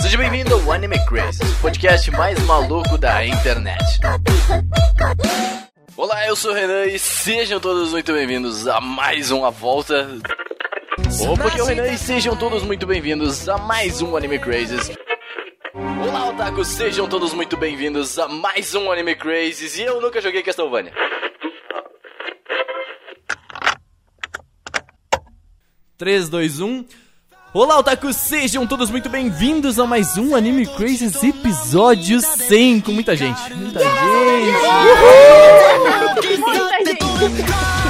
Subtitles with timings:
[0.00, 4.00] Seja bem-vindo ao Anime Crazy, podcast mais maluco da internet.
[5.96, 10.08] Olá, eu sou o Renan e sejam todos muito bem-vindos a mais uma volta.
[11.28, 14.90] Opa, aqui é o Renan e sejam todos muito bem-vindos a mais um Anime Crazes.
[15.72, 20.42] Olá, otakus, sejam todos muito bem-vindos a mais um Anime Crazes e eu nunca joguei
[20.42, 20.92] Castlevania.
[26.02, 26.84] 3, 2, 1.
[27.54, 28.16] Olá, otakus!
[28.16, 33.54] Sejam todos muito bem-vindos a mais um Anime Crazes episódio 100 com muita gente.
[33.54, 34.48] Muita gente!
[36.26, 37.81] Esse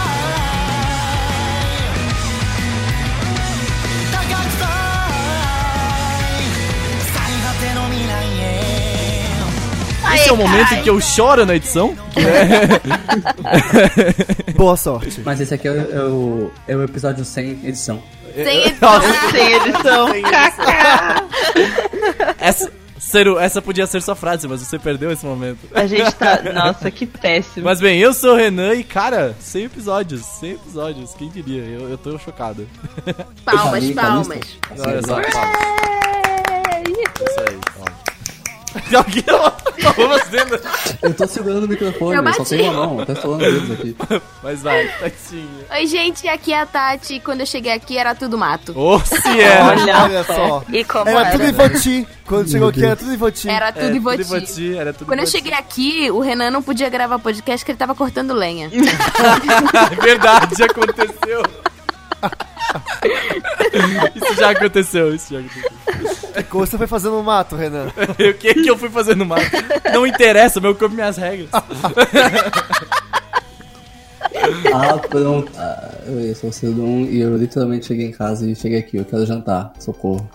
[10.33, 11.95] é o momento em que eu choro na edição.
[14.57, 15.21] Boa sorte.
[15.25, 18.03] Mas esse aqui é o, é o, é o episódio 100 edição.
[18.35, 19.01] Sem edição.
[19.31, 20.09] Sem edição.
[22.39, 25.59] Essa, Cero, essa podia ser sua frase, mas você perdeu esse momento.
[25.75, 26.41] A gente tá.
[26.55, 27.67] Nossa, que péssimo.
[27.67, 31.63] Mas bem, eu sou o Renan e, cara, 100 episódios, 100 episódios, quem diria?
[31.63, 32.67] Eu, eu tô chocado.
[33.45, 34.29] Palmas, Tá lindo, palmas.
[34.29, 34.35] tá
[34.71, 34.83] lindo.
[34.89, 35.59] Olha só, palmas.
[36.89, 37.59] Isso aí,
[38.97, 40.61] Alguém tá fazendo?
[41.03, 43.97] Eu tô segurando o microfone, Eu eu, só tenho uma mão, tô falando deles aqui.
[44.43, 45.67] Mas vai, Tatinha.
[45.71, 47.21] Oi, gente, aqui é a Tati.
[47.21, 48.79] Quando eu cheguei aqui era tudo mato.
[48.79, 49.63] Ô, se é!
[49.63, 50.65] Olha, Olha só.
[50.69, 51.31] E como Era era?
[51.31, 52.09] tudo Voti.
[52.27, 53.49] Quando chegou aqui era tudo em Voti.
[53.49, 53.99] Era tudo É.
[54.23, 57.79] Voti, era tudo Quando eu cheguei aqui, o Renan não podia gravar podcast porque ele
[57.79, 58.71] tava cortando lenha.
[59.93, 61.43] É verdade, aconteceu.
[64.15, 65.71] isso já aconteceu, isso já aconteceu.
[66.39, 67.87] O que você foi fazendo no mato, Renan?
[68.19, 69.45] O que que eu fui fazer no mato?
[69.93, 71.49] Não interessa, meu corpo, minhas regras.
[74.73, 75.53] Ah, pronto.
[75.57, 79.05] Ah, eu sou o Cedon e eu literalmente cheguei em casa e cheguei aqui, eu
[79.05, 80.29] quero jantar, socorro.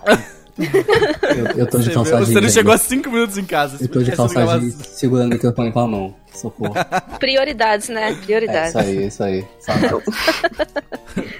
[0.56, 2.28] Eu, eu tô de Você, calça você jeans.
[2.30, 2.48] não ainda.
[2.52, 3.76] chegou a 5 minutos em casa.
[3.80, 6.14] Eu tô de calça jeans segurando o microfone com a mão.
[6.40, 6.74] Socorro.
[7.18, 8.10] Prioridades, né?
[8.12, 8.74] É Prioridades.
[8.74, 9.44] isso aí, isso aí.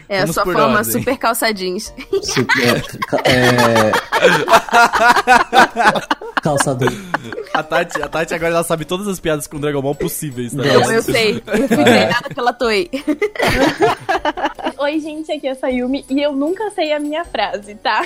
[0.08, 0.92] É a Vamos sua por forma ordem.
[0.92, 1.92] super calça jeans.
[2.22, 3.92] Super, ca- é,
[6.42, 6.90] calçador.
[7.52, 10.62] A Tati, a Tati agora ela sabe todas as piadas com Dragon Ball possíveis, tá?
[10.64, 11.42] Eu, eu sei.
[11.46, 12.90] Eu fui treinada pela Toei.
[14.78, 18.02] Oi, gente, aqui é a Sayumi e eu nunca sei a minha frase, tá?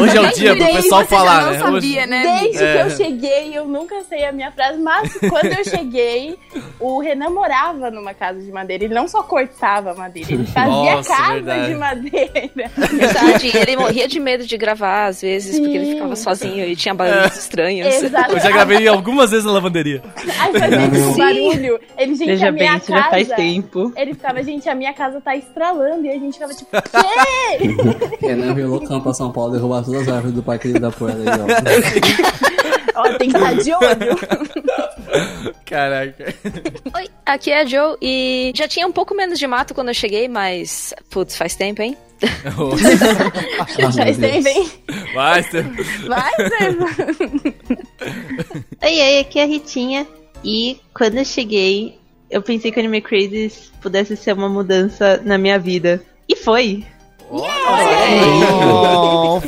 [0.00, 1.58] Hoje é o dia pro Desde pessoal falar, né?
[1.58, 2.38] não Hoje- sabia, né?
[2.40, 2.72] Desde É.
[2.72, 6.38] que eu cheguei, eu nunca sei a minha frase, mas quando eu cheguei,
[6.78, 8.84] o Renan morava numa casa de madeira.
[8.84, 11.68] Ele não só cortava madeira, ele fazia Nossa, casa verdade.
[11.68, 12.50] de madeira.
[12.76, 15.94] Verdade, ele morria de medo de gravar, às vezes, porque ele Sim.
[15.94, 17.94] ficava sozinho e tinha barulhos estranhos.
[17.94, 18.32] Exato.
[18.32, 20.02] Eu já gravei algumas vezes na lavanderia.
[20.40, 21.80] Aí fazia um barulho.
[21.96, 23.02] Ele, gente, Veja a minha bem, casa...
[23.02, 23.92] já faz tempo.
[23.96, 26.06] Ele ficava, gente, a minha casa tá estralando.
[26.06, 28.18] E a gente ficava tipo, quê?
[28.26, 31.28] Renan veio loucão pra São Paulo derrubar todas as árvores do Parque da Poeira aí,
[32.94, 33.14] ó.
[33.14, 34.18] Tem que estar de olho.
[35.64, 36.34] Caraca.
[36.94, 39.94] Oi, aqui é a Joe e já tinha um pouco menos de mato quando eu
[39.94, 40.94] cheguei, mas.
[41.10, 41.96] Putz, faz tempo, hein?
[42.44, 42.70] Meu
[43.94, 43.96] Deus.
[44.08, 44.70] estendem.
[45.14, 45.62] Vai, você...
[46.06, 47.14] Vai, César.
[48.82, 50.06] Oi, oi, aqui é a Ritinha.
[50.44, 51.98] E quando eu cheguei,
[52.30, 56.02] eu pensei que o Anime Crazes pudesse ser uma mudança na minha vida.
[56.28, 56.84] E foi.
[57.30, 57.42] Oh,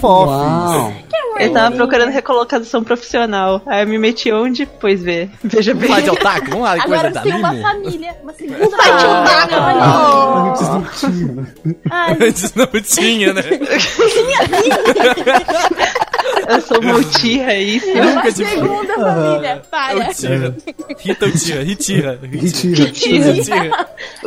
[0.01, 0.93] fofo.
[1.39, 3.63] Eu tava procurando recolocação profissional.
[3.67, 4.67] Aí eu me meti onde?
[4.79, 5.31] Pois vê.
[5.43, 5.89] Veja bem.
[5.89, 7.63] Vamos lá de otaku, vamos lá de coisa Agora da tem uma anime.
[7.63, 10.51] família, uma segunda Ah, família.
[10.51, 11.47] Antes não tinha.
[11.91, 13.43] Ai, Antes não tinha, né?
[16.49, 17.87] Eu sou multira, é isso?
[17.95, 19.63] Nunca te segunda família.
[19.71, 20.11] Para.
[20.11, 20.57] Utira.
[20.99, 22.19] Rita Utira, Ritira.
[22.23, 22.85] Ritira.
[22.85, 22.93] O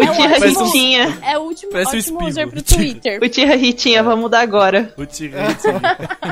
[0.05, 1.17] Tira Parece um- Ritinha.
[1.21, 3.19] É o último um user pro Twitter.
[3.43, 4.93] Tira Ritinha, vamos mudar agora.
[4.97, 5.81] Utira, Ritira.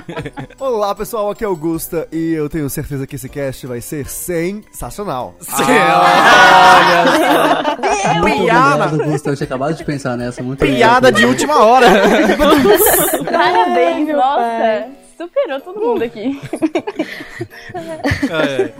[0.57, 1.29] Olá, pessoal.
[1.29, 5.35] Aqui é o Augusta e eu tenho certeza que esse cast vai ser sensacional.
[5.59, 5.81] Olha
[8.22, 8.85] Muito Piada.
[8.85, 9.29] Augusto.
[9.29, 10.41] Eu tinha acabado de pensar nessa.
[10.41, 11.87] Muito Piada de última hora.
[13.29, 14.85] Parabéns, nossa.
[15.17, 16.40] Superou todo mundo aqui.
[18.31, 18.72] É.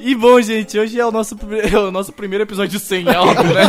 [0.00, 1.36] E bom, gente, hoje é o nosso,
[1.72, 3.62] é o nosso primeiro episódio sem áudio, né?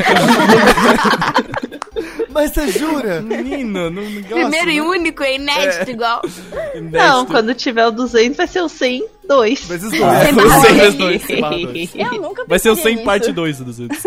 [2.32, 3.22] Mas você jura?
[3.24, 4.82] Menino, não gosto, Primeiro e né?
[4.82, 6.22] único, é inédito igual.
[6.92, 9.04] Não, quando tiver o 200 vai ser o 100.
[9.28, 9.66] Dois.
[9.66, 10.46] Vezes É, dois.
[10.54, 11.96] o 100 vezes 2, 100 barra dois.
[11.96, 13.34] Eu nunca Vai ser o pensei 100 parte nisso.
[13.34, 14.04] 2 dos outros.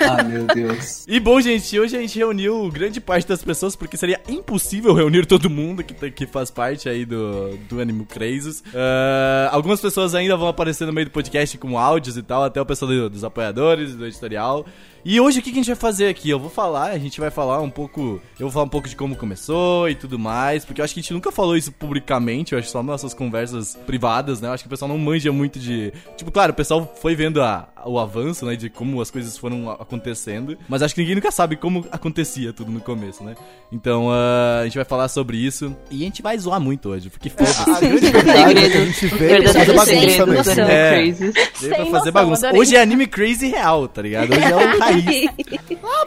[0.00, 1.04] Ah, meu Deus.
[1.08, 5.26] E bom, gente, hoje a gente reuniu grande parte das pessoas, porque seria impossível reunir
[5.26, 8.62] todo mundo que, que faz parte aí do, do Animal Crazes.
[8.74, 12.60] Ah, algumas pessoas ainda vão aparecer no meio do podcast com áudios e tal, até
[12.60, 14.64] o pessoal do- dos apoiadores, do editorial.
[15.04, 16.30] E hoje o que, que a gente vai fazer aqui?
[16.30, 18.22] Eu vou falar, a gente vai falar um pouco.
[18.38, 21.00] Eu vou falar um pouco de como começou e tudo mais, porque eu acho que
[21.00, 24.51] a gente nunca falou isso publicamente, eu acho só nas nossas conversas privadas, né?
[24.52, 25.92] Eu acho que o pessoal não manja muito de.
[26.16, 28.56] Tipo, claro, o pessoal foi vendo a- o avanço, né?
[28.56, 32.70] De como as coisas foram acontecendo, mas acho que ninguém nunca sabe como acontecia tudo
[32.72, 33.34] no começo, né?
[33.70, 37.10] Então ah, a gente vai falar sobre isso e a gente vai zoar muito hoje,
[37.10, 37.70] porque foda-se.
[37.70, 40.62] A grande verdade é que a gente pra fazer bagunça mesmo.
[40.62, 41.02] É.
[41.02, 42.46] Veio pra fazer noção, bagunça.
[42.48, 42.60] adorei.
[42.60, 44.30] Hoje é anime crazy real, tá ligado?
[44.32, 45.30] Hoje é o raiz.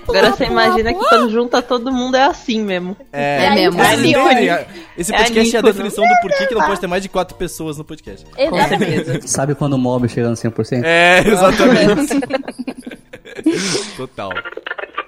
[0.07, 2.95] Agora você imagina que quando junta todo mundo é assim mesmo.
[3.11, 3.81] É, É mesmo.
[3.81, 4.67] É.
[4.97, 5.73] Esse É podcast é a ícone.
[5.73, 8.25] definição do porquê que não pode ter mais de quatro pessoas no podcast.
[8.35, 9.27] Certeza.
[9.27, 10.81] Sabe quando o mob chega no 100%?
[10.83, 11.64] É, exatamente.
[13.97, 14.31] Total.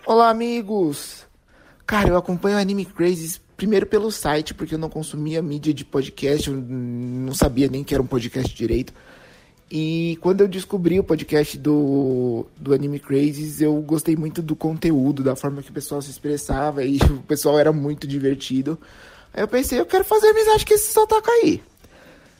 [0.06, 1.26] Olá, amigos!
[1.86, 5.84] Cara, eu acompanho o Anime Crazes primeiro pelo site, porque eu não consumia mídia de
[5.84, 8.94] podcast, eu não sabia nem que era um podcast direito.
[9.70, 15.24] E quando eu descobri o podcast do, do Anime Crazes, eu gostei muito do conteúdo,
[15.24, 18.80] da forma que o pessoal se expressava, e o pessoal era muito divertido.
[19.34, 21.62] Aí eu pensei, eu quero fazer amizade com esse sotaca aí.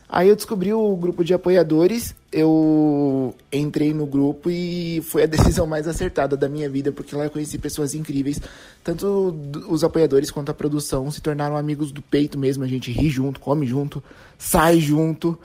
[0.10, 5.68] Aí eu descobri o grupo de apoiadores, eu entrei no grupo e foi a decisão
[5.68, 8.40] mais acertada da minha vida, porque lá eu conheci pessoas incríveis.
[8.84, 9.36] Tanto
[9.68, 13.40] os apoiadores quanto a produção se tornaram amigos do peito mesmo, a gente ri junto,
[13.42, 14.02] come junto,
[14.38, 15.38] sai junto.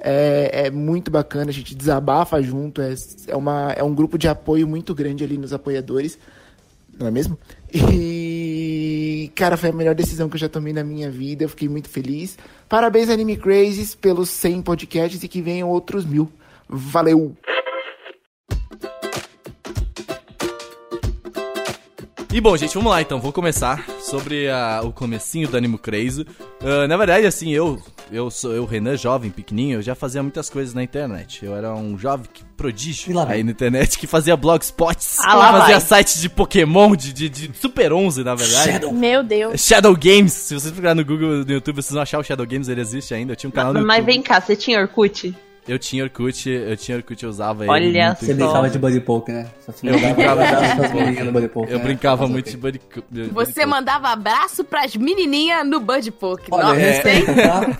[0.00, 2.94] É, é muito bacana, a gente desabafa junto, é,
[3.26, 6.18] é, uma, é um grupo de apoio muito grande ali nos apoiadores,
[6.98, 7.38] não é mesmo?
[7.70, 8.27] E,
[9.38, 11.88] cara, foi a melhor decisão que eu já tomei na minha vida, eu fiquei muito
[11.88, 12.36] feliz.
[12.68, 16.28] Parabéns, Anime Crazes, pelos 100 podcasts e que venham outros mil.
[16.68, 17.36] Valeu!
[22.30, 23.18] E bom, gente, vamos lá então.
[23.18, 26.26] Vou começar sobre a- o comecinho do Animo Crazy.
[26.62, 27.80] Ah, na verdade, assim, eu,
[28.12, 31.42] eu sou eu, Renan, jovem, pequenininho, eu já fazia muitas coisas na internet.
[31.44, 35.80] Eu era um jovem que- prodígio aí na internet que fazia blogspots, Ah, fazia vai.
[35.80, 38.92] sites de Pokémon, de, de, de Super 11, na verdade.
[38.92, 39.64] Meu Deus.
[39.64, 42.68] Shadow Games, se vocês procurar no Google, no YouTube, vocês vão achar o Shadow Games,
[42.68, 43.32] ele existe ainda.
[43.32, 44.12] Eu tinha um canal no Mas YouTube.
[44.12, 45.34] vem cá, você tinha Orkut?
[45.68, 47.70] Eu tinha Orkut, eu tinha Orkut, eu usava ele.
[47.70, 48.20] Olha muito.
[48.20, 48.34] Você Só.
[48.34, 49.46] brincava de Buddy Poke, né?
[49.64, 51.84] Só Eu brincava de Buddy Buddy Poke, Eu né?
[51.84, 52.56] brincava muito de?
[52.56, 52.80] Buddy
[53.10, 53.66] Buddy Você Poke.
[53.66, 56.44] mandava abraço pras menininhas no Bud Poke.
[56.50, 57.78] Olha, Nossa, tá?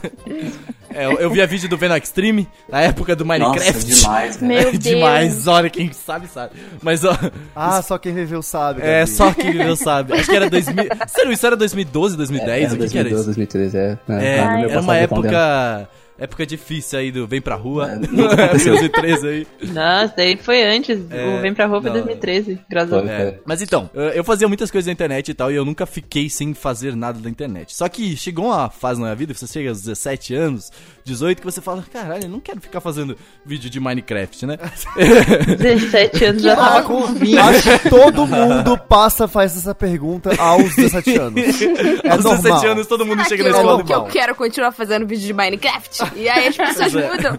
[0.95, 3.73] É, eu, eu via vídeo do Venom Extreme, na época do Minecraft.
[3.73, 4.47] Nossa, demais, cara.
[4.47, 4.79] Meu Deus.
[4.79, 6.55] Demais, olha, quem sabe, sabe.
[6.83, 7.17] Mas, ó,
[7.55, 8.81] Ah, só quem viveu sabe.
[8.83, 9.11] é Gabi.
[9.11, 10.15] só quem viveu sabe.
[10.15, 10.85] Acho que era 2000.
[11.07, 12.65] Sério, isso era 2012, 2010?
[12.65, 13.39] Era o que, que era 2012, isso?
[13.39, 13.99] 2013, é.
[14.37, 15.89] É, Ah, no meu era uma época.
[16.19, 17.93] Época difícil aí do Vem Pra Rua.
[17.93, 18.73] É, nunca aconteceu.
[18.73, 19.47] 2013 aí.
[19.73, 20.99] Nossa, daí foi antes.
[21.11, 21.99] É, o Vem Pra Rua foi não.
[21.99, 23.11] 2013, graças a Deus.
[23.11, 26.29] É, mas então, eu fazia muitas coisas na internet e tal, e eu nunca fiquei
[26.29, 27.75] sem fazer nada da internet.
[27.75, 30.73] Só que chegou uma fase na minha vida, você chega aos 17 anos,
[31.09, 34.57] 18, que você fala, caralho, eu não quero ficar fazendo vídeo de Minecraft, né?
[35.59, 37.39] 17 anos já tava com- com 20.
[37.39, 41.39] Acho que todo mundo passa, faz essa pergunta aos 17 anos.
[42.05, 42.43] É Aos normal.
[42.43, 43.85] 17 anos todo mundo Será chega que na eu, escola.
[43.85, 46.03] que eu quero continuar fazendo vídeo de Minecraft?
[46.17, 47.11] E aí as pessoas é.
[47.11, 47.39] mudam.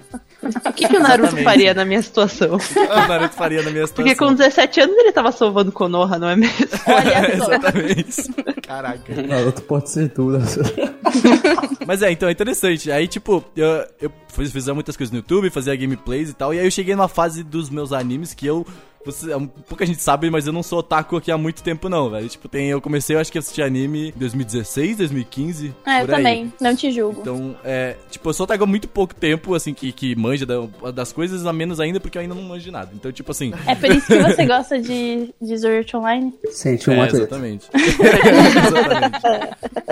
[0.50, 1.44] O que, que o Naruto Exatamente.
[1.44, 2.57] faria na minha situação?
[2.57, 4.06] O Naruto faria na minha situação.
[4.16, 6.68] Porque com 17 anos ele tava salvando Konoha, não é mesmo?
[6.88, 7.54] Olha só.
[7.54, 8.62] Exatamente.
[8.62, 9.22] Caraca.
[9.22, 10.40] Naruto pode ser tudo.
[11.86, 12.92] Mas é, então é interessante.
[12.92, 16.54] Aí, tipo, eu, eu fiz, fazia muitas coisas no YouTube, fazia gameplays e tal.
[16.54, 18.66] E aí eu cheguei numa fase dos meus animes que eu.
[19.06, 22.10] Você, um, pouca gente sabe, mas eu não sou otaku aqui há muito tempo, não,
[22.10, 22.28] velho.
[22.28, 25.74] Tipo, tem, eu comecei, eu acho que a assistir anime em 2016, 2015.
[25.86, 26.08] Ah, eu aí.
[26.08, 26.53] também.
[26.60, 27.22] Não te julgo.
[27.22, 30.91] Então, é, tipo, eu sou otaku há muito pouco tempo, assim, que, que manja da-
[30.91, 32.91] das coisas, a menos ainda, porque eu ainda não manjo de nada.
[32.94, 33.53] Então, tipo assim.
[33.65, 36.34] É por isso que você gosta de, de Sword Art Online?
[36.51, 37.68] Senti um é, exatamente.
[37.74, 39.20] exatamente.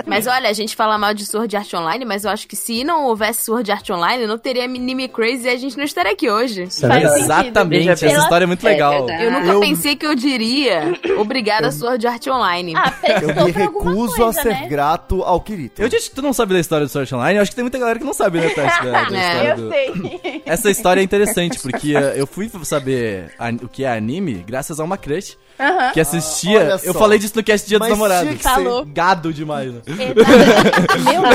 [0.06, 2.84] Mas olha, a gente fala mal de Sword Art Online, mas eu acho que se
[2.84, 6.30] não houvesse Sword Art Online, não teria Anime Crazy e a gente não estaria aqui
[6.30, 6.62] hoje.
[6.64, 7.24] É Faz sentido.
[7.24, 8.97] Exatamente, essa Pela- história é muito legal.
[9.06, 9.24] Verdade.
[9.24, 12.74] Eu nunca Eu- pensei que eu diria obrigada Sword Art Online.
[12.76, 14.66] Ah, Eu me recuso coisa, a ser né?
[14.68, 15.80] grato ao Kirito.
[15.82, 17.64] Eu disse que tu não sabe da história do Sword Online, eu acho que tem
[17.64, 19.68] muita galera que não sabe, né, Tati, da, da É, Eu do...
[19.68, 20.42] sei.
[20.46, 24.84] Essa história é interessante, porque eu fui saber a- o que é anime graças a
[24.84, 25.90] uma crush Aham.
[25.92, 26.60] que assistia...
[26.60, 28.24] olha eu falei disso no cast Dia dos Namorados.
[28.28, 28.84] tinha que Falou.
[28.86, 29.80] Gado demais, né?
[29.86, 31.04] Exatamente.
[31.04, 31.22] Meu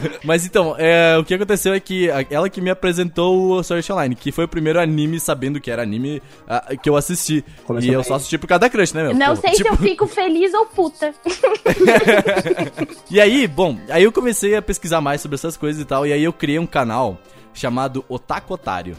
[0.00, 0.18] Deus.
[0.24, 3.90] Mas então, é, o que aconteceu é que a- ela que me apresentou o Sword
[3.92, 7.44] Online, que foi o primeiro anime sabendo que era anime ah, que eu assisti.
[7.64, 8.08] Começou e eu bem.
[8.08, 9.14] só assisti por causa da crush, né, meu?
[9.14, 11.14] Não Pô, sei se tipo- eu fico feliz ou puta.
[13.10, 16.12] E aí, bom, aí eu comecei a pesquisar mais sobre essas coisas e tal, e
[16.12, 17.18] aí eu criei um canal
[17.54, 18.96] chamado Otaku Otário.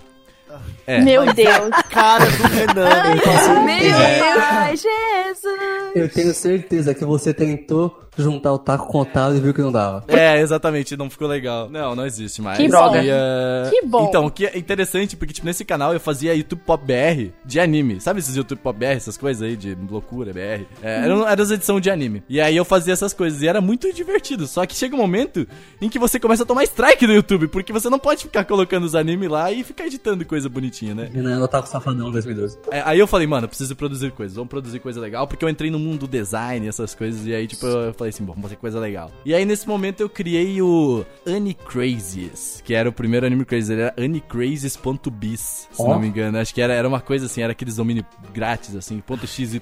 [0.87, 1.01] É.
[1.01, 1.69] Meu Deus.
[1.89, 2.89] Cara do Renan.
[3.45, 5.91] Eu Meu pai, Jesus!
[5.93, 9.61] Eu tenho certeza que você tentou juntar o taco com o otário e viu que
[9.61, 10.03] não dava.
[10.07, 11.69] É, exatamente, não ficou legal.
[11.69, 12.57] Não, não existe mais.
[12.57, 13.03] Que droga.
[13.03, 14.07] E, eh, Que bom.
[14.07, 17.59] Então, o que é interessante, porque, tipo, nesse canal eu fazia YouTube Pop BR de
[17.59, 17.99] anime.
[18.01, 20.65] Sabe esses YouTube Pop BR, essas coisas aí de loucura BR?
[20.81, 22.23] É, eram, eram as edições de anime.
[22.29, 24.47] E aí eu fazia essas coisas e era muito divertido.
[24.47, 25.47] Só que chega um momento
[25.81, 28.83] em que você começa a tomar strike do YouTube, porque você não pode ficar colocando
[28.83, 31.09] os animes lá e ficar editando coisa bonitinha, né?
[31.13, 32.57] Renan, o taco safadão 2012.
[32.71, 35.49] É, aí eu falei, mano, eu preciso produzir coisas, vamos produzir coisa legal, porque eu
[35.49, 38.43] entrei no mundo do design, essas coisas, e aí, tipo, eu falei assim, bom, vamos
[38.43, 39.11] fazer coisa legal.
[39.25, 43.81] E aí, nesse momento, eu criei o Unicrazies, que era o primeiro Anime Crazy, ele
[43.81, 45.89] era unicrazies.biz, se Ó.
[45.89, 46.37] não me engano.
[46.37, 49.59] Acho que era, era uma coisa assim, era aqueles domínios grátis, assim, ponto .xyz,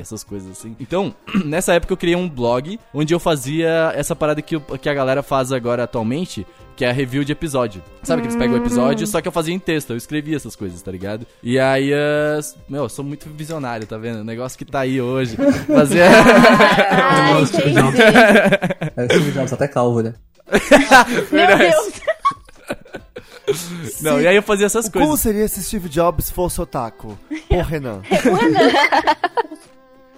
[0.00, 0.76] essas coisas assim.
[0.78, 4.94] Então, nessa época eu criei um blog, onde eu fazia essa parada que, que a
[4.94, 6.46] galera faz agora atualmente,
[6.80, 7.82] que é a review de episódio.
[8.02, 10.56] Sabe que eles pegam o episódio, só que eu fazia em texto, eu escrevia essas
[10.56, 11.26] coisas, tá ligado?
[11.42, 14.20] E aí, eh, meu, eu sou muito visionário, tá vendo?
[14.20, 15.36] O negócio que tá aí hoje.
[15.68, 16.06] Fazia.
[16.08, 18.02] Ai, entendi.
[18.96, 20.14] Aí o Steve Jobs até calvo, né?
[21.30, 21.92] Meu Deus.
[24.00, 25.20] Não, e aí eu fazia essas Como coisas.
[25.20, 27.18] seria se Steve Jobs fosse otaku?
[27.46, 28.00] Pô, Renan.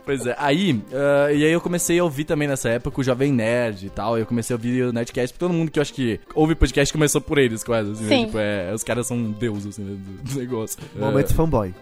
[0.04, 3.32] Pois é, aí, ah, e aí eu comecei a ouvir também nessa época o Jovem
[3.32, 5.94] Nerd e tal, eu comecei a ouvir o Nerdcast, porque todo mundo que eu acho
[5.94, 8.08] que ouve podcast começou por eles, quase, assim, né?
[8.16, 8.24] Sim.
[8.26, 10.78] Tipo, é, os caras são deuses, assim, né, do, do negócio.
[10.96, 11.74] Momento fanboy.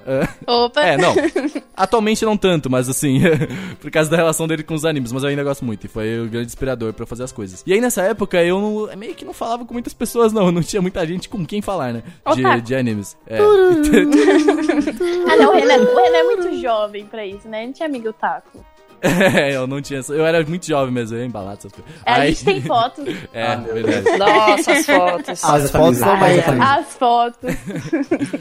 [0.47, 0.83] Opa.
[0.83, 1.15] É, não.
[1.77, 3.21] Atualmente não tanto, mas assim,
[3.81, 5.85] por causa da relação dele com os animes, mas eu ainda gosto muito.
[5.85, 7.63] E foi o grande inspirador pra eu fazer as coisas.
[7.67, 10.51] E aí nessa época eu não- meio que não falava com muitas pessoas, não.
[10.53, 12.03] Não tinha muita gente com quem falar, né?
[12.35, 13.17] De, de animes.
[13.27, 13.39] É.
[15.29, 17.65] Ah, não, o Renan, o Renan é muito jovem pra isso, né?
[17.67, 18.65] Não tinha amigo taco.
[19.03, 20.01] É, eu não tinha.
[20.09, 21.93] Eu era muito jovem mesmo, eu ia embalado essas coisas.
[22.05, 24.11] É, a Aí- gente tem fotos, É, verdade.
[24.19, 25.41] Nossa, as fotos.
[25.41, 27.51] Faz a As fotos são a mais- as fotos.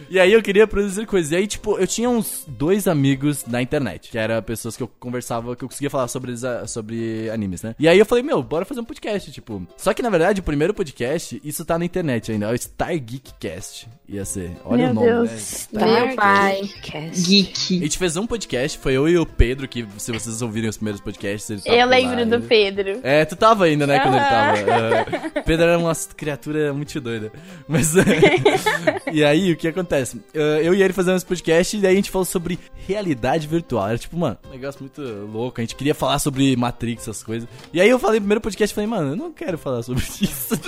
[0.10, 1.32] E aí eu queria produzir coisas.
[1.32, 4.88] E aí, tipo, eu tinha uns dois amigos na internet, que eram pessoas que eu
[5.00, 7.76] conversava, que eu conseguia falar sobre, ah, sobre animes, né?
[7.80, 9.66] E aí eu falei, meu, bora fazer um podcast, tipo.
[9.78, 12.92] Só que na verdade, o primeiro podcast, isso tá na internet ainda, é o Star
[13.00, 13.88] Geek Cast.
[14.08, 14.52] Ia ser.
[14.66, 15.70] Olha Meu o nome, Deus.
[15.72, 15.86] né?
[16.06, 16.62] Meu pai.
[16.94, 17.80] A Geek.
[17.80, 21.00] gente fez um podcast, foi eu e o Pedro, que se vocês ouvirem os primeiros
[21.02, 23.00] podcasts, ele tava Eu lembro do Pedro.
[23.04, 24.50] É, tu tava ainda, né, quando ele tava.
[25.40, 27.32] É, Pedro era uma criatura muito doida.
[27.68, 27.94] Mas.
[29.12, 30.22] e aí, o que acontece?
[30.34, 33.88] Eh, Eu e ele fazendo esse podcast e daí a gente falou sobre realidade virtual.
[33.90, 35.60] Era tipo, mano, um negócio muito louco.
[35.60, 37.48] A gente queria falar sobre Matrix, essas coisas.
[37.74, 40.60] E aí eu falei primeiro podcast, falei, mano, eu não quero falar sobre isso.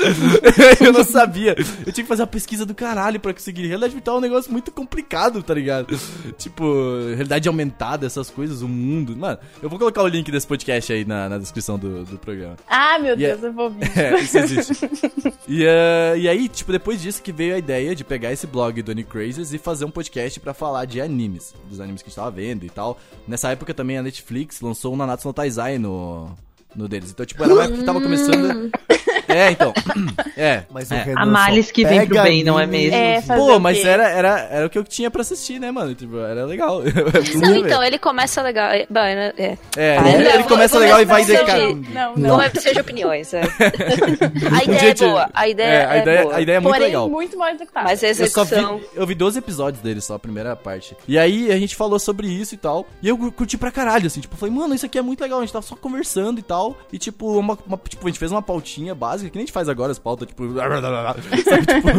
[0.83, 1.55] eu não sabia.
[1.85, 3.67] Eu tinha que fazer uma pesquisa do caralho pra conseguir.
[3.67, 5.97] Realidade virtual é um negócio muito complicado, tá ligado?
[6.37, 6.63] Tipo,
[7.15, 9.15] realidade aumentada, essas coisas, o mundo.
[9.15, 12.57] Mano, eu vou colocar o link desse podcast aí na, na descrição do, do programa.
[12.67, 13.89] Ah, meu E é- Deus, eu vou ouvir.
[13.97, 14.73] É, isso existe.
[15.47, 18.81] e, eh, e aí, tipo, depois disso que veio a ideia de pegar esse blog
[18.81, 22.15] do Unicrazes e fazer um podcast pra falar de animes, dos animes que a gente
[22.17, 22.99] tava vendo e tal.
[23.27, 26.29] Nessa época também a Netflix lançou o Nanatsu no Taizai no,
[26.75, 27.11] no deles.
[27.11, 28.69] Então, tipo, era uma época que tava começando...
[29.33, 29.73] É, então.
[30.37, 30.63] É.
[30.69, 31.03] Mas o é.
[31.03, 32.95] Renan A males que vem pro bem, não é mesmo?
[32.95, 35.71] É, fazer Pô, o mas era, era, era o que eu tinha pra assistir, né,
[35.71, 35.93] mano?
[35.95, 36.81] Tipo, era legal.
[36.83, 36.91] Eu
[37.39, 38.69] Não, então, ele começa legal.
[38.71, 39.57] É, bom, é, é.
[39.77, 41.57] É, Ah, ele, não, ele vou- começa vou legal e vai decar.
[41.59, 42.41] de- Não, Não, não.
[42.41, 43.41] é pra ser de opiniões, é.
[44.51, 45.29] A ideia é te- boa.
[45.33, 46.35] A ideia é, é, a ideia, boa.
[46.35, 47.09] a ideia é muito Porém, legal.
[47.09, 47.85] muito mal executado.
[47.87, 48.77] Mas a Eu só execução.
[48.77, 50.95] vi, eu vi 12 episódios dele só, a primeira parte.
[51.07, 52.85] E aí a gente falou sobre isso e tal.
[53.01, 54.19] E eu curti pra caralho, assim.
[54.21, 55.39] Tipo, eu falei, mano, isso aqui é muito legal.
[55.39, 56.77] A gente tava só conversando e tal.
[56.91, 59.51] E tipo, uma, uma- tipo, a gente fez uma pautinha básica, que nem a gente
[59.53, 60.43] faz agora, as pautas, tipo.
[60.53, 61.89] Sabe, tipo.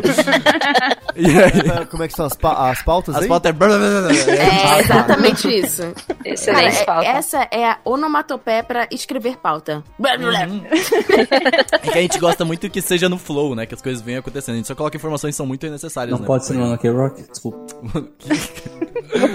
[1.17, 1.87] e aí.
[1.87, 3.29] Como é que são as, pa- as pautas As aí?
[3.29, 4.77] pautas é.
[4.77, 5.83] É exatamente isso.
[5.83, 7.07] Cara, Excelente é- pauta.
[7.07, 9.83] essa é a onomatopeia pra escrever pauta.
[10.03, 13.67] É que a gente gosta muito que seja no flow, né?
[13.67, 14.55] Que as coisas venham acontecendo.
[14.55, 16.27] A gente só coloca informações que são muito necessárias, Não né?
[16.27, 17.23] pode ser no K Rock?
[17.31, 17.59] Desculpa.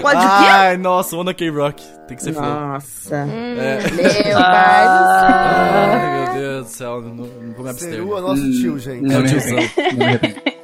[0.02, 0.46] Pode o quê?
[0.48, 1.82] Ai, nossa, Ona K-Rock.
[2.08, 2.44] Tem que ser flow.
[2.44, 3.14] Nossa.
[3.16, 3.78] É.
[3.90, 4.38] Meu pai do céu.
[4.38, 7.77] Ai, meu Deus do céu, não, não vou me abster.
[7.78, 9.12] Seru é nosso tio, gente.
[9.12, 9.58] É o tiozão.
[9.76, 10.57] Não me arrependo.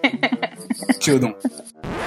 [1.05, 1.35] Tildon.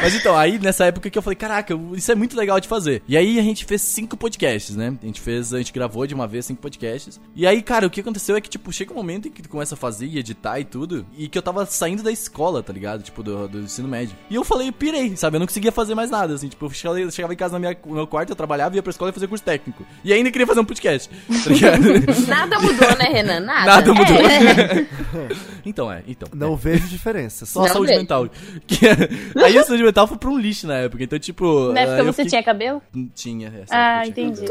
[0.01, 3.01] Mas então, aí nessa época que eu falei, caraca, isso é muito legal de fazer.
[3.07, 4.93] E aí a gente fez cinco podcasts, né?
[5.01, 7.19] A gente fez, a gente gravou de uma vez cinco podcasts.
[7.35, 9.49] E aí, cara, o que aconteceu é que, tipo, chega um momento em que tu
[9.49, 12.71] começa a fazer e editar e tudo, e que eu tava saindo da escola, tá
[12.71, 13.01] ligado?
[13.03, 14.15] Tipo, do, do ensino médio.
[14.29, 15.37] E eu falei, pirei, sabe?
[15.37, 16.47] Eu não conseguia fazer mais nada, assim.
[16.47, 16.69] Tipo, eu
[17.09, 19.27] chegava, em casa na minha, no meu quarto, eu trabalhava, ia pra escola e fazia
[19.27, 19.85] curso técnico.
[20.03, 21.09] E ainda queria fazer um podcast,
[21.43, 21.83] tá ligado?
[22.27, 23.39] Nada mudou, né, Renan?
[23.41, 23.65] Nada.
[23.65, 24.15] Nada mudou.
[24.15, 24.87] É.
[25.65, 26.29] então, é, então.
[26.33, 27.45] Não vejo diferença.
[27.45, 27.99] Só a Não saúde vejo.
[27.99, 28.29] mental.
[28.65, 28.86] Que-
[29.43, 31.03] aí a saúde mental foi pra um lixo na época.
[31.03, 31.71] Então, tipo.
[31.73, 32.81] Na época você fiquei- tinha cabelo?
[33.15, 33.51] Tinha.
[33.69, 34.45] Ah, tinha entendi.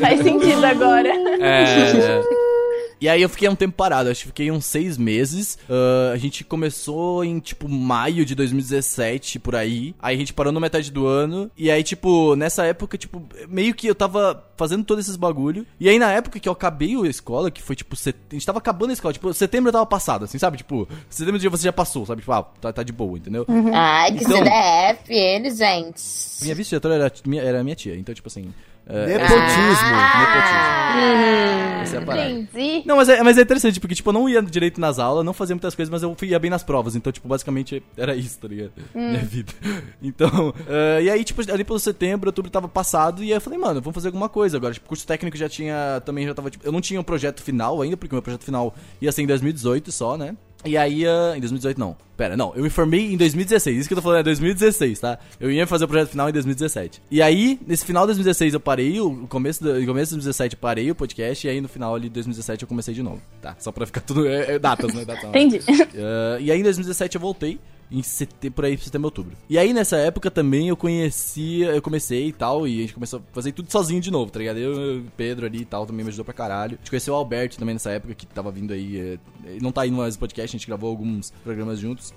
[0.00, 1.08] Faz sentido agora.
[1.08, 2.22] É.
[3.00, 5.58] E aí eu fiquei um tempo parado, acho que fiquei uns seis meses.
[5.68, 9.94] Ah, a gente começou em, tipo, maio de 2017, por aí.
[10.00, 11.50] Aí a gente parou na metade do ano.
[11.56, 15.66] E aí, tipo, nessa época, tipo, meio que eu tava fazendo todos esses bagulho.
[15.78, 18.16] E aí na época que eu acabei a escola, que foi, tipo, set...
[18.30, 20.56] a gente tava acabando a escola, tipo, setembro eu tava passado, assim, sabe?
[20.56, 22.22] Tipo, setembro dia você já passou, sabe?
[22.22, 23.44] Tipo, ah, tá, tá de boa, entendeu?
[23.74, 26.02] Ai, que Então- CDF, ele, gente.
[26.42, 27.12] Minha vice-diretora era,
[27.42, 28.52] era minha tia, então, tipo assim.
[28.88, 29.96] É, Nepotismo.
[30.20, 30.76] Nepotismo.
[31.82, 32.30] Essa é a parada.
[32.30, 32.82] Entendi.
[32.86, 35.32] Não, mas é, mas é interessante, porque, tipo, eu não ia direito nas aulas, não
[35.32, 36.94] fazia muitas coisas, mas eu ia bem nas provas.
[36.94, 38.72] Então, tipo, basicamente era isso, tá ligado?
[38.94, 39.52] Minha vida.
[40.00, 43.58] Então, eh, e aí, tipo, ali pelo setembro, outubro tava passado, e aí eu falei,
[43.58, 44.72] mano, vamos fazer alguma coisa agora.
[44.72, 47.82] Tipo, curso técnico já tinha, também já tava, tipo, eu não tinha um projeto final
[47.82, 50.36] ainda, porque o meu projeto final ia ser em 2018 só, né?
[50.66, 51.96] E aí, ah, em 2018 não.
[52.16, 53.78] Pera, não, eu me formei em 2016.
[53.78, 55.18] Isso que eu tô falando é 2016, tá?
[55.38, 57.02] Eu ia fazer o projeto final em 2017.
[57.10, 60.60] E aí, nesse final de 2016 eu parei, o começo, do, começo de 2017 eu
[60.60, 63.54] parei o podcast, e aí no final ali de 2017 eu comecei de novo, tá?
[63.58, 64.26] Só pra ficar tudo.
[64.26, 65.04] É, é datas, né?
[65.04, 65.58] Datas, Entendi.
[65.58, 67.60] Uh, e aí em 2017 eu voltei.
[67.90, 69.36] Em setembro, por aí, setembro, outubro.
[69.48, 73.20] E aí nessa época também eu conhecia, eu comecei e tal, e a gente começou
[73.20, 74.58] a fazer tudo sozinho de novo, tá ligado?
[74.58, 76.74] Eu, Pedro ali e tal, também me ajudou pra caralho.
[76.74, 79.18] A gente conheceu o Alberto também nessa época, que tava vindo aí, é,
[79.60, 82.12] não tá no mais podcast, a gente gravou alguns programas juntos.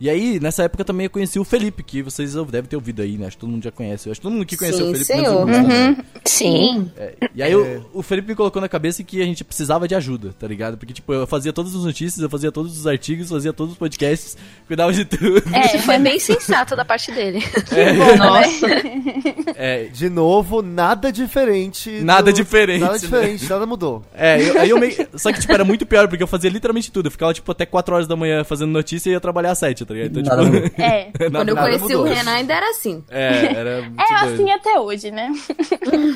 [0.00, 3.18] E aí, nessa época também eu conheci o Felipe, que vocês devem ter ouvido aí,
[3.18, 3.26] né?
[3.26, 4.08] Acho que todo mundo já conhece.
[4.08, 5.46] Eu acho que todo mundo que conheceu Sim, o Felipe menos senhor.
[5.46, 5.96] né?
[6.24, 6.90] Sim.
[6.96, 9.94] É, e aí o, o Felipe me colocou na cabeça que a gente precisava de
[9.94, 10.78] ajuda, tá ligado?
[10.78, 13.78] Porque, tipo, eu fazia todas as notícias, eu fazia todos os artigos, fazia todos os
[13.78, 15.42] podcasts, cuidava de tudo.
[15.54, 17.40] É, foi bem sensato da parte dele.
[18.16, 18.66] Nossa.
[19.54, 21.90] É, De novo, nada diferente.
[22.02, 22.98] Nada diferente, Nada né?
[22.98, 24.02] diferente, nada mudou.
[24.14, 24.94] é eu, aí eu meio.
[25.16, 27.06] Só que, tipo, era muito pior, porque eu fazia literalmente tudo.
[27.06, 29.84] Eu ficava, tipo, até 4 horas da manhã fazendo notícia e ia trabalhar às 7,
[29.90, 30.20] tá ligado?
[30.20, 30.56] Então, Nada tipo.
[30.56, 30.70] mudou.
[30.84, 31.12] É.
[31.18, 32.00] nada- Quando eu conheci mudou.
[32.02, 33.04] o Renan ainda era assim.
[33.10, 34.34] É, era muito É doido.
[34.34, 35.32] assim até hoje, né?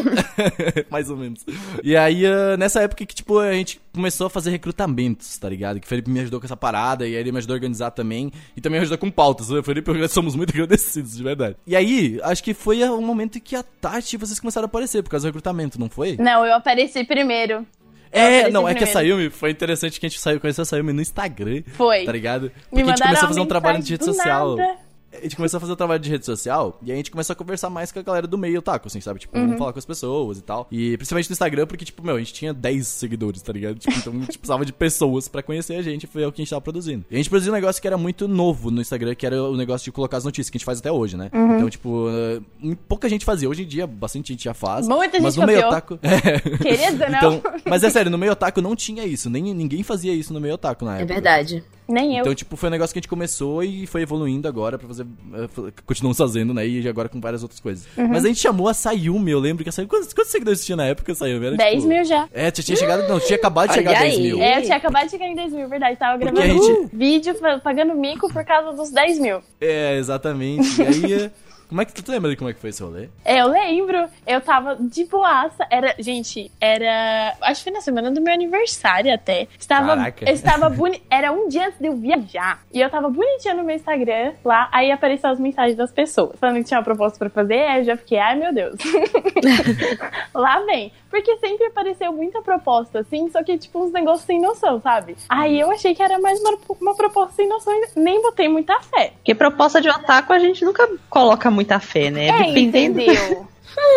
[0.91, 1.45] Mais ou menos.
[1.83, 5.79] E aí, ah, nessa época que, tipo, a gente começou a fazer recrutamentos, tá ligado?
[5.81, 7.91] Que o Felipe me ajudou com essa parada, e aí ele me ajudou a organizar
[7.91, 8.31] também.
[8.57, 9.51] E também me ajudou com pautas.
[9.51, 11.57] O Felipe e eu somos muito agradecidos, de verdade.
[11.67, 14.69] E aí, acho que foi o momento em que a Tati e vocês começaram a
[14.69, 16.17] aparecer, por causa do recrutamento, não foi?
[16.19, 17.67] Não, eu apareci primeiro.
[18.15, 18.87] É, não, é que a.
[18.87, 21.63] Sayumi, foi interessante que a gente saiu, conheceu a Sayumi no Instagram.
[21.73, 22.05] Foi.
[22.05, 22.45] Tá ligado?
[22.45, 24.57] Me Porque a gente começou a fazer um trabalho de rede social.
[24.57, 24.84] nada.
[25.19, 27.37] A gente começou a fazer um trabalho de rede social e a gente começou a
[27.37, 29.21] conversar mais com a galera do meio taco, assim, sabe?
[29.21, 29.45] Tipo, Uhum.
[29.45, 30.67] vamos falar com as pessoas e tal.
[30.71, 33.79] E principalmente no Instagram, porque, tipo, meu, a gente tinha 10 seguidores, tá ligado?
[33.79, 36.45] Tipo, então a gente precisava de pessoas pra conhecer a gente, foi o que a
[36.45, 37.05] gente tava produzindo.
[37.11, 39.57] E a gente produziu um negócio que era muito novo no Instagram, que era o
[39.57, 41.31] negócio de colocar as notícias, que a gente faz até hoje, né?
[41.33, 41.57] Uhum.
[41.57, 43.49] Então, tipo, uh, pouca gente fazia.
[43.49, 44.87] Hoje em dia, bastante gente já faz.
[44.89, 45.73] Muita mas gente no meio copiou.
[45.73, 45.99] otaku.
[46.05, 46.41] É.
[46.59, 47.35] Querido, não.
[47.37, 49.29] Então, mas é sério, no meio otaku não tinha isso.
[49.31, 51.15] Nem, ninguém fazia isso no meio otaku na É época.
[51.15, 51.63] verdade.
[51.87, 52.21] Nem eu.
[52.23, 55.05] Então, tipo, foi um negócio que a gente começou e foi evoluindo agora pra fazer.
[55.35, 56.67] eh, Continuamos fazendo, né?
[56.67, 57.87] E agora com várias outras coisas.
[57.97, 58.09] Uhum.
[58.09, 59.91] Mas a gente chamou a Sayumi, eu lembro que a Sayumi.
[59.91, 61.47] Quantos, quantos seguidores tinha na época, Sayumi?
[61.47, 62.29] Era, 10 tipo, mil já.
[62.33, 63.07] É, tinha, tinha chegado.
[63.09, 64.23] Não, tinha acabado de Olha chegar a 10 aí.
[64.23, 64.41] mil.
[64.43, 65.99] É, eu tinha acabado de chegar em 10 mil, verdade.
[65.99, 69.41] Tava gravando gente- um vídeo pagando mico por causa dos 10 mil.
[69.61, 70.81] É, exatamente.
[70.81, 71.31] E aí.
[71.69, 73.09] Como é que tu lembra de como é que foi esse rolê?
[73.25, 75.67] É, Eu lembro, eu tava de boaça.
[75.71, 77.35] Era, gente, era.
[77.43, 79.49] Acho que foi na semana do meu aniversário até.
[79.59, 80.25] Estava, Caraca.
[80.29, 81.03] eu estava boni...
[81.11, 82.63] Era um dia antes de eu viajar.
[82.73, 84.69] E eu tava bonitinha no meu Instagram lá.
[84.73, 86.39] Aí apareceu as mensagens das pessoas.
[86.39, 87.61] Falando que tinha uma proposta pra fazer.
[87.67, 88.77] Aí eu já fiquei, ai meu Deus.
[90.35, 90.93] lá vem.
[91.11, 93.31] Porque sempre apareceu muita proposta, assim.
[93.31, 95.17] Só que, tipo, uns negócios sem noção, sabe?
[95.29, 97.73] Aí eu achei que era mais uma, uma proposta sem noção.
[97.73, 99.13] e Nem botei muita fé.
[99.17, 102.27] Porque proposta de otaku a gente nunca coloca muita fé, né?
[102.29, 103.47] É, Dependendo- entendeu?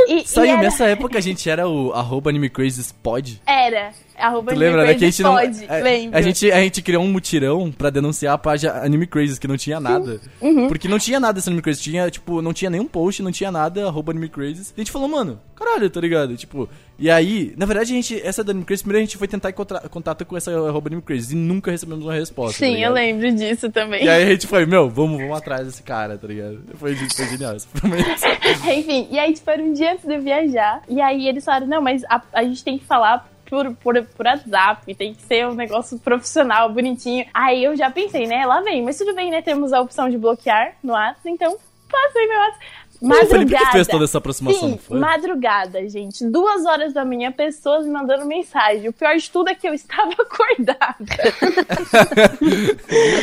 [0.07, 3.39] E, e Saiu era, nessa época a gente era o arroba AnimeCrazesPod.
[3.45, 3.91] era.
[4.17, 4.95] Arroba Tu lembra, né?
[4.95, 5.33] Que a gente não.
[5.33, 6.17] pode, a, lembro.
[6.17, 9.57] a gente, a gente criou um mutirão pra denunciar a página Anime Crazes, que não
[9.57, 10.19] tinha nada.
[10.41, 10.67] Uhum.
[10.67, 11.81] Porque não tinha nada desse Anime Crazes.
[11.83, 14.71] Tinha, tipo, não tinha nenhum post, não tinha nada, arroba Anime Crazes.
[14.71, 16.35] E a gente falou, mano, caralho, tá ligado?
[16.35, 19.27] Tipo, e aí, na verdade, a gente, essa da Anime Crazes, primeiro a gente foi
[19.27, 22.59] tentar encontrar contato com essa arroba Anime Crazes e nunca recebemos uma resposta.
[22.59, 22.93] tá Sim, eu ligado?
[22.93, 24.03] lembro disso também.
[24.03, 26.59] E aí a gente foi, meu, vamos, vamos atrás desse cara, tá ligado?
[26.75, 27.55] Foi, foi genial,
[28.75, 30.81] Enfim, e aí, tipo, era um dia antes de eu viajar.
[30.89, 34.25] E aí eles falaram, não, mas a, a gente tem que falar por, por, por
[34.25, 37.25] WhatsApp, tem que ser um negócio profissional, bonitinho.
[37.33, 40.17] Aí eu já pensei, né, lá vem, mas tudo bem, né, temos a opção de
[40.17, 41.57] bloquear no WhatsApp, então
[41.89, 42.65] passei meu WhatsApp.
[42.99, 43.71] Foi o Felipe que Madrugada.
[43.71, 44.99] fez toda essa aproximação, Sim, não foi?
[44.99, 46.25] madrugada, gente.
[46.25, 48.89] Duas horas da manhã, pessoas me mandando mensagem.
[48.89, 50.97] O pior de tudo é que eu estava acordada.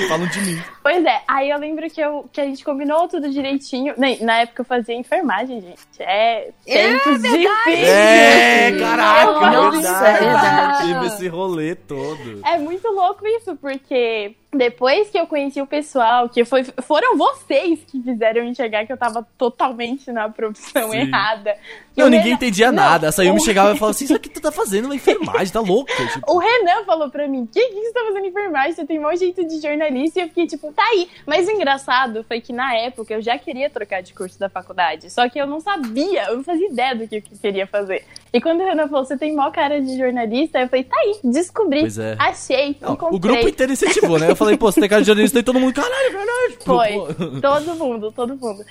[0.08, 0.62] Falam de mim.
[0.82, 3.94] Pois é, aí eu lembro que, eu, que a gente combinou tudo direitinho.
[3.96, 5.78] Nem- Na época eu fazia enfermagem, gente.
[5.98, 7.88] É tempos difíceis.
[7.88, 10.92] É, caraca, Nossa, é verdade.
[10.92, 12.40] Teve esse rolê todo.
[12.46, 17.80] É muito louco isso, porque depois que eu conheci o pessoal, que foi, foram vocês
[17.86, 20.98] que fizeram enxergar que eu tava totalmente na profissão Sim.
[20.98, 21.56] errada.
[21.96, 23.08] Não, o ninguém Renan- entendia Não, nada.
[23.08, 25.60] A Sayumi o- chegava e falava assim: Isso aqui tu tá fazendo uma enfermagem, tá
[25.60, 25.92] louca?
[26.12, 28.72] Tipo, O Renan falou pra mim, que que você tá fazendo enfermagem?
[28.72, 30.18] Você tem mau jeito de jornalista.
[30.18, 31.08] E eu fiquei tipo, tá aí.
[31.26, 35.10] Mas o engraçado foi que na época eu já queria trocar de curso da faculdade.
[35.10, 38.04] Só que eu não sabia, eu não fazia ideia do que eu queria fazer.
[38.34, 41.20] E quando o Renan falou, você tem mó cara de jornalista, eu falei, tá aí,
[41.22, 42.16] descobri, Pois é.
[42.18, 43.16] achei, não, encontrei.
[43.16, 44.28] o grupo inteiro incentivou, né?
[44.28, 46.58] Eu falei, pô, você tem cara de jornalista e todo mundo, caralho, verdade.
[46.64, 46.92] Foi.
[46.94, 47.14] Pô.
[47.40, 48.64] Todo mundo, todo mundo.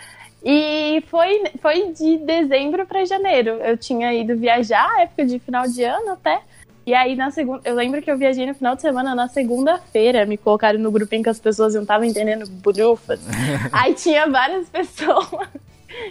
[0.43, 3.51] E foi, foi de dezembro pra janeiro.
[3.51, 6.41] Eu tinha ido viajar, época de final de ano até.
[6.85, 7.61] E aí na segunda.
[7.63, 10.25] Eu lembro que eu viajei no final de semana, na segunda-feira.
[10.25, 13.21] Me colocaram no grupinho que as pessoas não estavam entendendo bulhufas.
[13.71, 15.47] aí tinha várias pessoas.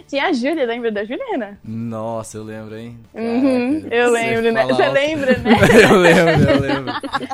[0.07, 1.59] Tinha a Júlia, lembra da Juliana?
[1.63, 2.97] Nossa, eu lembro, hein?
[3.13, 4.65] Uhum, Caraca, eu lembro, né?
[4.65, 4.93] Você alto.
[4.93, 5.57] lembra, né?
[5.89, 6.93] eu lembro, eu lembro.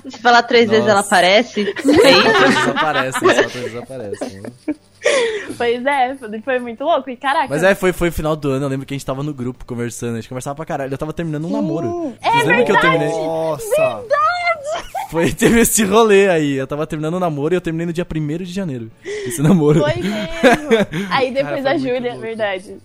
[0.10, 1.08] Se falar três vezes ela Nossa.
[1.08, 1.74] aparece.
[1.74, 4.42] Desaparece, só desaparece.
[5.58, 7.10] pois é, foi muito louco.
[7.10, 7.48] E caraca.
[7.50, 9.66] Mas é, foi, foi final do ano, eu lembro que a gente tava no grupo
[9.66, 10.94] conversando, a gente conversava pra caralho.
[10.94, 12.14] Eu tava terminando um namoro.
[12.22, 13.10] É Vocês lembram que eu terminei?
[13.10, 14.04] Nossa.
[15.10, 16.56] Foi, teve esse rolê aí.
[16.56, 18.92] Eu tava terminando o namoro e eu terminei no dia 1 de janeiro.
[19.04, 19.82] Esse namoro.
[19.82, 21.08] Foi mesmo.
[21.10, 22.78] Aí depois Cara, a Júlia, verdade.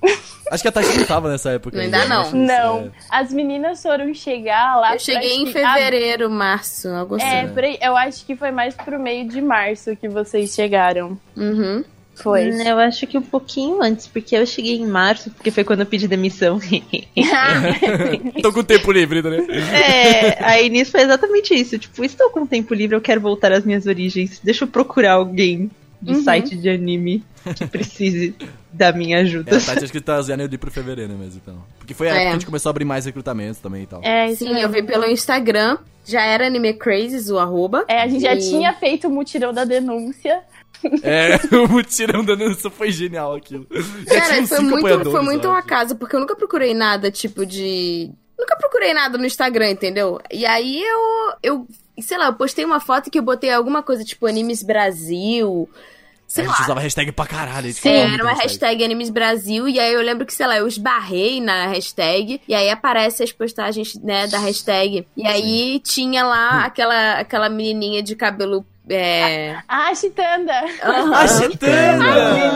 [0.50, 1.78] Acho que a Tati não tava nessa época.
[1.78, 2.20] Ainda ainda, não.
[2.20, 2.90] acho isso, Não, é.
[3.10, 4.94] as meninas foram chegar lá.
[4.94, 7.24] Eu cheguei em fevereiro, março, agosto.
[7.24, 11.18] É, aí, eu acho que foi mais pro meio de março que vocês chegaram.
[11.36, 11.84] Uhum.
[12.14, 12.48] Foi.
[12.48, 15.86] Eu acho que um pouquinho antes, porque eu cheguei em março, porque foi quando eu
[15.86, 16.60] pedi demissão.
[18.40, 19.38] Tô com tempo livre, né?
[19.72, 21.78] é, aí nisso foi exatamente isso.
[21.78, 24.40] Tipo, estou com tempo livre, eu quero voltar às minhas origens.
[24.42, 25.70] Deixa eu procurar alguém
[26.04, 26.22] de Uhum.
[26.22, 27.24] site de anime
[27.56, 28.34] que precise
[28.72, 29.50] da minha ajuda.
[29.52, 31.64] É, a Tati acho que tá janeiro pro fevereiro mesmo, então.
[31.78, 32.12] Porque foi a É.
[32.14, 34.00] época que a gente começou a abrir mais recrutamentos também e tal.
[34.02, 35.78] É, Sim, eu vi pelo Instagram.
[36.06, 37.84] Já era Anime Crazes, o arroba.
[37.88, 40.42] É, a gente já E- tinha feito o mutirão da denúncia.
[41.02, 43.66] É, o mutirão da dança foi genial aquilo.
[44.06, 48.10] Já Cara, foi muito, foi muito um acaso, porque eu nunca procurei nada, tipo, de.
[48.38, 50.20] Nunca procurei nada no Instagram, entendeu?
[50.30, 51.32] E aí eu.
[51.42, 51.66] eu
[52.02, 55.68] sei lá, eu postei uma foto que eu botei alguma coisa, tipo, Animes Brasil.
[55.72, 56.64] A Sei gente lá.
[56.64, 57.68] usava hashtag pra caralho.
[57.68, 60.66] a Sim, era uma hashtag Animes Brasil, e aí eu lembro que, sei lá, eu
[60.66, 65.06] esbarrei na hashtag, e aí aparece as postagens, né, da hashtag.
[65.16, 68.64] E aí tinha lá aquela, aquela menininha de cabelo.
[68.88, 69.56] É.
[69.66, 70.52] Ah, Chitanda!
[70.82, 71.14] Aham.
[71.14, 72.04] A Chitanda!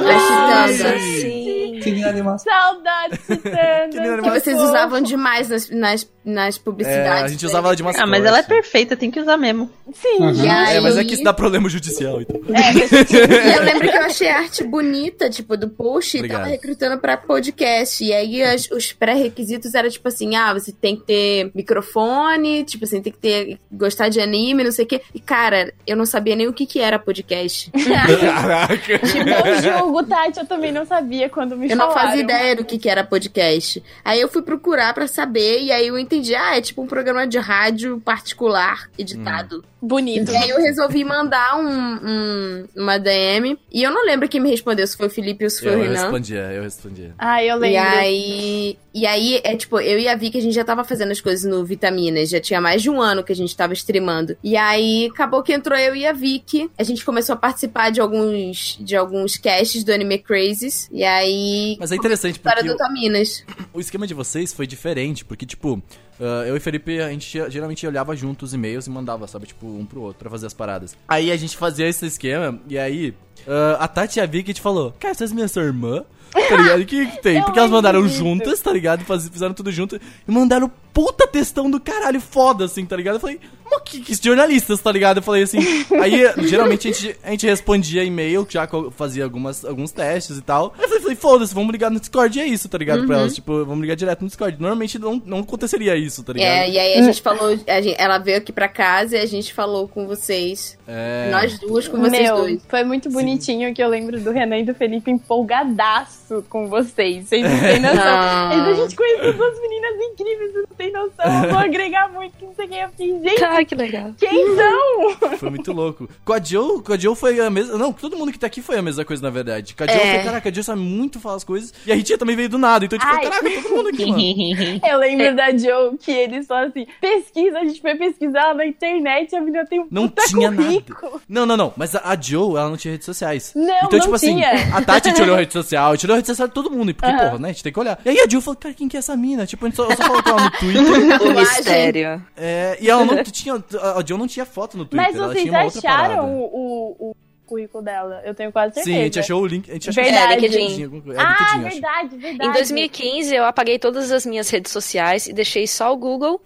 [0.09, 0.99] A Chitanda.
[1.01, 1.81] Sim.
[1.83, 2.53] Que animação.
[2.53, 3.89] Saudade, Chitanda!
[4.17, 7.25] Que Que vocês usavam demais nas, nas, nas É, publicidades.
[7.25, 8.05] a gente usava ela de mascote.
[8.05, 9.71] Ah, mas ela é perfeita, tem que usar mesmo.
[9.93, 10.19] Sim.
[10.21, 10.45] Uhum.
[10.45, 12.41] E aí- É, mas é que isso dá problema judicial, então.
[12.49, 16.41] E eu lembro que eu achei a arte bonita, tipo, do post e Obrigado.
[16.41, 18.05] tava recrutando pra podcast.
[18.05, 22.85] E aí as- os pré-requisitos eram tipo assim: ah, você tem que ter microfone, tipo
[22.85, 25.01] assim, tem que ter gostar de anime, não sei o quê.
[25.15, 27.71] E cara, eu não sabia nem o que que era podcast.
[27.73, 29.01] Caraca.
[29.25, 32.09] Não julgo, Tati, eu também não sabia quando me Eu não falaram.
[32.11, 33.83] fazia ideia do que, que era podcast.
[34.05, 37.27] Aí eu fui procurar pra saber, e aí eu entendi, ah, é tipo um programa
[37.27, 39.65] de rádio particular, editado.
[39.81, 40.33] Bonito.
[40.33, 43.57] E aí eu resolvi mandar um, um- uma DM.
[43.71, 45.79] E eu não lembro quem me respondeu, se foi o Felipe ou se foi Eu
[45.79, 46.03] o Renan.
[46.03, 47.15] respondia, eu respondia.
[47.17, 47.89] Ah, eu E lembro.
[47.91, 51.21] aí, e aí, é tipo, eu e a Vicky, a gente já tava fazendo as
[51.21, 54.37] coisas no Vitaminas, já tinha mais de um ano que a gente tava streamando.
[54.43, 58.01] E aí, acabou que entrou eu e a Vicky, a gente começou a participar de
[58.01, 61.77] alguns, de alguns casts do Anime Crazes, e aí...
[61.79, 63.45] Mas é interessante Para porque do o, Vitaminas.
[63.73, 65.81] o esquema de vocês foi diferente, porque, tipo,
[66.21, 69.67] ah, eu e Felipe, a gente geralmente olhava junto os e-mails e mandava, sabe, tipo,
[69.67, 70.97] um pro outro pra fazer as paradas.
[71.07, 73.15] Aí a gente fazia esse esquema, e aí
[73.47, 76.05] ah, a Tati e a Vicky te falou, cara, vocês minha sua irmã?
[76.31, 76.83] Tá ligado?
[76.83, 77.39] O que, que tem?
[77.39, 79.05] Eu Porque elas mandaram juntas, tá ligado?
[79.05, 83.15] Fizeram tudo junto e mandaram puta textão do caralho foda, assim, tá ligado?
[83.15, 83.39] Eu falei,
[83.71, 85.19] mas que, que jornalistas, tá ligado?
[85.19, 85.59] Eu falei assim.
[86.03, 90.75] Aí, geralmente, a gente, a gente respondia e-mail, já fazia algumas, alguns testes e tal.
[90.77, 93.07] Aí eu falei, falei, foda-se, vamos ligar no Discord, e é isso, tá ligado?
[93.07, 94.61] Pra elas, tipo, vamos ligar direto no Discord.
[94.61, 96.49] Normalmente não, não aconteceria isso, tá ligado?
[96.51, 99.27] É, e aí a gente falou, a gente- ela veio aqui pra casa e a
[99.27, 100.77] gente falou com vocês.
[100.85, 101.29] É.
[101.31, 102.61] Nós duas com vocês Meu, dois.
[102.69, 107.29] foi muito bonitinho que eu lembro do Renan e do Felipe empolgadaço com vocês.
[107.29, 108.03] Vocês não têm noção.
[108.05, 108.51] Ah.
[108.55, 111.45] Eles, a gente conhece duas meninas incríveis, vocês não têm noção.
[111.45, 113.23] Eu vou agregar muito que não sei quem eu fiz.
[113.23, 114.11] Gente, Ah, que legal.
[114.19, 115.39] Quem são?
[115.39, 116.09] Foi muito louco.
[116.25, 117.77] Com a Joe, com a Joe foi a mesma.
[117.79, 119.75] Não, todo mundo que tá aqui foi a mesma coisa, na verdade.
[119.75, 120.15] Com a Joe É.
[120.17, 121.73] foi, caraca, a Joe sabe muito falar as coisas.
[121.87, 122.85] E a Ritinha também veio do nada.
[122.85, 123.23] Então, tipo, Ai.
[123.23, 124.81] caraca, todo mundo aqui, mano.
[124.89, 129.35] Eu lembro da Joe que eles falam assim: pesquisa, a gente foi pesquisar na internet,
[129.35, 130.85] a menina tem um Não puta tinha nada.
[131.29, 131.73] Não, não, não.
[131.77, 133.53] Mas a, a Joe, ela não tinha redes sociais.
[133.55, 134.77] Não, então, não tipo assim, tinha.
[134.77, 136.95] a Tati te olhou a rede social, te olhou a rede social de todo mundo.
[136.95, 137.49] Porque, porra, né?
[137.49, 137.99] A gente tem que olhar.
[138.05, 139.47] E aí a Joe falou, cara, quem que é essa mina?
[139.47, 141.23] Tipo, a gente só, só falou com ela no Twitter.
[141.29, 142.23] O mistério.
[142.37, 143.55] é, e ela não tinha.
[143.55, 145.07] A Joe não tinha foto no Twitter.
[145.07, 148.21] Mas ela vocês tinha uma outra acharam o, o, o currículo dela?
[148.25, 148.95] Eu tenho quase certeza.
[148.97, 149.71] Sim, a gente achou o link.
[149.71, 150.33] A gente achou Verdade.
[150.33, 150.83] É, LinkedIn.
[150.83, 151.71] É, Ah, LinkedIn, acho.
[151.81, 152.51] verdade, verdade.
[152.51, 156.41] Em 2015, eu apaguei todas as minhas redes sociais e deixei só o Google,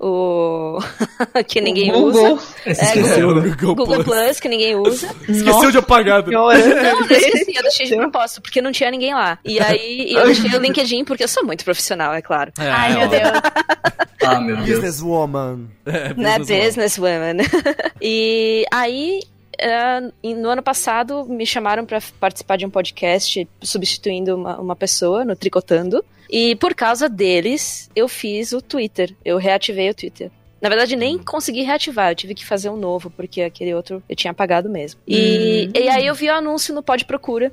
[0.00, 0.78] o
[1.46, 2.34] que ninguém Google.
[2.34, 2.46] usa.
[2.64, 3.48] Você esqueceu, né?
[3.60, 4.18] Google, Google Plus.
[4.26, 5.08] Plus, que ninguém usa.
[5.28, 6.24] Esqueceu de apagar.
[6.24, 6.32] né?
[6.32, 6.58] Não, eu
[7.10, 9.38] esqueci, eu deixei de propósito, porque não tinha ninguém lá.
[9.44, 12.52] E aí eu deixei o LinkedIn, porque eu sou muito profissional, é claro.
[12.58, 13.08] É, Ai, é, meu ó.
[13.10, 13.42] Deus.
[14.22, 14.68] Ah, meu Deus.
[14.68, 15.66] Businesswoman.
[15.86, 17.36] É, né, business businesswoman.
[18.02, 19.20] e aí,
[20.22, 25.24] em- no ano passado, me chamaram pra participar de um podcast substituindo uma, uma pessoa
[25.24, 26.04] no Tricotando.
[26.30, 29.14] E por causa deles, eu fiz o Twitter.
[29.24, 30.30] Eu reativei o Twitter.
[30.60, 34.16] Na verdade, nem consegui reativar, eu tive que fazer um novo, porque aquele outro eu
[34.16, 35.00] tinha apagado mesmo.
[35.06, 37.52] E, e aí eu vi o anúncio no Pod Procura,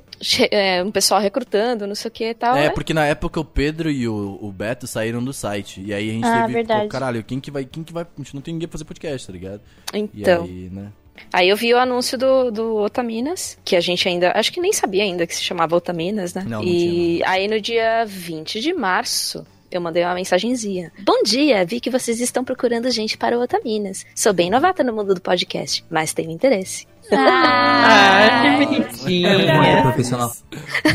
[0.50, 2.56] é, um pessoal recrutando, não sei o que e tal.
[2.56, 2.70] É, né?
[2.70, 5.80] porque na época o Pedro e o, o Beto saíram do site.
[5.80, 6.82] E aí a gente Ah, teve, verdade.
[6.82, 8.84] pô, caralho, quem que vai, quem que vai, a gente não tem ninguém pra fazer
[8.84, 9.60] podcast, tá ligado?
[9.94, 10.42] E Então.
[10.42, 10.90] aí, né?
[11.32, 14.32] Aí eu vi o anúncio do, do Otaminas, que a gente ainda.
[14.34, 16.42] Acho que nem sabia ainda que se chamava Otaminas, né?
[16.44, 19.46] Não, não e aí no dia 20 de março.
[19.68, 20.92] Eu mandei uma mensagenzinha.
[21.00, 24.06] Bom dia, vi que vocês estão procurando gente para o Otaminas.
[24.14, 26.86] Sou bem novata no mundo do podcast, mas tenho interesse.
[27.12, 29.82] Ah, que Muito bonitinha.
[29.82, 30.32] profissional.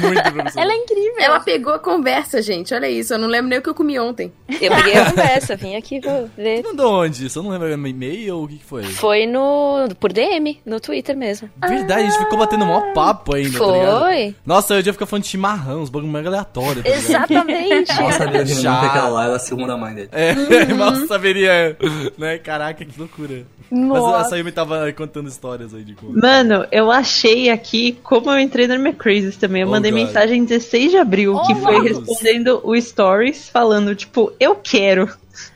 [0.02, 0.60] Muito professor.
[0.62, 1.16] Ela é incrível.
[1.20, 2.74] Ela pegou a conversa, gente.
[2.74, 3.14] Olha isso.
[3.14, 4.32] Eu não lembro nem o que eu comi ontem.
[4.50, 6.64] Eu peguei a conversa, vim aqui vou ver.
[6.64, 7.30] Mandou onde?
[7.30, 8.84] Você não lembra no e-mail ou o que, que foi?
[8.84, 9.88] Foi no.
[10.00, 11.50] por DM, no Twitter mesmo.
[11.68, 13.66] Verdade, a gente ficou batendo mó papo ainda, tá?
[13.66, 14.36] Foi?
[14.46, 16.90] Nossa, eu ia ficar falando de chimarrão, uns bagulho mega aleatório, tá?
[16.90, 17.94] Exatamente.
[17.94, 18.12] Mal
[18.46, 18.80] Já.
[18.80, 20.10] que aquela lá era a segunda mãe dele.
[20.12, 20.34] É,
[20.74, 21.78] mal saberia,
[22.18, 22.38] né?
[22.38, 23.46] Caraca, que loucura.
[23.70, 24.26] Mas Nossa.
[24.26, 28.68] essa aí me tava contando histórias aí de Mano, eu achei aqui como eu entrei
[28.68, 29.62] no Crazes também.
[29.62, 30.02] Eu Oh, mandei God.
[30.02, 31.98] mensagem 16 de abril, que Oh, foi Deus.
[32.00, 35.10] respondendo o Stories, falando, tipo, eu quero.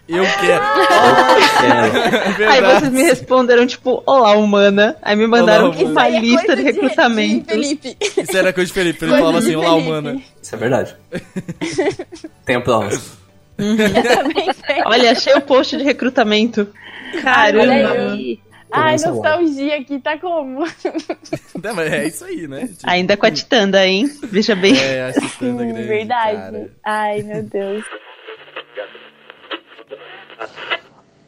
[0.08, 0.64] Eu quero.
[2.40, 4.96] É, É Aí vocês me responderam, tipo, olá, humana.
[5.02, 7.52] Aí me mandaram Olá, uma é lista coisa de recrutamentos.
[7.52, 7.98] Felipe.
[8.00, 9.00] Isso era coisa de Felipe.
[9.04, 9.88] Ele Coisa falava assim: Olá, Felipe.
[9.90, 10.22] humana.
[10.42, 10.96] isso é verdade.
[12.46, 13.18] Tenho provas.
[14.86, 16.68] Olha, achei o post de recrutamento.
[17.14, 18.06] Olha Caramba.
[18.72, 20.66] Ai, nostalgia aqui, tá como?
[21.64, 22.68] É, mas é isso aí, né?
[22.68, 24.06] Tipo, Ainda com a Titanda, hein?
[24.26, 24.78] Veja bem.
[24.78, 25.82] É, a grande.
[25.82, 26.38] Verdade.
[26.38, 26.72] cara.
[26.84, 27.84] Ai, meu Deus.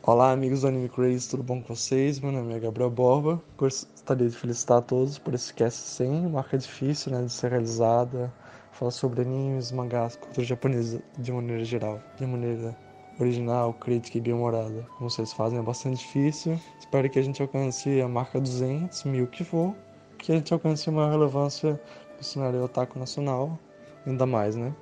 [0.04, 2.19] Olá, amigos do Anime Crazy, tudo bom com vocês?
[2.19, 3.41] Meu nome é Gabriel Borba.
[3.58, 8.32] Gostaria de felicitar a todos por esse cast 100, marca difícil né, de ser realizada.
[8.71, 12.78] Falar sobre animes, mangás, cultura japonesa de maneira geral, de maneira
[13.19, 14.86] original, crítica e bem-humorada.
[14.97, 16.60] Como vocês fazem, é bastante difícil.
[16.80, 19.75] Espero que a gente alcance a marca 200, mil que for,
[20.17, 21.80] que a gente alcance uma relevância
[22.17, 23.58] no cenário otaku nacional,
[24.06, 24.73] ainda mais, né?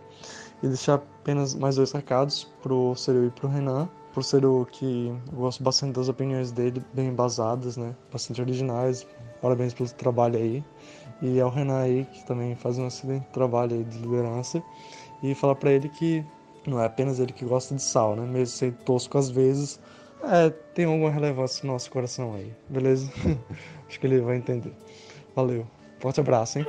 [0.64, 3.90] E deixar apenas mais dois recados pro Seru e pro Renan.
[4.14, 7.96] Pro Seru que eu gosto bastante das opiniões dele, bem embasadas, né?
[8.12, 9.06] Bastante originais.
[9.42, 10.64] Parabéns pelo trabalho aí.
[11.22, 14.64] E ao Renan aí, que também faz um excelente trabalho aí de liderança.
[15.24, 16.26] E falar pra ele que
[16.70, 18.24] não é apenas ele que gosta de sal, né?
[18.26, 19.80] Mesmo sendo tosco às vezes,
[20.24, 23.10] é, tem alguma relevância no nosso coração aí, beleza?
[23.88, 24.74] Acho que ele vai entender.
[25.36, 25.68] Valeu.
[26.00, 26.66] Forte abraço, hein?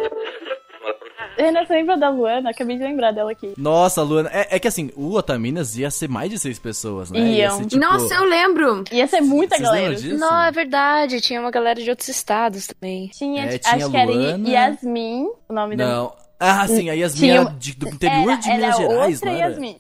[1.38, 2.48] Renan, você lembra da Luana?
[2.50, 3.52] Acabei de lembrar dela aqui.
[3.59, 4.30] Nossa, Luana.
[4.32, 7.18] É, é que assim, o Otaminas ia ser mais de seis pessoas, né?
[7.18, 7.59] Ia Iam.
[7.59, 8.85] ser, tipo- Nossa, eu lembro.
[8.90, 9.94] Ia ser muita Vocês galera.
[9.94, 10.16] disso?
[10.18, 13.09] Não, é verdade, tinha uma galera de outros estados também.
[13.09, 14.48] Tinha, É, acho tinha que era Luana.
[14.48, 15.92] Yasmin, o nome dela.
[15.94, 16.25] Não.
[16.38, 19.31] Ah, sim, a Yasmin Tinha era de- do interior Era, de Minas era Gerais, outra
[19.31, 19.49] não era?
[19.51, 19.77] Yasmin.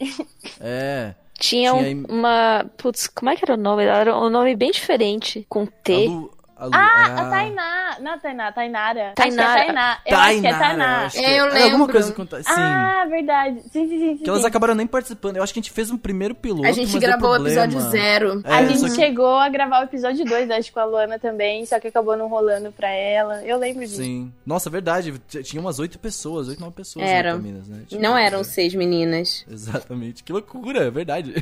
[0.60, 1.14] É.
[1.38, 2.64] Tinha, Tinha um- uma.
[2.78, 3.84] Putz, como é que era o nome?
[3.84, 6.06] Era um nome bem diferente, com A T.
[6.08, 7.20] Lu, a Lu, Ah, era...
[7.22, 7.96] a Tainá.
[8.00, 9.12] Não, a Tainá, Tainara.
[9.14, 9.52] Tainara.
[9.52, 9.98] Acho que é Tainá.
[10.06, 10.84] Eu acho que é Tainá.
[11.00, 11.92] eu acho que É, eu Era alguma lembro.
[11.92, 12.22] coisa com...
[12.24, 12.42] Sim.
[12.46, 13.60] Ah, verdade.
[13.70, 14.16] Sim, sim, sim.
[14.18, 14.46] sim, que elas sim.
[14.48, 15.36] acabaram nem participando.
[15.36, 18.40] Eu acho que a gente fez um primeiro piloto, A gente gravou o episódio zero.
[18.44, 21.64] É, A gente que- chegou a gravar o episódio 2, acho, com a Luana também,
[21.66, 23.42] só que acabou não rolando pra ela.
[23.44, 23.96] Eu lembro disso.
[23.96, 24.32] Sim.
[24.44, 25.14] Nossa, verdade.
[25.42, 27.32] Tinha umas oito pessoas, oito, nove pessoas Era.
[27.32, 27.82] no Otaminas, né?
[27.86, 28.44] Tipo, Não eram é.
[28.44, 29.44] seis meninas.
[29.50, 30.22] Exatamente.
[30.24, 31.34] Que loucura, é verdade.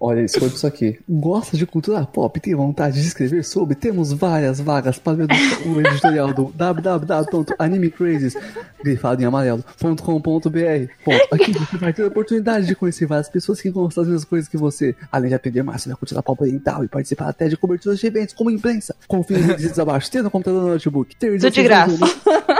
[0.00, 0.98] Olha, escuta isso aqui.
[1.08, 2.38] Gosta de cultura pop?
[2.40, 3.74] Tem vontade de escrever sobre?
[3.74, 5.26] Temos várias as vagas para ver
[5.66, 8.34] o editorial do www.animecrazes,
[8.82, 10.90] grifado em amarelo.com.br.
[11.32, 14.48] Aqui você vai ter a oportunidade de conhecer várias pessoas que gostam das mesmas coisas
[14.48, 14.94] que você.
[15.10, 18.06] Além de aprender mais sobre a cultura pop oriental e participar até de coberturas de
[18.06, 18.94] eventos como imprensa.
[19.06, 20.10] Confira os requisitos abaixo.
[20.10, 21.14] Ter no computador no notebook.
[21.16, 21.98] Ter Tudo de graça.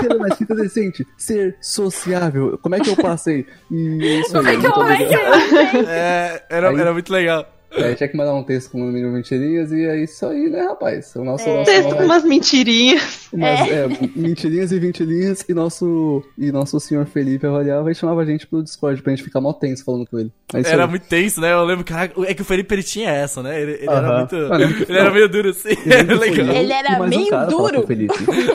[0.00, 1.06] Ter uma escrita decente.
[1.16, 2.58] Ser sociável.
[2.58, 3.46] Como é que eu passei?
[3.70, 4.56] E é isso Como aí.
[4.56, 5.88] é que eu obrigado.
[5.88, 7.55] É, era, era muito legal.
[7.86, 10.62] É, tinha que mandar um texto com no mínimo mentirinhas e é isso aí, né,
[10.62, 11.14] rapaz?
[11.14, 13.28] O nosso, nosso Texto com umas mentirinhas.
[13.32, 13.86] umas, é,
[14.16, 18.62] mentirinhas e ventilinhas e nosso, e nosso senhor Felipe avaliava e chamava a gente pro
[18.62, 20.32] Discord pra gente ficar mó tenso falando com ele.
[20.54, 20.90] É Era aí.
[20.90, 21.52] muito tenso, né?
[21.52, 23.60] Eu lembro, caraca, é que o Felipe ele tinha essa, né?
[23.60, 24.18] Ele, ele era Aham.
[24.20, 24.34] muito.
[24.36, 25.68] Eu lembro que- Ele era meio duro assim.
[25.84, 26.56] Lembro Era que legal.
[26.56, 27.86] Ele era um meio cara falar duro.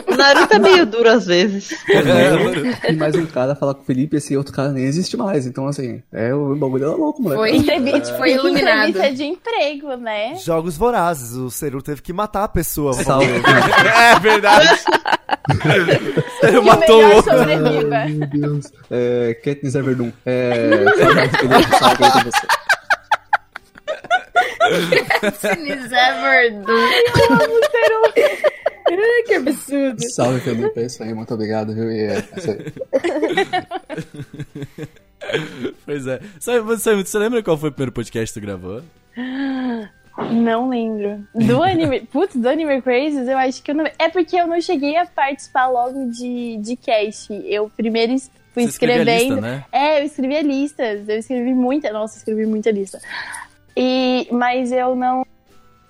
[0.08, 1.70] o Naruto é meio duro às vezes.
[2.88, 5.46] e mais um cara falar com o Felipe, esse outro cara nem existe mais.
[5.46, 7.40] Então, assim, é o bagulho era louco, moleque.
[7.40, 8.92] Foi, Entrevista, foi iluminado.
[9.12, 10.34] De emprego, né?
[10.36, 11.32] Jogos vorazes.
[11.36, 12.92] O Seru teve que matar a pessoa.
[13.04, 13.26] Salve.
[13.26, 14.68] É verdade.
[16.58, 17.36] O matou o outro.
[17.36, 17.96] sobreviva.
[17.96, 18.72] Ai, meu Deus.
[18.90, 20.12] É, Katniss Everdeen.
[20.26, 20.84] É,
[21.78, 22.46] saudades de você.
[25.40, 26.66] Sinis Everdeen.
[28.88, 30.10] Ai, que absurdo.
[30.10, 30.80] Salve, Felipe.
[30.80, 31.90] É isso aí, muito obrigado, viu?
[31.90, 32.72] E é, é isso aí.
[35.84, 36.20] Pois é.
[36.38, 38.82] Sabe, você, você lembra qual foi o primeiro podcast que tu gravou?
[40.30, 41.26] Não lembro.
[41.34, 42.00] Do anime.
[42.12, 43.84] Putz, do Anime Crazes, eu acho que eu não.
[43.98, 47.32] É porque eu não cheguei a participar logo de, de cast.
[47.46, 48.12] Eu primeiro
[48.52, 49.10] fui Você escrevendo.
[49.10, 49.64] lista, né?
[49.72, 51.08] É, eu escrevia listas.
[51.08, 51.90] Eu escrevi muita.
[51.92, 53.00] Nossa, escrevi muita lista.
[53.76, 55.26] E, mas eu não.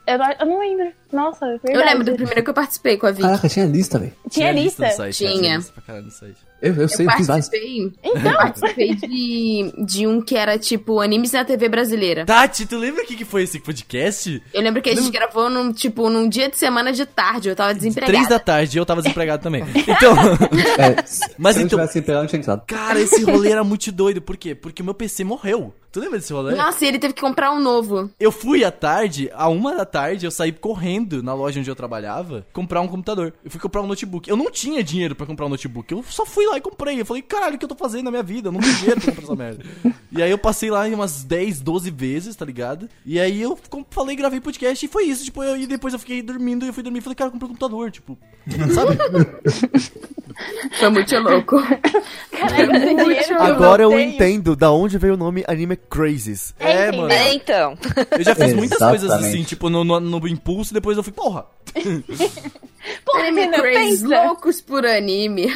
[0.06, 0.92] Eu não, eu não lembro.
[1.12, 1.74] Nossa, é verdade.
[1.74, 3.22] Eu lembro do primeiro que eu participei com a Vicky.
[3.22, 4.12] Caraca, tinha lista, velho.
[4.30, 4.86] Tinha lista?
[4.86, 5.30] no site, né?
[5.30, 5.56] Tinha.
[5.56, 6.51] lista pra caralho no site.
[6.62, 7.48] Eu, eu sei, eu eu fiz vários.
[7.48, 7.92] participei.
[8.04, 8.32] Então.
[8.36, 12.24] Participei de, de um que era tipo animes na TV brasileira.
[12.24, 14.40] Tati, tu lembra o que, que foi esse podcast?
[14.54, 17.56] Eu lembro que a gente gravou num, tipo, num dia de semana de tarde, eu
[17.56, 18.12] tava desempregada.
[18.12, 19.64] Três da tarde e eu tava desempregado também.
[19.76, 20.14] Então,
[20.78, 20.94] É,
[21.36, 22.62] Mas se eu então- tivesse empregado, não tinha entrado.
[22.66, 24.22] cara, esse rolê era muito doido.
[24.22, 24.54] Por quê?
[24.54, 25.74] Porque o meu PC morreu.
[25.92, 26.54] Tu lembra desse rolê?
[26.54, 28.10] Nossa, e ele teve que comprar um novo.
[28.18, 31.76] Eu fui à tarde, a uma da tarde, eu saí correndo na loja onde eu
[31.76, 33.34] trabalhava, comprar um computador.
[33.44, 34.28] Eu fui comprar um notebook.
[34.28, 35.92] Eu não tinha dinheiro pra comprar um notebook.
[35.92, 36.98] Eu só fui lá e comprei.
[36.98, 38.48] Eu falei, caralho, o que eu tô fazendo na minha vida?
[38.48, 39.64] Eu não tenho dinheiro pra comprar essa merda.
[40.10, 42.88] E aí eu passei lá em umas 10, 12 vezes, tá ligado?
[43.04, 43.58] E aí eu
[43.90, 45.24] falei, gravei podcast e foi isso.
[45.24, 47.32] Tipo, eu, e depois eu fiquei dormindo e eu fui dormir e falei, cara, eu
[47.32, 48.18] comprei um computador, tipo.
[48.74, 48.96] Sabe?
[50.78, 51.56] Foi muito louco.
[52.30, 56.54] Que Agora eu entendo da onde veio o nome Anime Crazes.
[56.58, 57.00] É, entendeu?
[57.02, 57.12] mano.
[57.12, 57.78] É, então.
[58.18, 61.46] Eu já fiz muitas coisas assim, tipo, no, no, no impulso, depois eu fui, porra.
[63.04, 64.06] Pô, Anime pensa.
[64.08, 65.54] loucos por anime.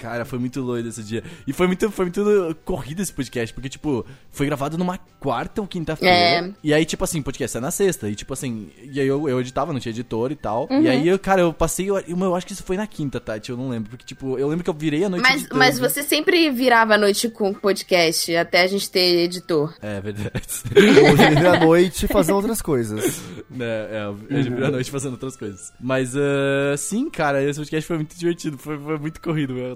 [0.00, 1.22] Cara, foi muito doido esse dia.
[1.46, 5.66] E foi muito, foi muito corrido esse podcast, porque, tipo, foi gravado numa quarta ou
[5.66, 6.14] quinta-feira.
[6.14, 6.50] É.
[6.64, 8.08] E aí, tipo assim, podcast é na sexta.
[8.08, 10.66] E, tipo assim, e aí eu, eu editava, não tinha editor e tal.
[10.70, 10.80] Uhum.
[10.80, 11.90] E aí, eu, cara, eu passei.
[11.90, 13.90] Eu, eu acho que isso foi na quinta, Tati, eu não lembro.
[13.90, 15.58] Porque, tipo, eu lembro que eu virei a noite Mas, editando.
[15.58, 19.74] mas você sempre virava a noite com podcast, até a gente ter editor.
[19.82, 20.30] É verdade.
[20.74, 23.20] Ele vira à noite fazendo outras coisas.
[23.60, 25.72] É, é, eu virei a noite fazendo outras coisas.
[25.80, 28.56] Mas, ah, sim, cara, esse podcast foi muito divertido.
[28.56, 29.74] Foi, foi muito corrido, eu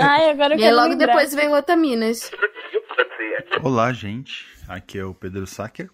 [0.00, 1.06] Ai, agora eu E quero logo lembrar.
[1.06, 2.30] depois veio Otaminas.
[3.62, 4.46] Olá, gente.
[4.68, 5.90] Aqui é o Pedro Sacker,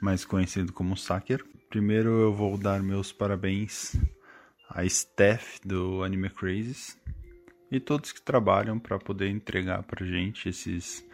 [0.00, 1.44] mais conhecido como Sacker.
[1.68, 3.96] Primeiro eu vou dar meus parabéns
[4.70, 6.98] à staff do Anime Crazes
[7.70, 11.04] e todos que trabalham para poder entregar pra gente esses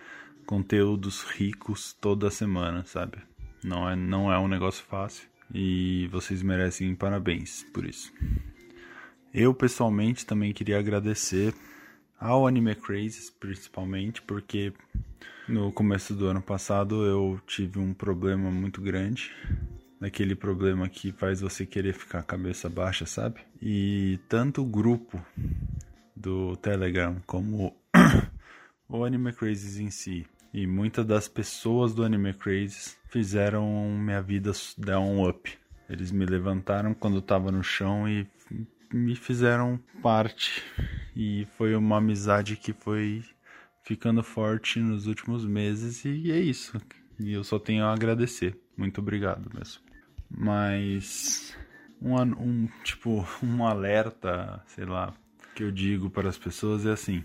[0.47, 3.19] conteúdos ricos toda semana, sabe?
[3.65, 8.13] Não é, não é um negócio fácil e vocês merecem parabéns por isso.
[9.33, 11.55] Eu pessoalmente também queria agradecer
[12.19, 14.73] ao Anime Crazes, principalmente, porque
[15.49, 19.31] no começo do ano passado eu tive um problema muito grande.
[20.01, 23.41] Daquele problema que faz você querer ficar cabeça baixa, sabe?
[23.63, 25.25] E tanto o grupo
[26.17, 27.77] do Telegram como
[28.89, 34.51] o Anime Crazes em si e muitas das pessoas do Anime Crazes fizeram minha vida
[34.77, 35.57] dar um up.
[35.89, 38.27] Eles me levantaram quando eu tava no chão e
[38.93, 40.63] me fizeram parte.
[41.15, 43.25] E foi uma amizade que foi
[43.83, 46.81] ficando forte nos últimos meses e é isso.
[47.19, 48.59] E eu só tenho a agradecer.
[48.77, 49.83] Muito obrigado mesmo.
[50.31, 51.57] Mas
[52.01, 55.13] um, um tipo um alerta, sei lá,
[55.55, 57.25] que eu digo para as pessoas é assim.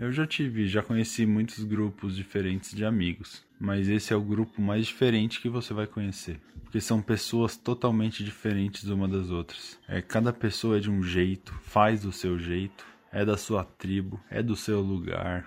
[0.00, 4.62] Eu já tive, já conheci muitos grupos diferentes de amigos, mas esse é o grupo
[4.62, 9.78] mais diferente que você vai conhecer, porque são pessoas totalmente diferentes uma das outras.
[9.86, 12.82] É, cada pessoa é de um jeito, faz do seu jeito,
[13.12, 15.46] é da sua tribo, é do seu lugar.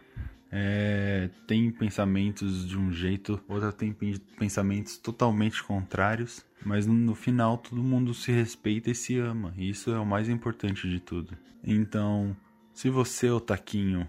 [0.52, 6.46] é, tem pensamentos de um jeito, outra tem pen- pensamentos totalmente contrários.
[6.64, 9.52] Mas no final todo mundo se respeita e se ama.
[9.58, 11.36] E isso é o mais importante de tudo.
[11.64, 12.38] Então,
[12.74, 14.08] se você, Otaquinho,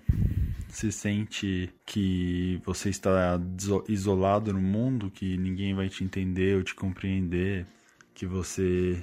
[0.69, 3.41] se sente que você está
[3.89, 7.67] isolado no mundo, que ninguém vai te entender ou te compreender,
[8.15, 9.01] que você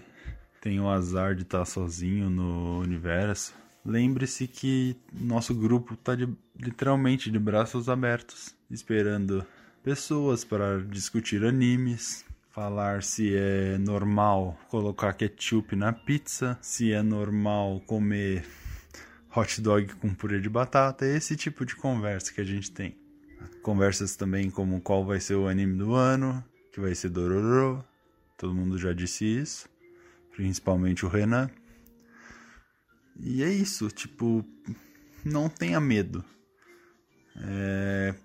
[0.59, 3.53] tem o azar de estar sozinho no universo,
[3.85, 6.13] lembre-se que nosso grupo está
[6.59, 9.45] literalmente de braços abertos, esperando
[9.83, 17.81] pessoas para discutir animes, falar se é normal colocar ketchup na pizza, se é normal
[17.87, 18.45] comer
[19.35, 22.97] hot dog com purê de batata, esse tipo de conversa que a gente tem.
[23.61, 27.83] Conversas também como qual vai ser o anime do ano, que vai ser Dororo,
[28.37, 29.69] todo mundo já disse isso,
[30.31, 31.49] principalmente o Renan.
[33.19, 34.43] E é isso, tipo,
[35.23, 36.23] não tenha medo.
[37.37, 38.15] É,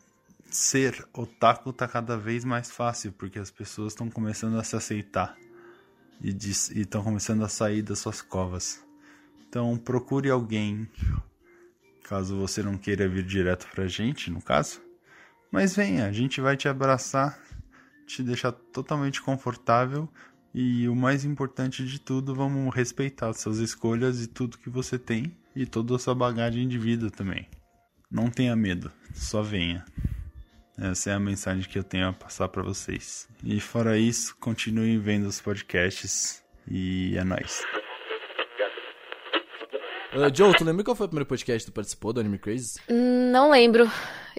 [0.50, 5.36] ser otaku tá cada vez mais fácil, porque as pessoas estão começando a se aceitar
[6.20, 6.30] e
[6.80, 8.85] estão começando a sair das suas covas.
[9.56, 10.86] Então procure alguém,
[12.04, 14.82] caso você não queira vir direto pra gente, no caso.
[15.50, 17.40] Mas venha, a gente vai te abraçar,
[18.06, 20.06] te deixar totalmente confortável
[20.52, 25.34] e o mais importante de tudo, vamos respeitar suas escolhas e tudo que você tem
[25.54, 27.48] e toda a sua bagagem de vida também.
[28.10, 29.86] Não tenha medo, só venha.
[30.76, 33.26] Essa é a mensagem que eu tenho a passar para vocês.
[33.42, 37.64] E fora isso, continuem vendo os podcasts e é nóis.
[40.16, 42.80] Uh, Joe, tu lembra qual foi o primeiro podcast que tu participou do Anime Crazy?
[42.88, 43.90] Não lembro.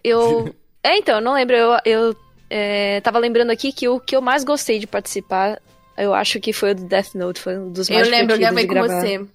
[0.04, 0.54] Eu.
[0.84, 1.56] é, então, não lembro.
[1.56, 2.16] Eu, eu
[2.50, 5.62] é, tava lembrando aqui que o que eu mais gostei de participar,
[5.98, 7.40] eu acho que foi o do Death Note.
[7.40, 9.02] Foi um dos Eu mais lembro, eu gravei com gravar.
[9.02, 9.26] você.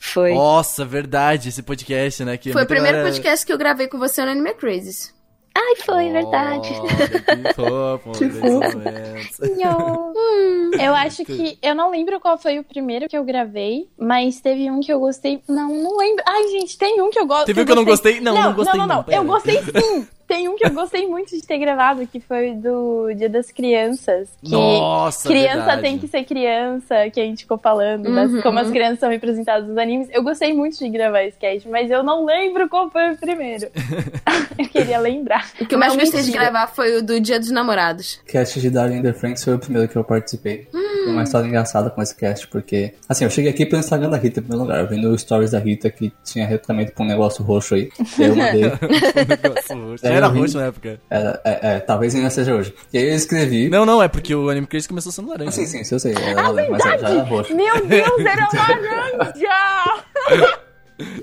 [0.00, 0.34] Foi.
[0.34, 2.36] Nossa, verdade, esse podcast, né?
[2.36, 5.13] Que Foi o primeiro galera- podcast que eu gravei com você no Anime Crazes.
[5.56, 6.72] Ai, foi, verdade.
[6.80, 8.78] Olha, que fofo, Que fofo.
[8.78, 9.38] momentos.
[10.80, 11.56] Eu acho que.
[11.62, 14.98] Eu não lembro qual foi o primeiro que eu gravei, mas teve um que eu
[14.98, 15.40] gostei.
[15.48, 16.24] Não, não lembro.
[16.26, 17.46] Ai, gente, tem um que eu gosto.
[17.46, 18.20] Teve um que eu não gostei?
[18.20, 19.14] Não, não gostei Não, não, não, não.
[19.14, 20.06] Eu gostei sim.
[20.34, 24.28] Tem um que eu gostei muito de ter gravado, que foi do Dia das Crianças.
[24.42, 25.82] Que Nossa, criança verdade.
[25.82, 28.42] tem que ser criança, que a gente ficou falando, das- Uhum.
[28.42, 30.08] como as crianças são representadas nos animes.
[30.10, 33.68] Eu gostei muito de gravar esse cast, mas eu não lembro qual foi o primeiro.
[34.58, 35.48] eu queria lembrar.
[35.60, 38.20] O que eu mais gostei de gravar foi o do Dia dos Namorados.
[38.26, 40.66] cast de Darling in the Franks foi o primeiro que eu participei.
[41.04, 44.16] Foi uma história engraçada com esse cast, porque, assim, eu cheguei aqui pelo Instagram da
[44.16, 47.44] Rita, em primeiro lugar, vendo o stories da Rita que tinha recrutamento pra um negócio
[47.44, 47.90] roxo aí.
[48.18, 48.64] E aí eu mandei.
[49.84, 50.06] Roxo.
[50.06, 51.00] Era eu vi- roxo na época.
[51.10, 52.74] Era, é, é, talvez ainda seja hoje.
[52.92, 53.68] E aí eu escrevi.
[53.68, 55.48] Não, não, é porque o Anime Crazy começou sendo laranja.
[55.50, 56.14] Ah, sim, sim, eu sei.
[56.14, 57.54] Era laranja, mas já era roxo.
[57.54, 60.04] Meu Deus, era laranja!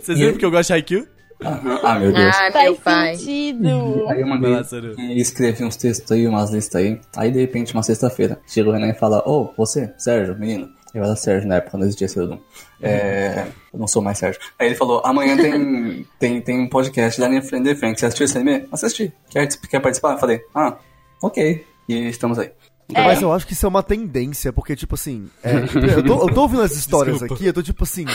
[0.01, 1.07] Vocês lembram que eu gosto de Haikyuu?
[1.43, 2.35] Ah, meu Deus.
[2.35, 3.15] Ah, meu Faz pai.
[3.15, 4.07] sentido.
[4.09, 4.95] Aí eu mandei Vai lá, Saru.
[4.99, 6.99] e escrevi uns textos aí, umas listas aí.
[7.17, 10.69] Aí de repente, uma sexta-feira, chega o Renan e fala: Ô, você, Sérgio, menino.
[10.93, 12.39] Eu era Sérgio na época, não existia Sérgio.
[12.81, 14.41] É, eu não sou mais Sérgio.
[14.59, 17.99] Aí ele falou: amanhã tem, tem, tem um podcast da Anime Friend Frank.
[17.99, 18.67] Você assistiu esse anime?
[18.71, 19.11] Assisti.
[19.29, 20.13] Quer, quer participar?
[20.13, 20.77] Eu falei: ah,
[21.23, 21.65] ok.
[21.89, 22.51] E estamos aí.
[22.93, 25.55] Mas eu acho que isso é uma tendência, porque, tipo assim, é,
[25.97, 27.35] eu, tô, eu tô ouvindo as histórias Desculpa.
[27.35, 28.05] aqui, eu tô tipo assim.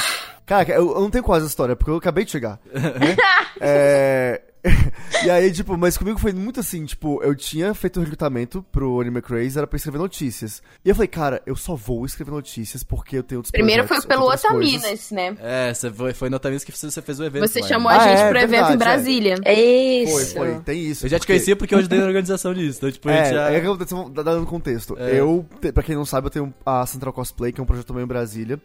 [0.45, 2.59] Cara, eu, eu não tenho quase história, porque eu acabei de chegar.
[3.61, 4.43] é.
[5.25, 9.01] E aí, tipo, mas comigo foi muito assim, tipo, eu tinha feito o recrutamento pro
[9.01, 10.63] Anime Craze, era pra escrever notícias.
[10.85, 13.97] E eu falei, cara, eu só vou escrever notícias porque eu tenho outros Primeiro foi
[13.97, 14.75] projetos, pelo outras coisas.
[14.83, 15.37] Otaminas, né?
[15.41, 17.49] É, você foi, foi no Otaminas que você fez o evento.
[17.49, 17.99] Você lá, chamou né?
[17.99, 19.35] a Ah, gente é, pro evento verdade, em Brasília.
[19.45, 19.55] É
[20.03, 20.13] isso.
[20.13, 21.07] Foi, foi, tem isso.
[21.07, 22.79] Eu já te conhecia porque eu ajudei na organização disso.
[22.79, 23.49] Então, tipo, a É, gente já...
[23.71, 24.97] aconteceu, dá- dando contexto.
[24.99, 25.19] É.
[25.19, 28.05] Eu, pra quem não sabe, eu tenho a Central Cosplay, que é um projeto também
[28.05, 28.61] em Brasília,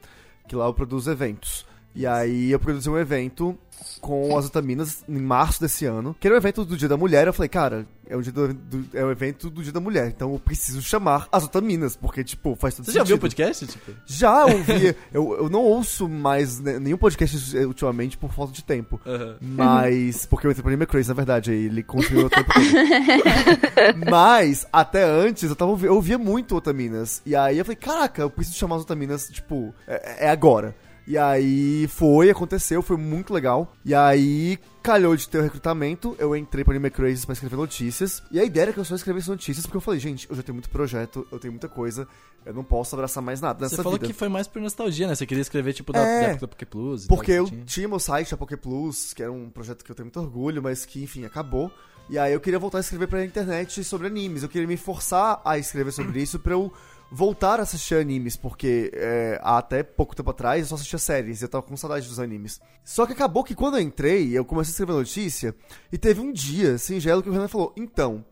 [0.48, 1.66] que lá eu produzo eventos.
[1.94, 3.58] E aí eu produzi um evento
[4.00, 7.26] com as vitaminas em março desse ano, que era o evento do Dia da Mulher.
[7.28, 10.08] Eu falei, cara, é o, dia do, do- é o evento do Dia da Mulher,
[10.08, 13.04] então eu preciso chamar as vitaminas, porque, tipo, faz todo Você sentido.
[13.06, 13.66] já viu o podcast?
[13.68, 13.92] Tipo?
[14.06, 14.96] Já ouvi.
[15.12, 19.02] eu, eu não ouço mais nenhum podcast ultimamente por falta de tempo.
[19.06, 19.38] Aham.
[19.42, 20.26] Mas.
[20.28, 22.64] Porque eu entrei pro Anime Crazy, na verdade, aí ele continuou o tempo todo.
[24.10, 27.22] Mas, até antes, eu, tava, eu ouvia muito Otaminas.
[27.26, 30.76] E aí eu falei, caraca, eu preciso chamar as Otaminas, tipo, é, é agora.
[31.12, 33.74] E aí foi, aconteceu, foi muito legal.
[33.84, 38.24] E aí calhou de ter o recrutamento, eu entrei pro Anime Crazy pra escrever notícias.
[38.32, 40.42] E a ideia era que eu só escrevesse notícias, porque eu falei, gente, eu já
[40.42, 42.08] tenho muito projeto, eu tenho muita coisa,
[42.46, 44.08] eu não posso abraçar mais nada nessa Você falou vida.
[44.08, 45.14] que foi mais por nostalgia, né?
[45.14, 47.08] Você queria escrever, tipo, da, É, da época Poké Plus.
[47.08, 47.66] Porque eu tinha.
[47.66, 50.64] tinha meu site, a Poké Plus, que era um projeto que eu tenho muito orgulho,
[50.64, 51.70] mas que, enfim, acabou.
[52.10, 54.44] E aí eu queria voltar a escrever pra internet sobre animes.
[54.44, 56.72] Eu queria me forçar a escrever sobre isso pra eu
[57.12, 61.50] voltar a assistir animes, porque é, até pouco tempo atrás eu só assistia séries eu
[61.50, 62.62] tava com saudade dos animes.
[62.86, 65.54] Só que acabou que quando eu entrei, eu comecei a escrever notícia,
[65.92, 68.24] e teve um dia singelo que o Renan falou: então,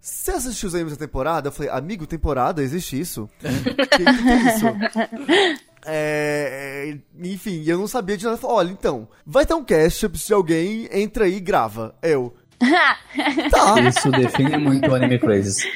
[0.00, 1.48] Você assistiu os animes da temporada?
[1.48, 2.62] Eu falei, amigo, temporada?
[2.62, 3.28] Existe isso?
[3.40, 4.66] que, que, é isso?
[5.86, 8.38] É, é, enfim, eu não sabia de nada.
[8.44, 11.94] Olha, então, vai ter um cast, de alguém, entra aí e grava.
[12.02, 12.34] Eu.
[12.58, 12.98] Tá.
[13.88, 15.66] Isso define muito o Anime Crazes.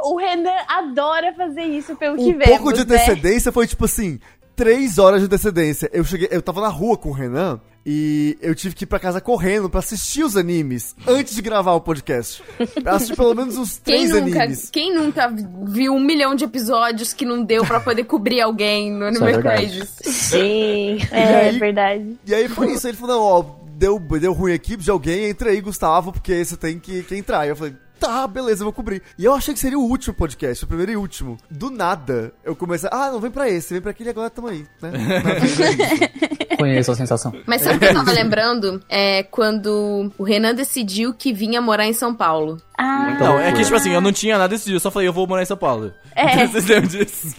[0.00, 2.94] o Renan adora fazer isso pelo que Um vemos, pouco de né?
[2.96, 4.18] antecedência foi tipo assim,
[4.56, 5.88] três horas de antecedência.
[5.92, 8.98] Eu cheguei, eu tava na rua com o Renan e eu tive que ir pra
[8.98, 12.42] casa correndo pra assistir os animes antes de gravar o podcast.
[12.82, 14.70] Pra assistir pelo menos uns Quem três nunca, animes.
[14.70, 15.32] quem nunca
[15.64, 19.38] viu um milhão de episódios que não deu pra poder cobrir alguém no é Anime.
[19.42, 19.88] Crazes?
[20.02, 20.98] Sim.
[21.10, 22.18] E aí- verdade.
[22.26, 25.60] E aí foi isso, ele falou, ó, deu, deu ruim aqui, de alguém, entra aí,
[25.60, 27.46] Gustavo, porque você tem que, que entrar.
[27.46, 29.00] E eu falei, tá, beleza, eu vou cobrir.
[29.16, 31.38] E eu achei que seria o último podcast, o primeiro e último.
[31.48, 34.66] Do nada, eu comecei, ah, não, vem pra esse, vem pra aquele, agora tamo aí,
[34.82, 34.90] né?
[36.58, 37.32] Conheço a sensação.
[37.46, 38.82] Mas sabe o que eu tava lembrando?
[38.88, 42.60] É quando o Renan decidiu que vinha morar em São Paulo.
[42.80, 45.12] Ah, Não, é que, tipo assim, eu não tinha nada decidido, eu só falei, eu
[45.12, 45.92] vou morar em São Paulo.
[46.14, 46.46] É.
[46.46, 47.34] Vocês lembram disso?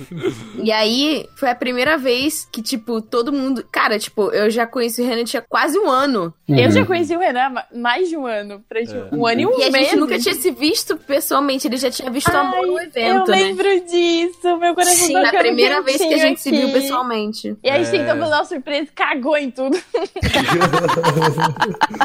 [0.62, 3.66] E aí, foi a primeira vez que, tipo, todo mundo.
[3.72, 6.34] Cara, tipo, eu já conheci o Renan tinha quase um ano.
[6.48, 8.62] Eu já conheci o Renan há ma- mais de um ano.
[8.68, 9.86] Pra, tipo, Um ano e um E a mês.
[9.88, 13.42] gente nunca tinha se visto pessoalmente, ele já tinha visto amor no evento, eu né?
[13.44, 16.74] lembro disso, meu coração Sim, na ficando primeira vez que a gente se viu aqui.
[16.74, 17.56] pessoalmente.
[17.64, 18.04] E a gente É.
[18.04, 19.78] tentou fazer uma surpresa e cagou em tudo.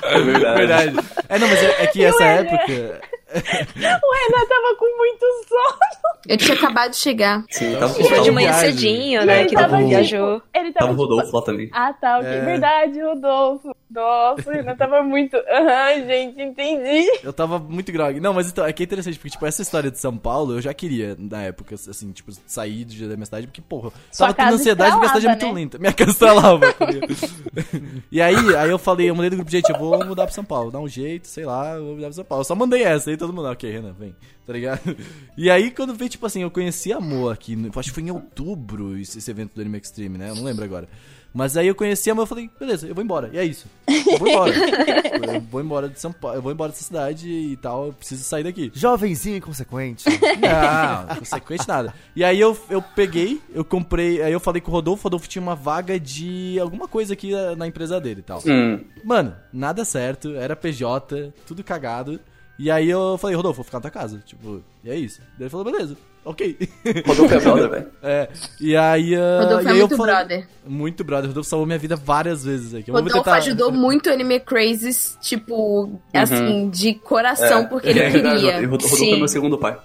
[0.04, 0.20] É
[0.54, 0.96] verdade.
[1.28, 3.00] É, não, mas é, é que essa Renan- época.
[3.34, 5.78] O Renan tava com muito sono.
[6.28, 7.44] Eu tinha acabado de chegar.
[7.50, 8.72] Sim, tava Chegou de manhã viagem.
[8.72, 9.40] cedinho, né?
[9.40, 10.42] Ele Que tava, tava, tipo, viajou.
[10.54, 11.70] Ele tava, Tava o tipo, Rodolfo lá também.
[11.72, 12.30] Ah, tá, ok.
[12.30, 12.40] É.
[12.44, 13.76] Verdade, Rodolfo.
[13.90, 15.36] Nossa, o Renan tava muito.
[15.36, 17.06] Aham, gente, entendi.
[17.22, 18.18] Eu tava muito grog.
[18.20, 20.60] Não, mas então, é que é interessante, porque, tipo, essa história de São Paulo, eu
[20.60, 24.32] já queria, na época, assim, tipo, sair do dia da minha cidade, porque, porra, Sua
[24.32, 25.52] tava tendo ansiedade porque a cidade é muito né?
[25.60, 25.78] lenta.
[25.78, 26.14] Minha casa
[28.10, 30.44] e aí, aí eu falei, eu mandei no grupo, gente, eu vou mudar pra São
[30.44, 32.40] Paulo, dá um jeito, sei lá, eu vou mudar pra São Paulo.
[32.40, 34.14] Eu só mandei essa, aí todo mundo, ok, Renan, vem,
[34.46, 34.80] tá ligado?
[35.36, 38.10] E aí, quando veio, tipo assim, eu conheci a Mo aqui, acho que foi em
[38.10, 40.30] outubro esse, esse evento do Anime Extreme, né?
[40.30, 40.88] Eu não lembro agora.
[41.32, 43.66] Mas aí eu conheci a Mo, eu falei, beleza, eu vou embora, e é isso.
[43.88, 44.52] Eu vou embora.
[45.34, 48.22] eu vou embora de São Paulo, eu vou embora dessa cidade e tal, eu preciso
[48.22, 48.70] sair daqui.
[48.72, 50.04] Jovenzinho inconsequente.
[50.08, 51.92] Não, consequente nada.
[52.14, 55.28] E aí eu, eu peguei, eu comprei, aí eu falei com o Rodolfo, o Rodolfo
[55.28, 58.40] tinha uma vaga de alguma coisa aqui na, na empresa dele e tal.
[58.46, 58.84] Hum.
[59.02, 62.20] Mano, nada certo, era PJ, tudo cagado.
[62.58, 64.22] E aí eu falei, Rodolfo, vou ficar na tua casa.
[64.24, 65.20] Tipo, e é isso.
[65.36, 66.56] Daí ele falou, beleza, ok.
[67.04, 67.86] Rodolfo é brother, velho.
[68.02, 68.28] É,
[68.60, 69.14] e aí...
[69.16, 70.48] ah, Rodolfo e é aí eu muito falei- brother.
[70.64, 71.28] Muito brother.
[71.30, 72.90] Rodolfo salvou minha vida várias vezes aqui.
[72.92, 77.66] Rodolfo tentar- ajudou muito o Anime Crazes, tipo, assim, de coração, É.
[77.66, 78.60] porque ele É queria.
[78.60, 79.76] e Rodolfo é meu segundo pai.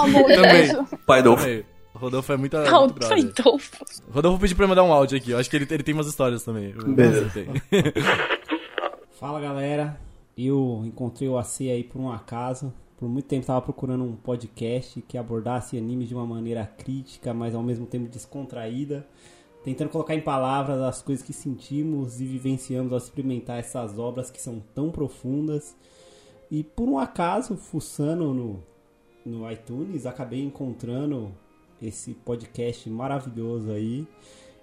[0.00, 0.68] Amor, Também.
[0.72, 0.86] Deus.
[1.06, 1.42] Pai Dolfo.
[1.44, 1.64] Também.
[1.94, 3.24] Rodolfo é muito, Não, muito brother.
[3.38, 3.70] Rodolfo.
[4.10, 5.30] Rodolfo pediu pra eu mandar um áudio aqui.
[5.30, 6.74] Eu acho que ele, ele tem umas histórias também.
[6.88, 7.30] Beleza.
[7.32, 7.46] Tem.
[9.18, 9.98] Fala galera,
[10.36, 12.72] eu encontrei o AC aí por um acaso.
[12.96, 17.54] Por muito tempo estava procurando um podcast que abordasse animes de uma maneira crítica, mas
[17.54, 19.06] ao mesmo tempo descontraída,
[19.64, 24.40] tentando colocar em palavras as coisas que sentimos e vivenciamos ao experimentar essas obras que
[24.40, 25.76] são tão profundas.
[26.50, 28.62] E por um acaso, fuçando no,
[29.24, 31.32] no iTunes, acabei encontrando
[31.82, 34.06] esse podcast maravilhoso aí.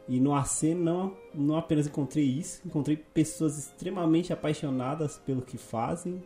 [0.07, 6.21] E no AC não, não apenas encontrei isso, encontrei pessoas extremamente apaixonadas pelo que fazem,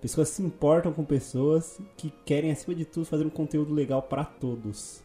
[0.00, 4.02] pessoas que se importam com pessoas, que querem acima de tudo fazer um conteúdo legal
[4.02, 5.00] para todos.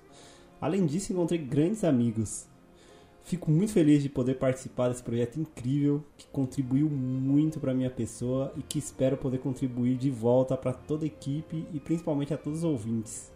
[0.60, 2.48] Além disso, encontrei grandes amigos.
[3.24, 8.54] Fico muito feliz de poder participar desse projeto incrível que contribuiu muito para minha pessoa
[8.56, 12.60] e que espero poder contribuir de volta para toda a equipe e principalmente a todos
[12.60, 13.32] os ouvintes,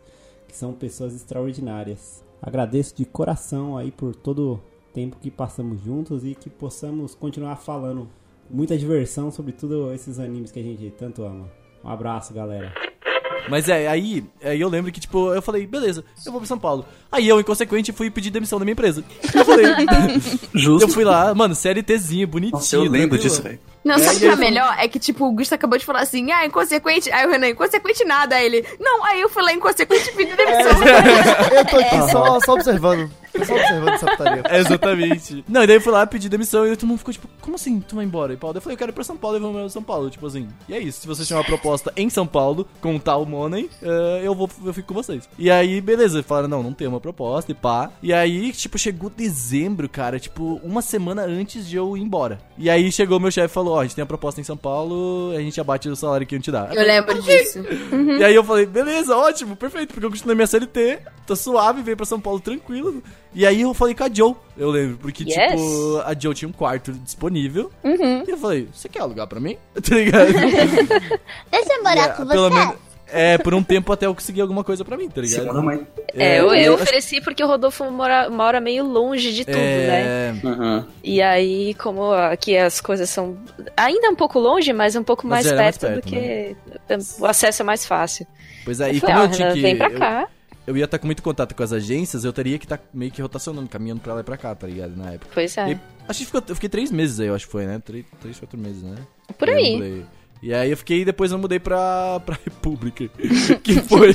[0.48, 2.24] que são pessoas extraordinárias.
[2.42, 4.62] Agradeço de coração aí por todo
[4.94, 8.08] tempo que passamos juntos e que possamos continuar falando
[8.50, 11.48] muita diversão sobre tudo esses animes que a gente tanto ama.
[11.84, 12.74] Um abraço, galera.
[13.50, 16.60] Mas é, aí, aí eu lembro que, tipo, eu falei, beleza, eu vou pra São
[16.60, 16.86] Paulo.
[17.12, 19.04] Aí eu, inconsequente, fui pedir demissão da minha empresa.
[19.34, 19.66] Eu falei,
[20.54, 20.88] Justo.
[20.88, 22.58] eu fui lá, mano, CLTzinho, bonitinho.
[22.60, 23.22] Nossa, eu lembro tranquilo.
[23.24, 23.60] disso, velho.
[23.84, 24.76] Não, É, sabe o e que é aí- melhor?
[24.78, 27.10] É que, tipo, o Gusto acabou de falar assim, ah, inconsequente.
[27.12, 28.36] Aí o Renan, inconsequente nada.
[28.36, 30.72] Aí ele, não, aí eu fui lá, inconsequente, pedi demissão.
[31.58, 33.10] Eu tô aqui só, só observando.
[33.40, 34.44] Tô só observando essa putaria.
[34.46, 35.44] É, Exatamente.
[35.48, 37.80] Não, e daí eu fui lá pedir demissão e todo mundo ficou tipo, como assim
[37.80, 38.34] tu vai embora?
[38.34, 40.10] E Paulo, eu falei, eu quero ir pra São Paulo e vou pra São Paulo,
[40.10, 40.48] tipo assim.
[40.68, 44.22] E é isso, se vocês tiverem uma proposta em São Paulo, com tal money, eh,
[44.24, 45.28] eu vou, eu fico com vocês.
[45.38, 47.92] E aí, beleza, falaram, não, não tem uma proposta e pá.
[48.02, 52.40] E aí, tipo, chegou dezembro, cara, tipo, uma semana antes de eu ir embora.
[52.58, 54.58] E aí chegou meu chefe e falou, ó, a gente tem a proposta em São
[54.58, 56.70] Paulo, a gente abate o salário que a gente dá.
[56.74, 57.60] Eu lembro disso.
[58.20, 61.98] E aí eu falei, beleza, ótimo, perfeito, porque eu continuei minha CLT, tô suave, veio
[61.98, 63.02] pra São Paulo tranquilo.
[63.34, 65.52] E aí eu falei com a Joe, eu lembro, porque, Yes.
[65.52, 67.72] tipo, a Joe tinha um quarto disponível.
[67.84, 68.24] Uhum.
[68.28, 69.56] E eu falei, você quer alugar pra mim?
[69.82, 70.32] Tá ligado?
[71.52, 72.56] Deixa eu morar E, com pelo você.
[72.56, 72.76] menos-
[73.12, 75.42] É, por um tempo até eu conseguir alguma coisa pra mim, tá ligado?
[75.42, 75.88] Segunda mãe.
[76.14, 80.02] É, eu, eu acho- ofereci porque o Rodolfo mora, mora meio longe de tudo, né?
[80.02, 80.86] É, Uhum.
[81.04, 83.36] E aí, como aqui as coisas são
[83.76, 86.58] ainda um pouco longe, mas um pouco Mas mais, era mais perto, do perto,
[86.88, 88.28] que o acesso é mais fácil.
[88.64, 89.62] Pois é, Eu e falei, como ah, eu tinha que.
[89.62, 90.28] vem pra eu- cá.
[90.70, 93.20] Eu ia estar com muito contato com as agências, eu teria que estar meio que
[93.24, 94.96] rotacionando, caminhando pra lá e pra cá, tá ligado?
[94.96, 95.32] Na época.
[95.34, 95.72] Pois é.
[95.72, 97.80] E acho que ficou- eu fiquei três meses aí, eu acho que foi, né?
[97.84, 98.96] Três, três quatro meses, né?
[99.36, 100.06] Por aí.
[100.42, 103.10] E aí eu fiquei, depois eu mudei pra, pra República.
[103.62, 104.14] que foi,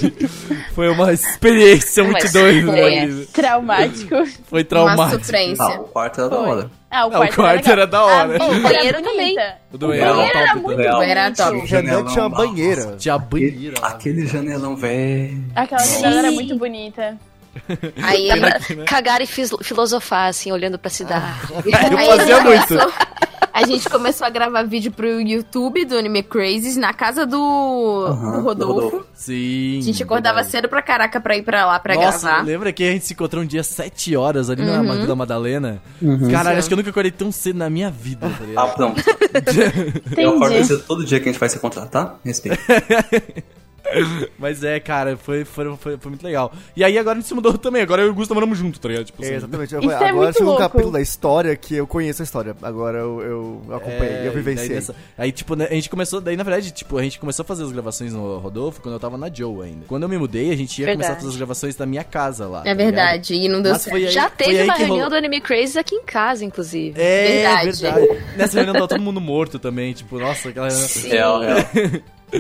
[0.75, 2.73] foi uma experiência Uma muito doida.
[2.73, 3.25] né?
[3.33, 4.27] Traumático.
[4.47, 5.19] Foi Uma traumático.
[5.25, 5.65] sofrência.
[5.65, 6.71] Ah, o quarto era da hora.
[6.91, 8.39] Ah, o Ah, o quarto, quarto era da hora.
[8.43, 9.35] A O banheiro era também.
[9.35, 9.57] bonita.
[9.73, 11.03] O do banheiro era era top muito Real.
[11.03, 11.57] Era top.
[11.59, 12.47] O Janelão, tinha uma nossa.
[12.47, 12.97] banheira.
[12.97, 13.75] Tinha banheira.
[13.83, 15.45] Aquele janelão velho.
[15.55, 17.19] Aquela janela era muito bonita.
[18.03, 18.51] Aí, né?
[18.87, 21.39] Cagar e filosofar, assim, olhando pra cidade.
[21.91, 22.75] Eu aí fazia muito.
[23.55, 28.31] A gente começou a gravar vídeo pro YouTube do Anime Crazes na casa do, Aham,
[28.33, 28.75] do do Rodolfo.
[28.89, 29.07] Rodolfo.
[29.15, 29.79] Sim.
[29.79, 30.51] A gente acordava verdade.
[30.51, 32.43] cedo pra caraca pra ir pra lá pra Nossa, gravar.
[32.45, 35.01] lembra que a gente se encontrou um dia às 7 horas ali na Uhum.
[35.01, 35.81] Vila Madalena?
[36.03, 36.31] Uhum.
[36.33, 39.01] Caralho, acho que eu nunca acordei tão cedo na minha vida, tá Ah, pronto.
[40.19, 42.17] Eu acordo cedo todo dia que a gente vai se encontrar, tá?
[42.25, 42.59] Respeito.
[44.39, 46.53] Mas é, cara, foi, foi, foi, foi muito legal.
[46.77, 48.81] E aí agora a gente se mudou também, agora eu e o Gusto moramos junto,
[48.81, 49.05] tá ligado?
[49.07, 49.75] Tipo É, assim, exatamente.
[49.75, 52.57] Eu- Isso é agora muito chegou um capítulo da história que eu conheço a história.
[52.63, 53.21] Agora eu,
[53.69, 54.69] eu acompanhei, É, eu vivenciei.
[54.71, 57.47] dessa- Aí, tipo, né, a gente começou, daí na verdade, tipo, a gente começou a
[57.47, 59.85] fazer as gravações no Rodolfo quando eu tava na Joe ainda.
[59.87, 61.17] Quando eu me mudei, a gente ia começar a Verdade.
[61.21, 62.63] fazer as gravações da minha casa lá.
[62.65, 63.95] É tá verdade, e não deu Mas certo.
[63.97, 66.45] foi aí- Já foi teve aí uma reunião rolou- do Anime Crazy aqui em casa,
[66.45, 67.01] inclusive.
[67.01, 67.83] É, Verdade.
[67.83, 68.23] verdade.
[68.37, 70.89] Nessa reunião tava todo mundo morto também, tipo, nossa, aquela reunião.
[70.89, 71.09] Sim.
[71.09, 71.59] Real, real.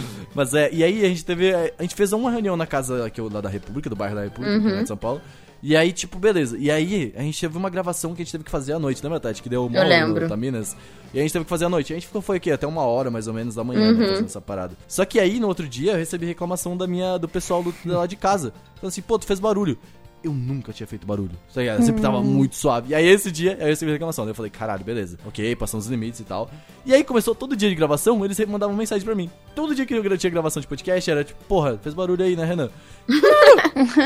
[0.34, 1.53] Mas é, e aí a gente teve.
[1.55, 4.57] A gente fez uma reunião na casa aqui lá da República, do bairro da República,
[4.57, 4.74] Uhum.
[4.76, 5.20] lá de São Paulo.
[5.62, 6.59] E aí, tipo, beleza.
[6.59, 9.03] E aí, a gente teve uma gravação que a gente teve que fazer à noite,
[9.03, 9.42] lembra, Tati?
[9.42, 10.76] Que deu uma hora no Taminas.
[11.14, 11.90] E a gente teve que fazer à noite.
[11.90, 13.99] E a gente ficou, foi aqui, até uma hora mais ou menos da manhã, né,
[14.03, 14.09] Uhum.
[14.11, 14.74] fazendo essa parada.
[14.86, 18.07] Só que aí, no outro dia, eu recebi reclamação da minha, do pessoal do, lá
[18.07, 18.53] de casa.
[18.74, 19.78] Falando assim, pô, tu fez barulho.
[20.25, 21.33] Eu nunca tinha feito barulho.
[21.53, 21.81] Tá ligado?
[21.81, 22.93] Eu sempre tava muito suave.
[22.93, 24.25] E aí, esse dia, eu recebi reclamação.
[24.25, 25.18] Daí eu falei, caralho, beleza.
[25.27, 26.51] Ok, passamos os limites e tal.
[26.87, 29.31] E aí, começou todo dia de gravação, eles mandavam mensagem pra mim.
[29.55, 32.45] Todo dia que eu tinha gravação de podcast, era tipo, porra, fez barulho aí, né,
[32.47, 32.70] Renan?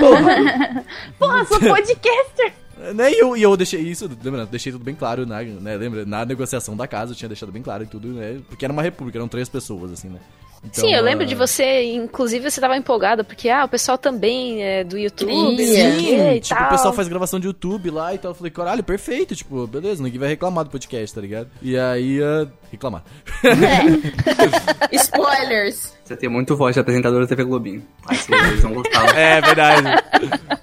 [0.00, 0.84] porra.
[1.16, 2.52] Porra, sou podcaster!
[2.94, 6.06] Né, e eu, e eu deixei isso, lembrando, deixei tudo bem claro, na, né, lembra,
[6.06, 8.82] na negociação da casa, eu tinha deixado bem claro e tudo, né, porque era uma
[8.82, 10.20] república, eram três pessoas, assim, né.
[10.64, 13.96] Então, Sim, eu lembro ah, de você, inclusive você tava empolgado, porque ah, o pessoal
[13.96, 16.66] também é do YouTube, Sim, e tipo, tal.
[16.66, 18.32] o pessoal faz gravação de YouTube lá e tal.
[18.32, 21.48] Eu falei, caralho, perfeito, tipo, beleza, ninguém vai reclamar do podcast, tá ligado?
[21.62, 23.04] E aí, ah, reclamar.
[24.92, 25.96] Spoilers!
[26.04, 27.86] Você tem muito voz de apresentador da TV Globinho.
[28.06, 29.10] Aí vocês não gostavam.
[29.10, 29.82] É, verdade.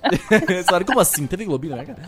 [0.68, 1.28] Sabe como assim?
[1.28, 2.02] TV Globinho, né, cara?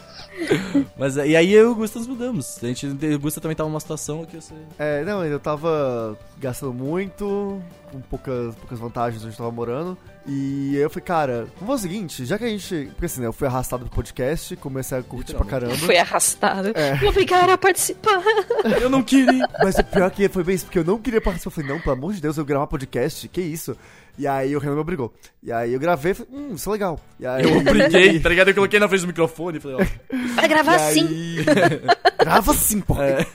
[0.98, 2.58] Mas e aí eu e o Gusta nos mudamos.
[2.62, 4.54] A gente, o Gusta também tava numa situação que você.
[4.78, 7.60] É, não, eu tava gastando muito,
[7.90, 9.96] com poucas, poucas vantagens onde eu tava morando.
[10.26, 12.86] E aí eu falei, cara, vamos fazer o seguinte, já que a gente.
[12.92, 15.76] Porque assim, né, eu fui arrastado pro podcast, comecei a curtir pra caramba.
[15.76, 16.72] Foi arrastado.
[16.74, 17.08] É.
[17.08, 18.22] Obrigada a participar.
[18.80, 19.48] Eu não queria.
[19.62, 21.48] Mas o pior que foi bem isso, porque eu não queria participar.
[21.48, 23.76] Eu falei, não, pelo amor de Deus, eu gravar podcast, que isso?
[24.20, 25.14] E aí o Renan me obrigou.
[25.42, 27.00] E aí eu gravei e falei, hum, isso é legal.
[27.18, 28.48] E aí, Eu obriguei, tá ligado?
[28.48, 30.34] Eu coloquei na frente do microfone e falei, ó.
[30.34, 31.36] Vai gravar aí-
[32.20, 33.00] Grava sim, pô.
[33.00, 33.26] É.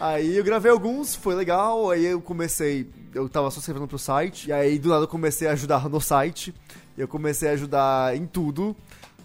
[0.00, 1.90] Aí eu gravei alguns, foi legal.
[1.90, 2.88] Aí eu comecei.
[3.14, 4.48] Eu tava só escrevendo pro site.
[4.48, 6.54] E aí do nada eu comecei a ajudar no site.
[6.96, 8.74] Eu comecei a ajudar em tudo.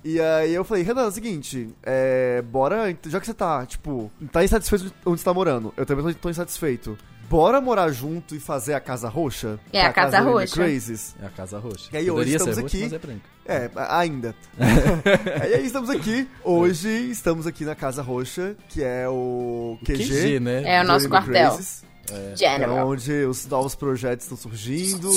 [0.03, 4.11] E aí eu falei, Renan, é o seguinte, é, bora, já que você tá, tipo,
[4.31, 6.95] tá insatisfeito onde você tá morando, eu também tô, tô insatisfeito.
[7.29, 9.59] Bora morar junto e fazer a Casa Roxa?
[9.73, 10.53] É, a Casa Anime Roxa.
[10.55, 11.15] Crazies.
[11.21, 11.89] É a Casa Roxa.
[11.91, 12.89] E aí hoje Poderia estamos ser roxa, aqui.
[12.91, 13.15] mas
[13.47, 13.55] é.
[13.65, 14.35] É, ainda.
[15.49, 16.27] e aí estamos aqui.
[16.43, 19.97] Hoje estamos aqui na Casa Roxa, que é o QG.
[20.07, 20.63] QG, né?
[20.77, 21.31] É o nosso quartel.
[21.33, 21.83] Crazes.
[22.11, 22.87] É General.
[22.87, 25.09] onde os novos projetos estão surgindo,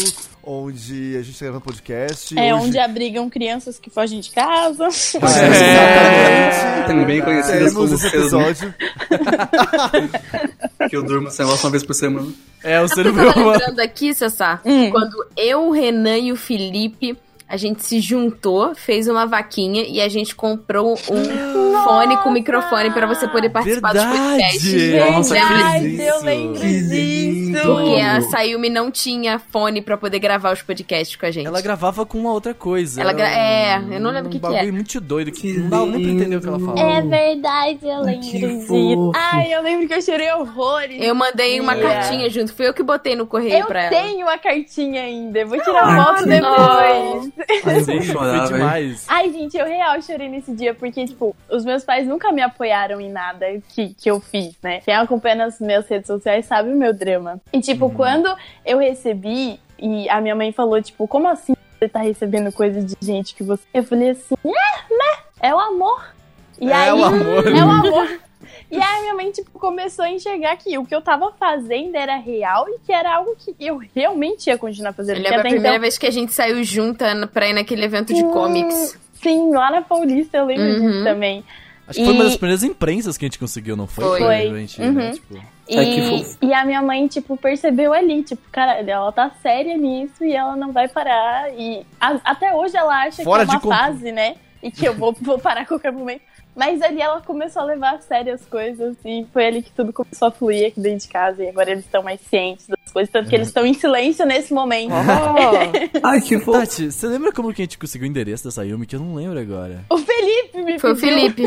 [0.42, 2.38] onde a gente tá gravando podcast.
[2.38, 2.64] É hoje...
[2.64, 4.88] onde abrigam crianças que fogem de casa.
[4.88, 6.86] É, exatamente.
[6.86, 8.74] Também conhecidas Temos como esse seus- episódio.
[10.88, 12.32] Que eu durmo negócio uma vez por semana.
[12.62, 13.50] É, o Eu ser humano.
[13.52, 14.90] lembrando aqui, Sassá, Hum.
[14.90, 17.16] quando eu, o Renan e o Felipe,
[17.48, 22.90] a gente se juntou, fez uma vaquinha e a gente comprou um fone com microfone
[22.90, 24.72] pra você poder participar dos podcasts.
[24.72, 25.10] Verdade!
[25.12, 27.38] Nossa, que Verdade, eu lembro disso.
[27.64, 31.46] Porque a Sayumi não tinha fone pra poder gravar os podcasts com a gente.
[31.46, 33.00] Ela gravava com uma outra coisa.
[33.00, 34.72] Ela era gra- é, um- eu não lembro o que um que bagulho é.
[34.72, 36.80] muito doido que, Que não dava nem pra entender o que ela falava.
[36.80, 39.12] É verdade, eu lembro que disso.
[39.14, 40.98] Ai, eu lembro que eu chorei horrores.
[41.00, 42.00] Eu mandei uma Yeah.
[42.00, 43.90] cartinha junto, fui eu que botei no correio Eu pra ela.
[43.90, 45.38] tenho a cartinha ainda.
[45.40, 47.32] Eu vou tirar Ai, foto que depois.
[47.64, 49.06] Ai, eu vou chorar, demais.
[49.08, 53.00] Ai, gente, eu real chorei nesse dia, porque, tipo, os meus pais nunca me apoiaram
[53.00, 54.80] em nada que, que eu fiz, né?
[54.80, 57.40] Quem acompanha nas minhas redes sociais sabe o meu drama.
[57.52, 58.34] E, tipo, quando
[58.64, 62.96] eu recebi E a minha mãe falou, tipo, como assim você tá recebendo coisa de
[63.00, 63.62] gente que você.
[63.72, 65.22] Eu falei assim, é, né?
[65.40, 66.12] É o amor.
[66.60, 67.46] E É aí, o amor.
[67.46, 68.20] É o amor.
[68.70, 72.16] E aí minha mãe, tipo, começou a enxergar que o que eu tava fazendo era
[72.16, 75.16] real e que era algo que eu realmente ia continuar fazendo.
[75.16, 77.84] Eu lembro a até primeira então- vez que a gente saiu junta pra ir naquele
[77.84, 78.98] evento de Hum, comics.
[79.22, 80.90] Sim, lá na Paulista eu lembro Uhum.
[80.90, 81.44] disso também.
[81.88, 84.04] Acho que foi uma das primeiras imprensas que a gente conseguiu, não foi?
[84.04, 84.18] Foi.
[84.18, 84.86] Provavelmente, né?
[84.88, 85.10] Uhum.
[85.12, 85.34] Tipo,
[85.70, 90.34] E, e a minha mãe, tipo, percebeu ali, tipo, cara, ela tá séria nisso e
[90.34, 91.50] ela não vai parar.
[91.54, 94.36] E a- até hoje ela acha Fora que é uma con- fase, né?
[94.62, 96.22] E que eu vou, vou parar a qualquer momento.
[96.58, 99.92] Mas ali ela começou a levar a sério as coisas e foi ali que tudo
[99.92, 101.44] começou a fluir aqui dentro de casa.
[101.44, 104.52] E agora eles estão mais cientes das coisas, tanto que eles estão em silêncio nesse
[104.52, 104.92] momento.
[106.02, 106.58] Ai, que fofo.
[106.58, 108.86] Tati, você lembra como que a gente conseguiu o endereço dessa Yumi?
[108.86, 109.84] Que eu não lembro agora.
[109.90, 110.96] O Felipe me Foi o.
[110.96, 111.42] Felipe.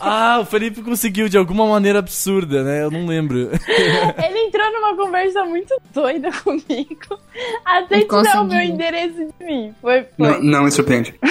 [0.00, 2.82] Ah, o Felipe conseguiu de alguma maneira absurda, né?
[2.82, 3.36] Eu não lembro.
[4.26, 7.18] Ele entrou numa conversa muito doida comigo.
[7.64, 9.74] Até E tirar o meu endereço de mim.
[9.80, 10.10] Foi, foi.
[10.18, 11.14] Não, não me surpreende.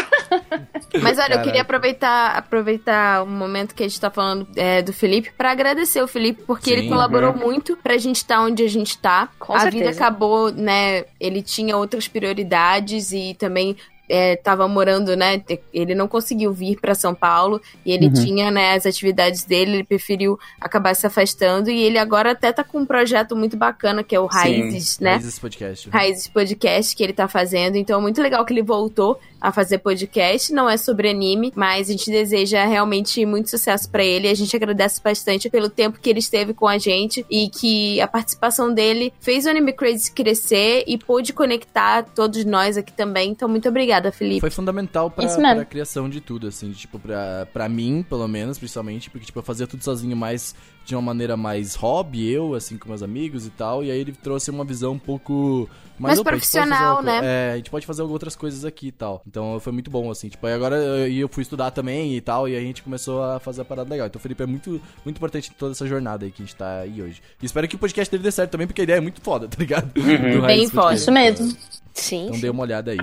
[1.02, 1.44] Mas olha, eu Caraca.
[1.44, 6.02] queria aproveitar, aproveitar o momento que a gente tá falando é, do Felipe pra agradecer
[6.02, 6.78] o Felipe, porque Sim.
[6.78, 7.38] ele colaborou Uhum.
[7.40, 9.30] muito pra gente estar onde a gente tá.
[9.46, 9.84] Com a certeza.
[9.86, 11.06] vida acabou, né?
[11.20, 13.76] Ele tinha outras prioridades e também.
[14.08, 15.42] É, tava morando, né?
[15.74, 18.14] Ele não conseguiu vir pra São Paulo e ele Uhum.
[18.14, 22.64] tinha, né, as atividades dele, ele preferiu acabar se afastando e ele agora até tá
[22.64, 25.14] com um projeto muito bacana que é o Raízes, né?
[25.14, 25.90] Raízes Podcast.
[25.90, 27.78] Raízes Podcast que ele tá fazendo.
[27.78, 30.52] Então, muito legal que ele voltou a fazer podcast.
[30.52, 34.28] Não é sobre anime, mas a gente deseja realmente muito sucesso pra ele.
[34.28, 38.08] A gente agradece bastante pelo tempo que ele esteve com a gente e que a
[38.08, 43.32] participação dele fez o Anime Crazy crescer e pôde conectar todos nós aqui também.
[43.32, 44.42] Então, muito obrigada, Felipe.
[44.42, 49.12] Foi fundamental pra, pra criação de tudo, assim, tipo, pra, pra mim, pelo menos, principalmente,
[49.12, 50.56] porque, tipo, eu fazia tudo sozinho mais
[50.86, 54.12] de uma maneira mais hobby, eu, assim, com meus amigos e tal, e aí ele
[54.12, 55.68] trouxe uma visão um pouco
[55.98, 57.22] mais Mais opa, profissional, né?
[57.24, 59.22] É, a gente pode fazer outras coisas aqui e tal.
[59.26, 62.22] Então foi muito bom, assim, tipo, aí agora eu, e eu fui estudar também e
[62.22, 64.06] tal, e aí a gente começou a fazer a parada legal.
[64.06, 66.56] Então o Felipe é muito, muito importante em toda essa jornada aí que a gente
[66.56, 67.22] tá aí hoje.
[67.42, 69.48] E espero que o podcast dele dê certo também, porque a ideia é muito foda,
[69.48, 69.92] tá ligado?
[69.94, 70.94] Do Bem foda.
[70.94, 71.58] Isso mesmo.
[71.94, 72.28] Sim.
[72.28, 72.98] Então dê uma olhada aí.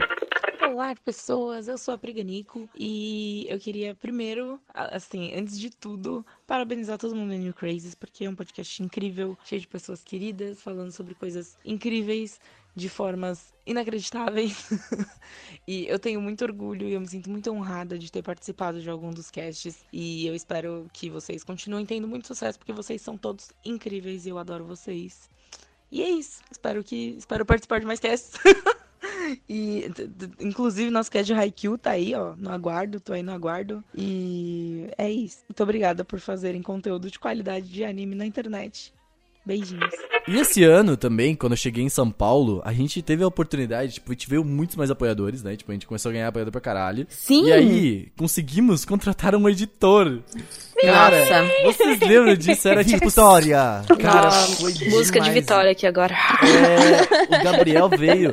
[0.73, 1.69] Olá, pessoas.
[1.69, 7.29] Eu sou a Priganico e eu queria primeiro, assim, antes de tudo, parabenizar todo mundo
[7.29, 11.59] do New Crazes, porque é um podcast incrível, cheio de pessoas queridas, falando sobre coisas
[11.63, 12.41] incríveis
[12.75, 14.71] de formas inacreditáveis.
[15.69, 18.89] e eu tenho muito orgulho e eu me sinto muito honrada de ter participado de
[18.89, 23.19] algum dos casts e eu espero que vocês continuem tendo muito sucesso, porque vocês são
[23.19, 25.29] todos incríveis e eu adoro vocês.
[25.91, 26.41] E é isso.
[26.51, 28.41] Espero que espero participar de mais casts.
[29.49, 29.91] E,
[30.41, 33.85] inclusive, nosso cast de Haikyuu tá aí, ó, no aguardo, tô aí no aguardo.
[33.95, 35.45] E é isso.
[35.49, 38.93] Muito obrigada por fazerem conteúdo de qualidade de anime na internet.
[39.45, 39.91] Beijinhos.
[40.29, 43.95] E esse ano também, quando eu cheguei em São Paulo, a gente teve a oportunidade,
[43.95, 45.57] tipo, a gente veio muitos mais apoiadores, né?
[45.57, 47.07] Tipo, a gente começou a ganhar apoiador pra caralho.
[47.09, 47.47] Sim.
[47.47, 50.21] E aí, conseguimos contratar um editor.
[50.81, 51.17] Cara,
[51.65, 52.69] vocês lembram disso?
[52.69, 53.09] Era tipo.
[53.09, 53.83] Vitória!
[54.01, 55.35] Cara, Nossa, foi música de demais.
[55.35, 56.15] vitória aqui agora.
[56.43, 58.31] É, o Gabriel veio.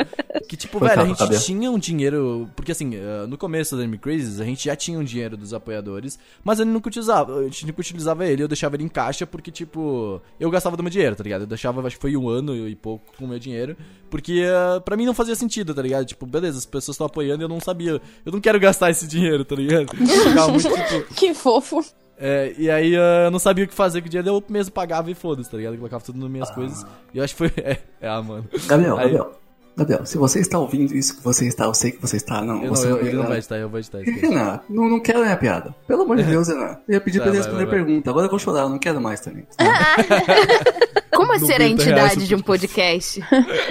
[0.47, 1.41] Que, tipo, Foi velho, a gente Gabriel.
[1.41, 2.49] tinha um dinheiro.
[2.55, 5.53] Porque, assim, eh, no começo da Anime Crazes, a gente já tinha um dinheiro dos
[5.53, 7.39] apoiadores, mas eu nunca utilizava.
[7.39, 10.81] A gente nunca utilizava ele, eu deixava ele em caixa, porque, tipo, eu gastava do
[10.83, 11.41] meu dinheiro, tá ligado?
[11.41, 13.75] Eu deixava, acho que foi um ano e pouco com o meu dinheiro,
[14.09, 16.05] porque eh, pra mim não fazia sentido, tá ligado?
[16.05, 18.01] Tipo, beleza, as pessoas estão apoiando e eu não sabia.
[18.25, 19.87] Eu não quero gastar esse dinheiro, tá ligado?
[20.49, 21.13] Muito, tipo.
[21.15, 21.83] Que fofo.
[22.21, 24.73] É, e aí eh, eu não sabia o que fazer com o dinheiro, eu mesmo
[24.73, 25.73] pagava e foda-se, tá ligado?
[25.73, 26.85] Eu colocava tudo nas minhas coisas.
[27.13, 27.51] E eu acho que foi.
[27.63, 28.45] É, é ah, mano.
[28.67, 29.38] Gabriel, Aí- Gabriel.
[29.79, 32.57] Gabriel, se você está ouvindo isso que você está, eu sei que você está, não.
[32.57, 33.91] Eu não, você eu, ele não vai editar, eu vou isso.
[33.93, 35.73] Renan, não, não quero a minha piada.
[35.87, 36.77] Pelo amor de Deus, Renan.
[36.87, 37.85] Eu ia pedir Tá, pra ele vai, responder a vai, vai.
[37.85, 38.09] pergunta.
[38.09, 39.45] Agora eu vou chorar, eu não quero mais também.
[41.15, 43.19] Como é ser a 90 entidade reais de um podcast?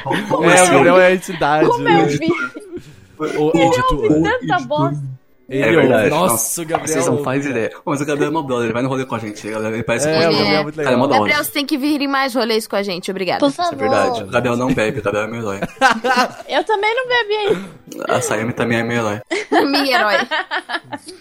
[0.05, 0.73] Vamos É, o assim.
[0.73, 1.69] Gabriel é a entidade.
[1.69, 2.03] Como né?
[2.03, 4.23] eu vi O editor.
[4.23, 5.18] tanta bosta.
[5.49, 6.11] Ele É verdade.
[6.11, 6.89] Nossa, o Gabriel.
[6.89, 7.73] Vocês não fazem ideia.
[7.85, 9.47] Mas o Gabriel é meu brother, ele vai no rolê com a gente.
[9.47, 11.09] Ele parece É, que o Gabriel é muito Cara, é legal.
[11.09, 11.19] da hora.
[11.25, 13.41] Gabriel, você tem que vir em mais rolês com a gente, obrigada.
[13.41, 13.79] Por Isso é favor.
[13.79, 14.23] verdade.
[14.25, 15.61] O Gabriel não bebe, o Gabriel é meu herói.
[16.49, 18.15] Eu também não bebi ainda.
[18.15, 19.21] A Sayami também é meu herói.
[19.67, 20.15] Minha herói.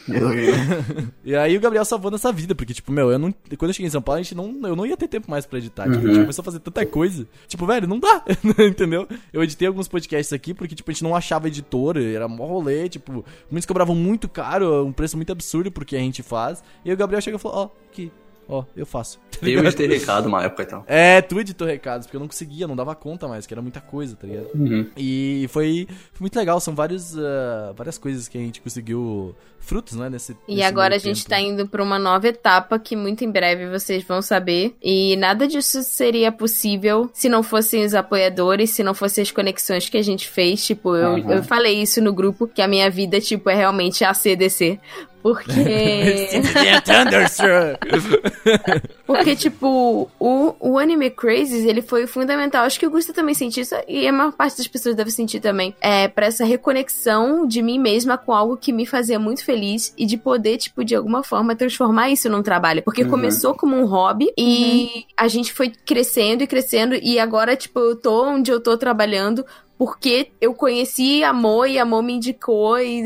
[1.24, 3.32] E aí o Gabriel salvou nossa vida, porque, tipo, meu, eu não.
[3.58, 4.58] Quando eu cheguei em São Paulo, a gente não.
[4.68, 5.84] Eu não ia ter tempo mais pra editar.
[5.84, 6.08] Tipo, a Uhum.
[6.08, 7.28] gente começou a fazer tanta coisa.
[7.47, 8.24] Tipo, velho, não dá.
[8.66, 9.08] Entendeu?
[9.34, 12.88] Eu editei alguns podcasts aqui porque, tipo, a gente não achava editor, era mó rolê,
[12.89, 16.64] tipo, muitos cobravam muito caro, um preço muito absurdo porque a gente faz.
[16.86, 18.12] E aí o Gabriel chega e falou, ó, aqui.
[18.50, 19.20] Ó, eu faço.
[19.41, 19.66] Eu ligado?
[19.68, 20.84] editei recado uma época e tal.
[20.88, 23.80] É, tu editou recados, porque eu não conseguia, não dava conta mais, que era muita
[23.80, 24.48] coisa, tá ligado?
[24.56, 24.89] Uhum.
[24.98, 29.95] E foi, foi muito legal, são vários, ah, várias coisas que a gente conseguiu, frutos,
[29.95, 31.30] né, nesse E nesse agora a gente tempo.
[31.30, 34.76] tá indo pra uma nova etapa que muito em breve vocês vão saber.
[34.82, 39.88] E nada disso seria possível se não fossem os apoiadores, se não fossem as conexões
[39.88, 40.66] que a gente fez.
[40.66, 41.32] Tipo, eu, Uhum.
[41.34, 44.80] eu falei isso no grupo, que a minha vida, tipo, é realmente ACDC.
[45.28, 45.51] Porque.
[49.05, 52.65] Porque, tipo, o, o Anime Crazes, ele foi fundamental.
[52.65, 55.39] Acho que o Gusta também sentiu isso, e a maior parte das pessoas deve sentir
[55.39, 55.75] também.
[55.82, 60.05] É, pra essa reconexão de mim mesma com algo que me fazia muito feliz e
[60.05, 62.84] de poder, tipo, de alguma forma transformar isso num trabalho.
[62.84, 63.09] Porque Uhum.
[63.09, 67.95] começou como um hobby e a gente foi crescendo e crescendo, e agora, tipo, eu
[67.95, 69.45] tô onde eu tô trabalhando
[69.78, 73.03] porque eu conheci Amor e Amor me indicou e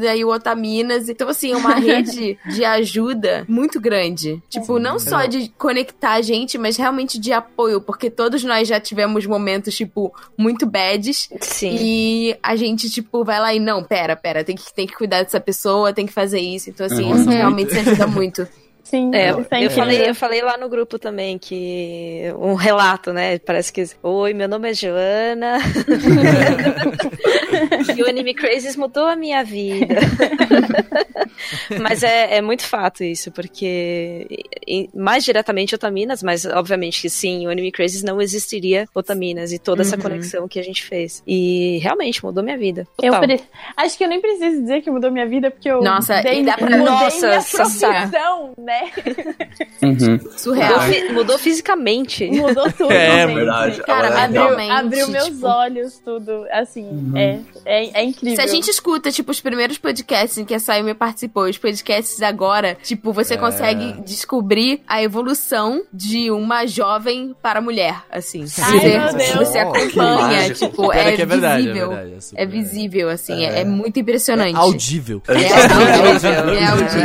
[0.00, 1.08] daí o Otaminas.
[1.08, 4.42] Então, assim, é uma rede de ajuda muito grande.
[4.48, 8.80] Tipo, não só de conectar a gente, mas realmente de apoio, porque todos nós já
[8.80, 11.28] tivemos momentos, tipo, muito bads.
[11.40, 11.76] Sim.
[11.80, 15.22] E a gente, tipo, vai lá e não, pera, pera, tem que, tem que cuidar
[15.22, 16.70] dessa pessoa, tem que fazer isso.
[16.70, 17.16] Então, assim, Uhum.
[17.16, 18.46] isso realmente se ajuda muito.
[18.88, 19.70] Sim, É, eu, incrível.
[19.70, 23.38] falei, eu falei lá no grupo também que um relato, né?
[23.38, 23.84] Parece que.
[24.02, 25.58] Oi, meu nome é Joana.
[27.96, 29.96] e o Anime Crazes mudou a minha vida.
[31.80, 34.26] mas é, é muito fato isso, porque
[34.66, 39.58] e- mais diretamente Otaminas, mas obviamente que sim, o Anime Crazes não existiria Otaminas e
[39.58, 40.02] toda essa Uhum.
[40.02, 41.22] conexão que a gente fez.
[41.26, 42.86] E realmente mudou minha vida.
[43.02, 43.38] Eu Total.
[43.76, 46.44] Acho que eu nem preciso dizer que mudou minha vida, porque eu Nossa, dei, e
[46.44, 48.77] dá pra- mudei Nossa, minha profissão, né?
[49.82, 50.18] Uhum.
[50.36, 50.80] Surreal.
[50.88, 52.26] Mudou, mudou fisicamente.
[52.30, 52.92] Mudou tudo.
[52.92, 53.34] É, gente.
[53.34, 53.80] verdade.
[53.82, 56.44] Cara, é Abriu, abriu meus tipo- olhos, tudo.
[56.52, 58.36] Assim, é, é, é incrível.
[58.36, 62.20] Se a gente escuta, tipo, os primeiros podcasts em que a Sayumi participou, os podcasts
[62.22, 68.40] agora, tipo, você consegue descobrir a evolução de uma jovem para mulher, assim.
[68.60, 69.30] Ai, você, meu Deus.
[69.48, 71.88] você Oh, que acompanha, tipo, é que é verdade, é visível.
[71.90, 73.60] verdade, é É visível, assim, é, É.
[73.60, 74.54] é muito impressionante.
[74.54, 75.22] É audível.
[75.28, 75.32] É
[76.12, 76.54] audível.
[76.54, 76.98] É audível.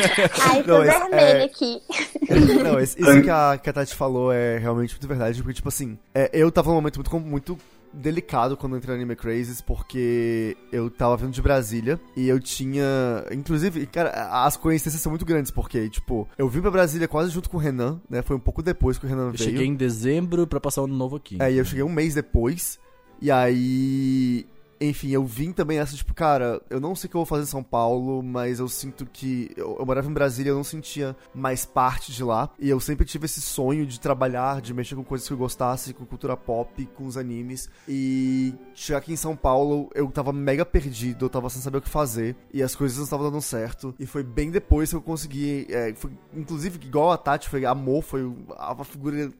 [0.40, 1.82] Ai, Não, esse- é- aqui.
[2.62, 5.98] Não, isso que a, que a Tati falou é realmente muito verdade, porque, tipo assim,
[6.14, 7.58] é, eu tava num momento muito, muito
[7.92, 12.38] delicado quando eu entrei no Anime Crazes, porque eu tava vindo de Brasília e eu
[12.38, 12.84] tinha.
[13.32, 14.10] Inclusive, cara,
[14.44, 17.60] as coincidências são muito grandes, porque, tipo, eu vim pra Brasília quase junto com o
[17.60, 18.22] Renan, né?
[18.22, 19.42] Foi um pouco depois que o Renan Eu veio.
[19.50, 21.36] cheguei em dezembro pra passar o ano novo aqui.
[21.40, 22.78] Aí eu cheguei um mês depois.
[23.20, 24.46] E aí.
[24.80, 27.42] Enfim, eu vim também essa, tipo, cara, eu não sei o que eu vou fazer
[27.42, 29.50] em São Paulo, mas eu sinto que.
[29.54, 32.48] Eu, eu morava em Brasília, eu não sentia mais parte de lá.
[32.58, 35.92] E eu sempre tive esse sonho de trabalhar, de mexer com coisas que eu gostasse,
[35.92, 37.68] com cultura pop, com os animes.
[37.86, 41.82] E chegar aqui em São Paulo, eu tava mega perdido, eu tava sem saber o
[41.82, 42.34] que fazer.
[42.52, 43.94] E as coisas não estavam dando certo.
[43.98, 45.66] E foi bem depois que eu consegui.
[45.68, 49.30] é, foi, inclusive, igual a Tati, foi amor, foi uma figura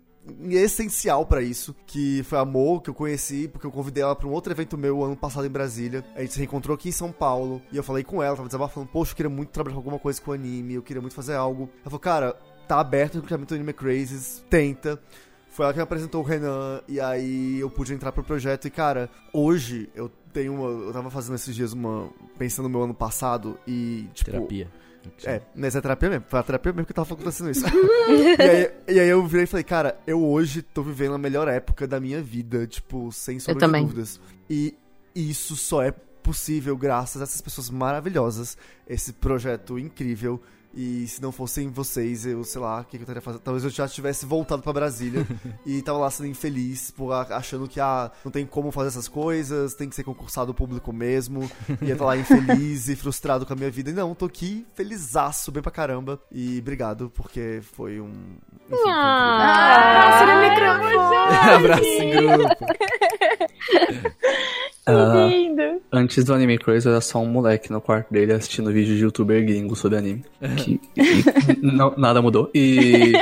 [0.51, 4.29] essencial pra isso, que foi a Mo, que eu conheci, porque eu convidei ela pra
[4.29, 6.05] um outro evento meu ano passado em Brasília.
[6.15, 8.87] A gente se reencontrou aqui em São Paulo, e eu falei com ela, tava desabafando,
[8.87, 11.71] poxa, eu queria muito trabalhar com alguma coisa com anime, eu queria muito fazer algo.
[11.81, 12.37] Ela falou, cara,
[12.69, 15.01] tá aberto o recrutamento Anime Crazes, tenta.
[15.49, 18.71] Foi ela que me apresentou o Renan, e aí eu pude entrar pro projeto, e
[18.71, 20.69] cara, hoje eu tenho uma.
[20.69, 22.09] Eu tava fazendo esses dias uma.
[22.39, 24.31] pensando no meu ano passado, e tipo.
[24.31, 24.71] Terapia.
[25.25, 26.25] É, mas é terapia mesmo.
[26.29, 27.65] Foi a terapia mesmo que tava acontecendo isso.
[28.09, 31.49] e, aí, e aí eu virei e falei, cara, eu hoje tô vivendo a melhor
[31.49, 33.83] época da minha vida, tipo, sem sombra de também.
[33.83, 34.21] dúvidas.
[34.49, 34.75] E
[35.15, 40.41] isso só é possível graças a essas pessoas maravilhosas, esse projeto incrível.
[40.73, 43.41] E se não fossem vocês, eu sei lá, o que, que eu estaria fazendo?
[43.41, 45.27] Talvez eu já tivesse voltado pra Brasília
[45.67, 49.75] e tava lá sendo infeliz, por, achando que ah, não tem como fazer essas coisas,
[49.75, 51.51] tem que ser concursado público mesmo.
[51.83, 53.91] Ia estar lá infeliz e frustrado com a minha vida.
[53.91, 56.21] E não, tô aqui felizaço, bem pra caramba.
[56.31, 58.13] E obrigado, porque foi um.
[58.69, 58.95] Enfim, foi incrível.
[58.95, 61.37] Ah, no microfone.
[61.55, 62.67] Abraço em grupo.
[64.87, 65.63] Ah, lindo.
[65.93, 69.45] antes do Anime Crazy, era só um moleque no quarto dele assistindo vídeo de youtuber
[69.45, 70.25] gringo sobre anime.
[70.57, 72.51] Que, e não- nada mudou.
[72.55, 73.13] E.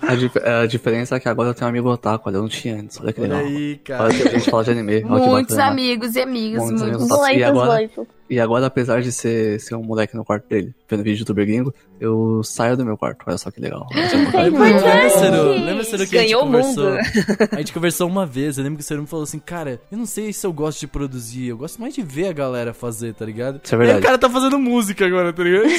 [0.00, 2.48] a, dif- a diferença é que agora eu tenho um amigo otaku, olha, eu não
[2.48, 3.00] tinha antes.
[3.00, 3.46] Olha que Olha legal.
[3.46, 4.04] aí, cara.
[4.04, 5.04] Olha que a gente fala de anime.
[5.08, 7.10] Olha Muitos amigos e amigas, Muitos muitos.
[7.10, 7.36] amigos.
[7.36, 7.90] E agora.
[8.30, 11.46] E agora, apesar de ser, ser um moleque no quarto dele, vendo vídeo de youtuber
[11.46, 13.24] gringo, eu saio do meu quarto.
[13.26, 13.86] Olha só que legal.
[13.98, 16.90] É Lembra, lembra, lembra, Ciro, que Ganhou a o gente conversou?
[16.90, 17.48] mundo.
[17.52, 19.98] A gente conversou uma vez, eu lembro que o Ciro me falou assim, cara, eu
[19.98, 23.14] não sei se eu gosto de produzir, eu gosto mais de ver a galera fazer,
[23.14, 23.60] tá ligado?
[23.62, 24.00] Isso é E verdade.
[24.00, 25.68] o cara tá fazendo música agora, tá ligado?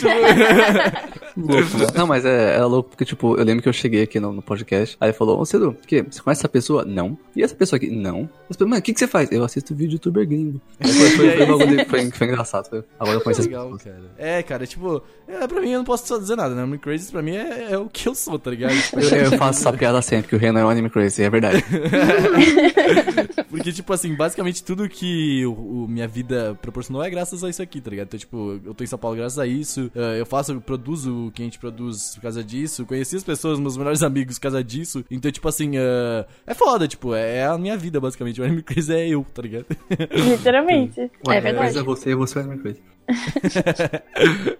[1.29, 1.87] Tipo, Louco, né?
[1.95, 4.41] Não, mas é, era louco porque, tipo, eu lembro que eu cheguei aqui no, no
[4.41, 6.83] podcast, aí ele falou, ô Cedo, que, você conhece essa pessoa?
[6.83, 7.17] Não.
[7.35, 7.89] E essa pessoa aqui?
[7.89, 8.27] Não.
[8.49, 9.31] Mas, mano, o que, que você faz?
[9.31, 10.59] Eu assisto vídeo youtuber gringo.
[10.79, 12.69] Aí Foi, foi, foi, um bagulho que foi, foi engraçado.
[12.69, 13.83] Foi, agora eu conheço as Legal, pessoas.
[13.83, 14.11] cara.
[14.17, 16.61] É, cara, tipo, é, pra mim eu não posso só dizer nada, né?
[16.63, 18.69] Anime Crazy pra mim é, é o que eu sou, tá ligado?
[18.81, 21.29] Tipo, Eu, eu faço essa piada sempre, que o Renan é um anime crazy, é
[21.29, 21.63] verdade.
[23.49, 25.51] Porque, tipo assim, basicamente tudo que o,
[25.83, 28.07] o- minha vida proporcionou é graças a isso aqui, tá ligado?
[28.07, 29.91] Então, tipo, eu tô em São Paulo graças a isso.
[29.95, 32.85] eh, eu faço, eu produzo o que a gente produz por causa disso.
[32.85, 35.03] Conheci as pessoas, meus melhores amigos por causa disso.
[35.09, 38.39] Então, tipo assim, eh, é foda, tipo, é, é a minha vida, basicamente.
[38.39, 39.65] O anime crazy é eu, tá ligado?
[40.11, 40.99] Literalmente.
[41.27, 41.77] Ué, é verdade.
[41.77, 42.81] É você você é anime crazy.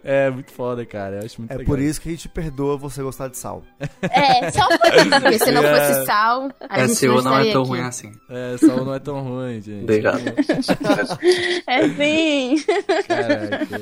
[0.03, 1.17] é muito foda, cara.
[1.17, 1.67] Eu acho muito É legal.
[1.75, 3.63] por isso que a gente perdoa você gostar de sal.
[4.01, 4.67] É, só.
[4.67, 5.87] Porque se não É.
[5.93, 7.69] fosse sal, a É, gente seu não é tão aqui.
[7.69, 8.11] ruim assim.
[8.29, 9.83] É, sal não é tão ruim, gente.
[9.83, 10.21] Obrigado.
[11.67, 12.55] É sim.
[13.07, 13.81] Caraca.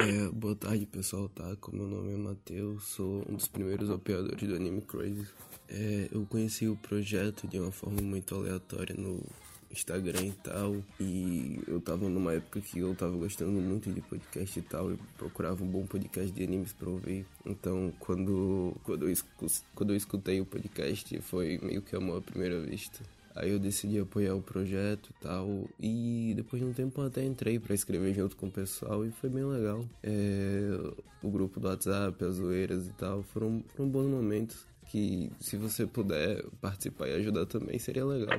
[0.00, 1.54] É, boa tarde pessoal, tá?
[1.60, 5.24] Como meu nome é Matheus, sou um dos primeiros apoiadores do Anime Crazy.
[5.68, 9.22] É, eu conheci o projeto de uma forma muito aleatória no
[9.74, 14.58] Instagram e tal, e eu tava numa época que eu tava gostando muito de podcast
[14.58, 17.26] e tal, eu procurava um bom podcast de animes pra ouvir.
[17.44, 19.14] Então, quando, quando, eu,
[19.74, 23.02] quando eu escutei o podcast, foi meio que amor à primeira vista.
[23.34, 25.68] Aí eu decidi apoiar o projeto e tal.
[25.80, 29.28] E depois de um tempo até entrei pra escrever junto com o pessoal e foi
[29.28, 29.84] bem legal.
[30.02, 30.70] É,
[31.20, 34.64] o grupo do WhatsApp, as zoeiras e tal, foram, foram bons momentos.
[34.86, 38.38] Que se você puder participar e ajudar também, seria legal.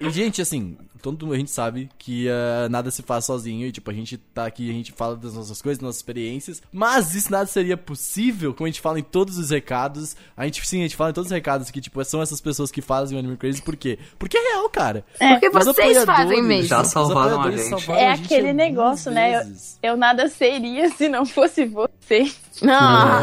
[0.00, 3.66] E, gente, assim, todo mundo a gente sabe que ah, nada se faz sozinho.
[3.66, 6.62] E, tipo, a gente tá aqui, a gente fala das nossas coisas, das nossas experiências.
[6.72, 10.16] Mas isso nada seria possível, como a gente fala em todos os recados.
[10.36, 12.70] A gente, sim, a gente fala em todos os recados que, tipo, são essas pessoas
[12.70, 13.60] que fazem o Anime Crazy.
[13.60, 13.98] Por quê?
[14.18, 15.04] Porque é real, cara.
[15.18, 16.68] É, porque Os vocês fazem mesmo.
[16.68, 17.68] Já salvaram a gente.
[17.68, 19.42] salvaram É a gente aquele negócio, né?
[19.82, 22.30] Eu, eu nada seria se não fosse você.
[22.68, 23.22] Ah.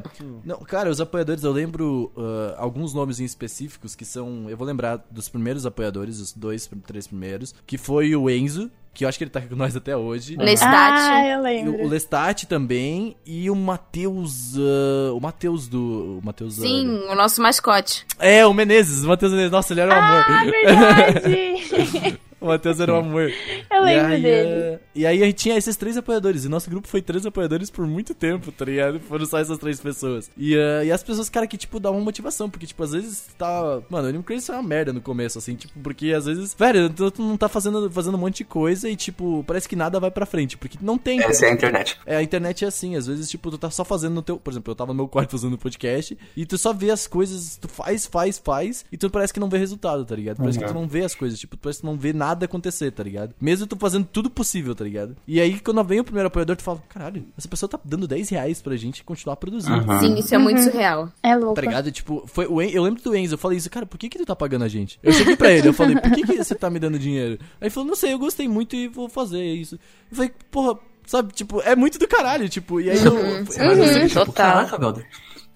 [0.00, 0.24] É.
[0.44, 4.48] Não, cara, os apoiadores, eu lembro ah, alguns nomes em específicos que são.
[4.48, 9.04] Eu vou lembrar dos primeiros apoiadores, os dois, três primeiros, que foi o Enzo, que
[9.04, 10.36] eu acho que ele tá com nós até hoje.
[10.36, 10.70] Lestat.
[10.70, 11.84] Ah, eu lembro.
[11.84, 14.54] O, Lestat também e o Matheus.
[14.56, 16.20] ah, o Matheus do.
[16.22, 16.58] O Matheus.
[16.58, 18.06] ah, Sim, o nosso mascote.
[18.18, 19.52] É, o Menezes, o Matheus Menezes.
[19.52, 20.24] Nossa, ele era um amor.
[20.28, 22.20] Ah, verdade!
[22.40, 23.32] o Matheus era um amor.
[23.70, 24.78] Eu lembro aí, dele.
[24.94, 26.44] E aí a gente tinha esses três apoiadores.
[26.44, 29.00] E nosso grupo foi três apoiadores por muito tempo, tá ligado?
[29.08, 30.30] Foram só essas três pessoas.
[30.36, 32.48] E, eh, e as pessoas, cara, que, tipo, davam motivação.
[32.48, 33.80] Porque, tipo, às vezes tá.
[33.88, 36.54] Mano, Anime Crazy é uma merda no começo, assim, tipo, porque às vezes.
[36.54, 39.76] Velho, tu tu não tá fazendo, fazendo um monte de coisa e, tipo, parece que
[39.76, 40.56] nada vai pra frente.
[40.56, 41.22] Porque não tem.
[41.22, 41.98] Essa é a internet.
[42.06, 44.38] É, a internet é assim, às vezes, tipo, tu tá só fazendo no teu.
[44.38, 47.56] Por exemplo, eu tava no meu quarto fazendo podcast e tu só vê as coisas,
[47.56, 50.36] tu faz, faz, faz, e tu parece que não vê resultado, tá ligado?
[50.36, 52.90] Parece que tu não vê as coisas, tipo, tu parece que não vê nada acontecer,
[52.92, 53.34] tá ligado?
[53.40, 55.16] Mesmo tu fazendo tudo possível, tá ligado?
[55.26, 58.28] E aí, quando vem o primeiro apoiador, tu fala, caralho, essa pessoa tá dando 10
[58.30, 59.84] reais pra gente continuar produzindo.
[60.00, 61.10] Sim, isso é muito surreal.
[61.22, 61.54] É louco.
[61.54, 61.90] Tá ligado?
[61.90, 64.18] Tipo, foi o En- eu lembro do Enzo, eu falei isso, cara, por que que
[64.18, 64.98] tu tá pagando a gente?
[65.02, 67.38] Eu cheguei pra ele, eu falei, por que que você tá me dando dinheiro?
[67.60, 69.74] Aí ele falou, não sei, eu gostei muito e vou fazer isso.
[70.10, 73.12] Eu falei, porra, sabe, tipo, é muito do caralho, tipo, e aí eu...
[73.14, 73.36] Uhum.
[73.38, 74.32] Eu fiquei, tipo, total.
[74.32, 75.06] Caraca, Belder.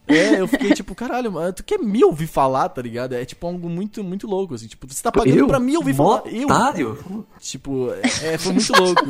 [0.09, 3.15] É, eu fiquei tipo, caralho, mano, tu quer me ouvir falar, tá ligado?
[3.15, 4.67] É tipo algo muito, muito louco, assim.
[4.67, 5.47] Tipo, você tá pagando Eu?
[5.47, 6.33] pra me ouvir Mó falar.
[6.33, 6.45] Eu?
[6.47, 7.27] otário?
[7.41, 7.93] Tipo,
[8.23, 9.05] é, foi muito louco.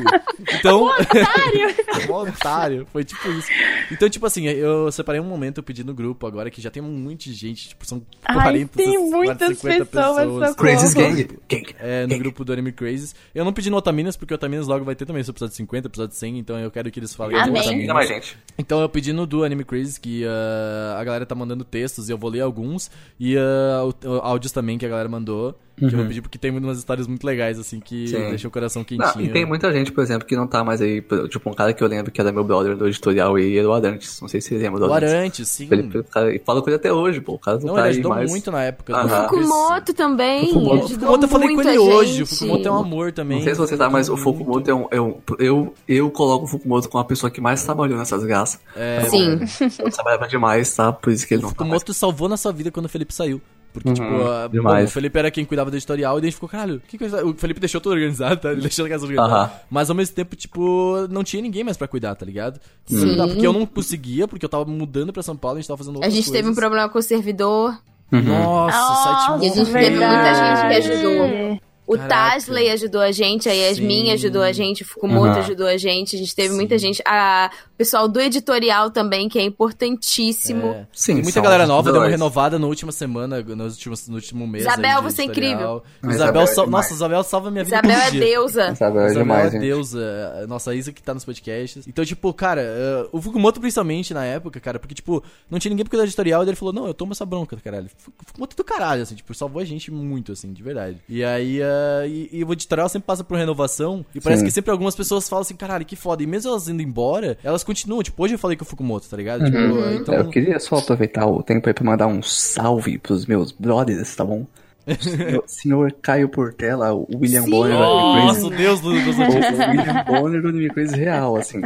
[0.55, 0.85] Então.
[0.99, 2.11] otário!
[2.13, 2.87] otário!
[2.93, 3.49] Foi tipo isso.
[3.91, 6.83] Então, tipo assim, eu separei um momento, eu pedi no grupo agora, que já tem
[6.83, 10.55] um monte de gente, tipo, são Ai, 40, tem 40, muitas 50 pessoas, socorro.
[10.55, 11.29] Crazy's Gang.
[11.49, 11.75] Gang.
[11.79, 13.15] É, no grupo do Anime Crazes.
[13.35, 15.87] Eu não pedi no Otaminas, porque o Otaminas logo vai ter também esse episódio 50,
[15.87, 17.63] episódio 100, então eu quero que eles falem do Amém.
[17.63, 17.95] Otaminas.
[17.95, 18.39] Mais gente.
[18.59, 22.13] Então eu pedi no do Anime Crazy que ah, a galera tá mandando textos e
[22.13, 22.91] eu vou ler alguns.
[23.19, 25.59] E o- áudios também que a galera mandou.
[25.79, 28.19] Que eu vou pedir porque tem umas histórias muito legais, assim, que Sim.
[28.31, 29.25] deixam o coração Não, quentinho.
[29.25, 31.03] e tem muita gente, por exemplo, que não tá mais aí.
[31.29, 33.73] Tipo, um cara que eu lembro que era meu brother do editorial e era o
[33.73, 34.21] Arantes.
[34.21, 35.15] Não sei se você lembra do O Arantes.
[35.15, 35.69] Arantes, sim.
[35.71, 35.91] Ele,
[36.35, 37.35] e falo com ele até hoje, pô.
[37.35, 38.31] O cara não, Não, tá ele aí ajudou mais.
[38.31, 38.97] muito na época.
[38.97, 39.45] Anime Crazy.
[39.49, 40.47] Fukumoto também.
[40.53, 40.85] Fukumoto.
[40.85, 42.23] O Fukumoto eu falei com ele hoje.
[42.23, 42.27] O.
[42.27, 43.39] Fukumoto é um amor também.
[43.39, 44.87] Não sei se você tá, mas o Fukumoto é um.
[44.91, 48.59] É um eu, eu coloco o Fukumoto como a pessoa que mais trabalhou nessas graças.
[48.77, 49.39] É, Sim.
[49.79, 50.93] Eu trabalhava demais, tá?
[50.93, 51.81] Por isso que ele O não tá mais.
[51.81, 53.41] Fukumoto salvou na sua vida quando o Felipe saiu.
[53.73, 56.31] Porque, Uhum, tipo, a- bom, o Felipe era quem cuidava do editorial e daí a
[56.31, 57.25] gente ficou, caralho, que coisa.
[57.25, 58.51] O Felipe deixou tudo organizado, tá?
[58.53, 59.35] Ele deixou a casa organizada.
[59.35, 59.51] Aham.
[59.71, 62.59] Mas ao mesmo tempo, tipo, não tinha ninguém mais pra cuidar, tá ligado?
[62.87, 63.17] Sim.
[63.17, 65.79] Tá, Porque eu não conseguia, porque eu tava mudando pra São Paulo, a gente tava
[65.79, 66.59] fazendo A outras gente teve um coisas.
[66.59, 67.79] problema com o servidor.
[68.11, 68.23] Uhum.
[68.23, 68.97] Nossa, o
[69.29, 71.61] site E a gente teve muita gente que ajudou.
[71.89, 72.33] O Caraca.
[72.35, 74.13] Tasley ajudou a gente, a Yasmin Sim.
[74.13, 75.39] ajudou a gente, o Fukumoto Aham.
[75.39, 77.03] ajudou a gente, a gente teve muita gente.
[77.07, 80.67] A, o pessoal do editorial também, que é importantíssimo.
[80.69, 80.87] É.
[80.93, 82.13] Sim, Tem muita galera nova, deu uma dois.
[82.13, 84.65] renovada na última semana, nos últimos, no último mês.
[84.65, 85.83] Isabel, você é incrível.
[86.03, 86.67] Isabel, Isabel é sal-.
[86.67, 87.77] Nossa, Isabel salva minha vida.
[87.79, 88.21] Isabel é dia.
[88.21, 88.71] deusa.
[88.73, 89.61] Isabel é Isabel demais, é gente.
[89.61, 90.47] deusa.
[90.49, 91.87] Nossa, a Isa que tá nos podcasts.
[91.89, 95.87] Então, tipo, cara, eh, o Fukumoto principalmente na época, cara, porque, tipo, não tinha ninguém
[95.87, 97.89] cuidar do editorial, e ele falou, não, eu tomo essa bronca, caralho.
[97.97, 100.99] Fu- Fukumoto do caralho, assim, tipo, salvou a gente muito, assim, de verdade.
[101.09, 101.63] E aí,
[102.03, 104.47] eh, e, e o editorial sempre passa por renovação, e parece Sim.
[104.47, 106.23] que sempre algumas pessoas falam assim, caralho, que foda.
[106.23, 108.03] E mesmo elas indo embora, elas continuam.
[108.03, 109.45] Tipo, hoje eu falei com o Fukumoto, tá ligado?
[109.45, 109.95] Tipo, Uhum.
[109.95, 110.15] então...
[110.15, 114.25] Eu queria só aproveitar o tempo aí pra mandar um salve pros meus brothers, tá
[114.25, 114.47] bom?
[114.99, 117.51] Senhor, senhor Caio Portela, o William Sim.
[117.51, 117.77] Bonner.
[117.79, 119.21] Nossa, o Deus do, dos O.
[119.21, 121.61] William Bonner do Anime Crazy real, assim.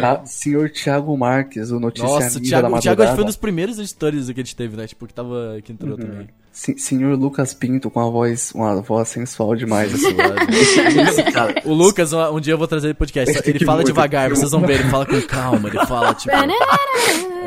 [0.00, 0.24] Tá?
[0.26, 2.96] Senhor Thiago Marques, o Notícia Nossa, o Ninja Thiago, da o Thiago acho que foi
[2.96, 3.24] um Madrugada.
[3.26, 4.88] dos primeiros editores que a gente teve, né?
[4.88, 5.58] Tipo, que tava.
[5.62, 6.28] que entrou também.
[6.58, 10.12] Se- Senhor Lucas Pinto com a voz, uma voz sensual demais, assim.
[11.32, 13.40] cara, O Lucas, um, um dia eu vou trazer ele podcast.
[13.48, 16.34] Ele fala devagar, vocês vão ver, ele fala com calma, ele fala, tipo.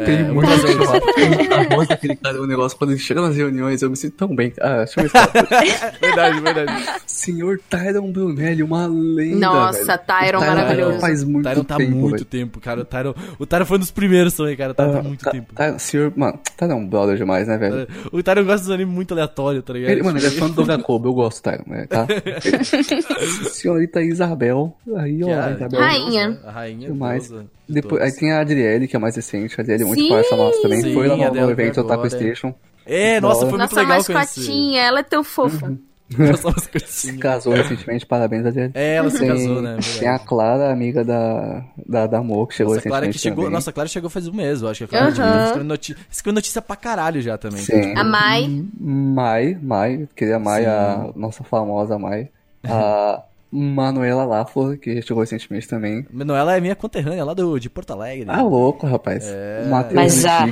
[0.06, 1.54] Tem eu vou muito trazer ele.
[1.54, 4.36] a voz daquele cara, o negócio, quando ele chega nas reuniões, eu me sinto tão
[4.36, 4.54] bem.
[4.62, 5.12] Ah, deixa eu ver.
[6.02, 6.86] verdade, verdade.
[7.06, 9.36] Senhor Tyron Brunelli, uma lenda.
[9.48, 9.98] Nossa.
[9.98, 11.00] Tyron O maravilhoso.
[11.00, 11.92] faz muito o Tyron tá tempo.
[11.96, 12.26] muito velho.
[12.26, 12.82] tempo, cara.
[12.82, 14.74] O Tyron, o Tyron foi um dos primeiros também, cara.
[14.74, 15.54] Tá, tá Ah, muito tá- tempo.
[15.54, 17.88] tá- senhor, mano, Tyron é um brother demais, né, velho?
[18.12, 19.92] O Tyron gosta dos animes muito aleatórios, tá ligado?
[19.92, 22.08] Ele, mano, ele é fã do Gakobo, eu gosto, Tyron, né, tá?
[23.52, 25.80] Senhorita Isabel, aí, ó, é Isabel.
[25.80, 26.40] Rainha.
[26.46, 27.28] A rainha Demais.
[27.30, 27.36] de
[27.74, 29.56] Depois, aí tem a Adriele, que é mais recente.
[29.58, 30.10] A Adriele é muito Sim!
[30.10, 30.82] parça nossa também.
[30.82, 32.10] Sim, foi lá a no, no evento Otaku agora.
[32.10, 32.54] Station.
[32.86, 34.14] É, nossa, foi muito Nossa legal conhecer.
[34.14, 35.78] mascotinha, ela é tão fofa.
[36.18, 37.18] Nossa Se mascotinha.
[37.20, 38.72] casou recentemente, parabéns, Adriele.
[38.76, 39.70] É, ela se Tem- casou, né?
[39.76, 40.00] Verdade.
[40.00, 43.20] Tem a Clara, amiga da, da, da Mo, que chegou Nossa, a Clara que recentemente
[43.22, 43.54] chegou, também.
[43.56, 45.98] nossa, a Clara chegou faz um mês, eu acho que a Clara tipo, escreveu notícia,
[46.12, 47.60] escreveu notícia pra caralho já também.
[47.62, 47.94] Sim.
[47.96, 48.62] A Mai.
[48.78, 52.28] Mai, Mai, queria Mai, a nossa famosa Mai.
[52.68, 53.22] A
[53.52, 56.06] Manuela Laflor, que chegou recentemente também.
[56.12, 58.26] Manuela é minha conterrânea lá do, de Porto Alegre.
[58.30, 59.26] Ah, louco, rapaz.
[59.28, 59.66] É.
[59.70, 60.48] Matheus Mas a-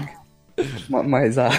[1.07, 1.49] Mas a...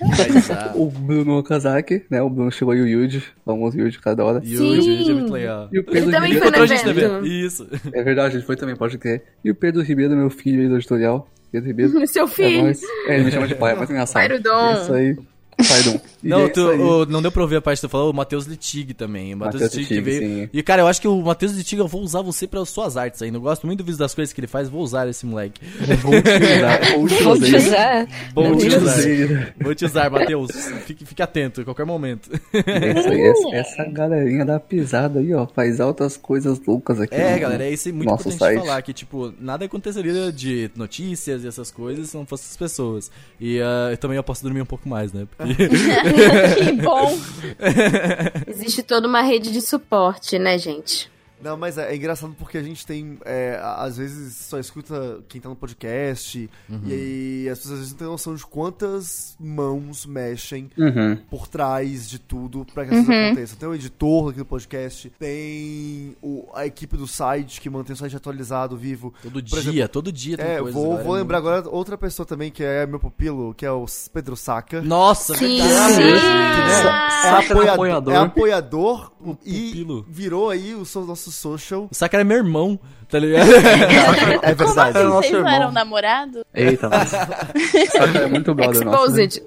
[0.00, 2.22] Mas a- o Bruno Okazaki, né?
[2.22, 4.38] O Bruno chegou e o Yuji, famoso Yuji, cada hora.
[4.38, 4.74] O Sim.
[4.76, 5.68] Yuji é muito legal.
[5.72, 6.56] E o Pedro Ele também Ribeiro.
[6.68, 7.26] foi evento.
[7.26, 7.66] Isso.
[7.92, 9.24] É verdade, a gente foi também, pode crer.
[9.44, 11.28] E o Pedro Ribeiro, meu filho aí do editorial.
[11.50, 11.92] Pedro Ribeiro.
[12.06, 12.62] Seu É filho.
[12.62, 12.80] nóis.
[13.08, 14.14] É, ele me chama de pai, é muito engraçado.
[14.14, 14.72] Pai do Dom.
[14.74, 15.16] Isso aí.
[16.22, 18.46] Não, é tu, o- não deu pra ouvir a parte que tu falou, o Matheus
[18.46, 19.32] Litig também.
[19.32, 20.20] O Matheus Litig veio.
[20.20, 20.48] sim.
[20.52, 23.22] E cara, eu acho que o Matheus Litig, eu vou usar você para suas artes
[23.22, 23.38] ainda.
[23.38, 25.60] Eu gosto muito do vídeo das coisas que ele faz, vou usar esse moleque.
[26.02, 26.80] Vou te usar,
[27.24, 28.06] vou te usar.
[28.34, 28.78] Vou te usar.
[28.78, 29.54] usar.
[29.60, 30.50] Vou te usar, Matheus.
[30.84, 32.30] Fique, fique atento a qualquer momento.
[32.52, 37.14] É isso aí, essa, essa galerinha da pisada aí, ó, faz altas coisas loucas aqui.
[37.14, 38.58] É, no- galera, é isso é muito importante site.
[38.60, 43.10] falar que, tipo, nada aconteceria de notícias e essas coisas se não fossem as pessoas.
[43.40, 45.26] E ah, eu também eu posso dormir um pouco mais, né?
[45.36, 45.45] Porque...
[46.64, 47.18] Que bom.
[48.46, 51.10] Existe toda uma rede de suporte, né, gente?
[51.42, 55.40] Não, mas é, é engraçado porque a gente tem, é, às vezes, só escuta quem
[55.40, 56.48] tá no podcast,
[56.84, 61.16] e aí as pessoas às vezes não têm noção de quantas mãos mexem Uhum.
[61.30, 63.56] por trás de tudo pra que isso aconteça.
[63.56, 67.96] Tem o editor aqui do podcast, tem o- a equipe do site que mantém o
[67.96, 69.12] site atualizado, vivo.
[69.22, 70.72] todo Por dia, exemplo, todo dia tem É, coisa.
[70.72, 73.64] vou, galera, vou é lembrar muito- agora outra pessoa também que é meu pupilo, que
[73.66, 74.80] é o Pedro Saca.
[74.80, 75.60] Nossa, Sim.
[75.60, 75.94] verdade.
[75.94, 76.02] Sim.
[76.02, 76.82] É,
[77.22, 78.14] Saca apoiador, apoiador.
[78.14, 79.12] é apoiador
[79.44, 80.06] e pupilo.
[80.08, 81.88] virou aí o so- nosso social.
[81.90, 83.46] O Sakura é meu irmão, tá ligado?
[84.42, 84.98] É Como verdade.
[84.98, 85.08] assim?
[85.08, 86.42] nosso Vocês não eram namorados?
[86.54, 87.16] Eita, nossa.
[87.92, 89.12] Saca, é muito brother nosso.
[89.12, 89.24] né?
[89.24, 89.42] Exposed.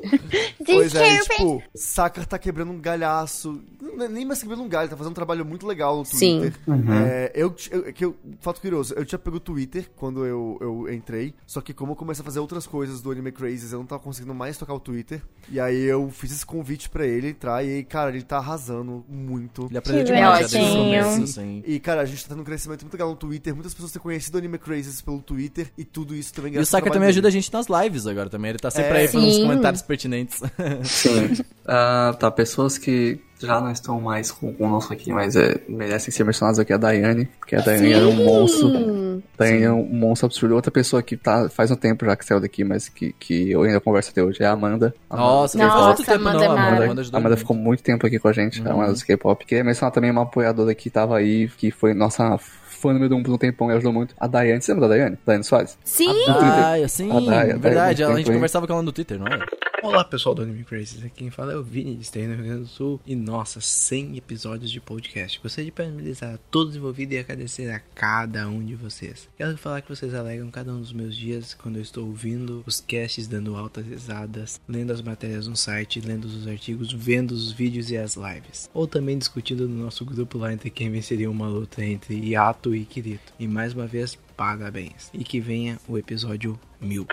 [0.65, 3.61] Pois é, e, tipo, Sakura tá quebrando um galhaço.
[4.09, 6.39] Nem mais quebrando um galho, tá fazendo um trabalho muito legal no Sim.
[6.39, 6.59] Twitter.
[7.07, 10.93] É, eu, eu, que eu, fato curioso, eu tinha pego o Twitter quando eu, eu
[10.93, 13.85] entrei, só que como eu comecei a fazer outras coisas do Anime Crazes, eu não
[13.85, 15.21] tava conseguindo mais tocar o Twitter.
[15.51, 19.03] E aí eu fiz esse convite pra ele entrar, e aí, cara, ele tá arrasando
[19.09, 19.65] muito.
[19.69, 21.03] Ele aprendeu Que demais já desde o bonitinho.
[21.03, 21.63] começo, assim.
[21.71, 23.53] E, cara, a gente tá tendo um crescimento muito legal no Twitter.
[23.53, 26.65] Muitas pessoas têm conhecido o Anime Crazes pelo Twitter e tudo isso também E o
[26.65, 27.41] Saka também ajuda a dele.
[27.41, 28.49] gente nas lives agora também.
[28.49, 29.01] Ele tá sempre É.
[29.01, 30.39] aí fazendo uns comentários pertinentes.
[30.83, 31.43] Sim.
[31.71, 36.23] Ah, tá, pessoas que já não estão mais com- conosco aqui, mas é, merecem ser
[36.23, 39.23] mencionadas aqui, a Daiane, que a Daiane era um monstro.
[39.37, 40.55] Daiane é um monstro absurdo.
[40.55, 43.63] Outra pessoa que tá faz um tempo já que saiu daqui, mas que, que eu
[43.63, 44.93] ainda converso até hoje, é a Amanda.
[45.09, 46.83] Nossa, não Nossa, tempo Amanda não, é Amanda.
[46.85, 49.45] Amanda Amanda ficou muito tempo aqui com a gente, a Amanda do K-pop.
[49.45, 52.37] Queria mencionar também uma apoiadora que tava aí, que foi nossa
[52.79, 54.15] fã número um por um tempão e ajudou muito.
[54.17, 55.17] A Daiane, você lembra da Daiane?
[55.25, 55.77] Daiane Soares?
[55.83, 56.29] Sim.
[56.29, 58.03] A Daya, sim, A Daya, a Daya, verdade.
[58.03, 59.39] muito a gente conversava com ela no Twitter, não é?
[59.81, 62.43] Olá pessoal do Anime Crazy, aqui quem fala é o Vini de Esteio, no Rio
[62.43, 67.15] Grande do Sul E nossa, 100 episódios de podcast Gostaria de parabenizar a todos envolvidos
[67.15, 70.91] e agradecer a cada um de vocês Quero falar que vocês alegram cada um dos
[70.91, 75.55] meus dias Quando eu estou ouvindo os casts, dando altas risadas Lendo as matérias no
[75.55, 80.03] site, lendo os artigos, vendo os vídeos e as lives Ou também discutindo no nosso
[80.03, 84.15] grupo lá entre quem venceria uma luta entre Yato e Kirito E mais uma vez,
[84.35, 87.07] parabéns E que venha o episódio 1000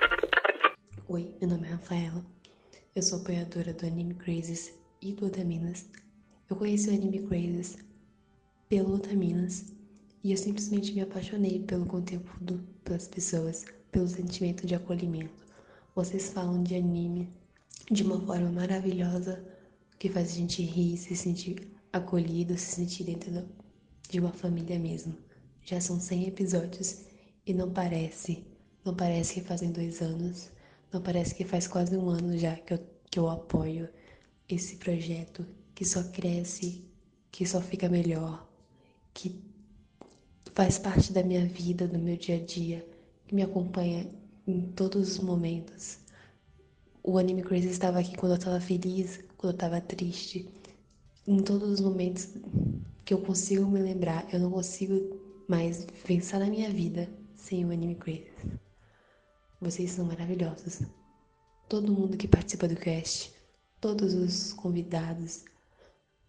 [1.09, 2.25] Oi, meu nome é Rafaela.
[2.95, 5.89] Eu sou apoiadora do Anime Crazes e do Otaminas.
[6.51, 7.77] Eu conheci o Anime Crazes
[8.69, 9.73] pelo Otaminas
[10.25, 15.47] e eu simplesmente me apaixonei pelo conteúdo, pelas pessoas, pelo sentimento de acolhimento.
[15.95, 17.33] Vocês falam de anime
[17.91, 19.45] de uma forma maravilhosa
[19.99, 23.49] que faz a gente rir, se sentir acolhido, se sentir dentro
[24.09, 25.17] de uma família mesmo.
[25.67, 27.01] Já são 100 episódios
[27.45, 28.47] e não parece,
[28.85, 30.49] não parece que fazem dois anos,
[30.93, 32.79] não parece que faz quase um ano já que eu,
[33.11, 33.89] que eu apoio
[34.49, 35.45] esse projeto
[35.75, 36.85] que só cresce,
[37.33, 38.49] que só fica melhor,
[39.13, 39.43] que
[40.55, 42.87] faz parte da minha vida, do meu dia a dia,
[43.27, 44.09] que me acompanha
[44.47, 45.99] em todos os momentos.
[47.03, 50.49] O Anime Crazy estava aqui quando eu estava feliz, quando eu estava triste,
[51.27, 52.29] em todos os momentos
[53.05, 54.33] que eu consigo me lembrar.
[54.33, 58.33] Eu não consigo mais pensar na minha vida sem o Anime Crazy.
[59.61, 60.83] Vocês são maravilhosos.
[61.69, 63.33] Todo mundo que participa do cast,
[63.81, 65.45] todos os convidados,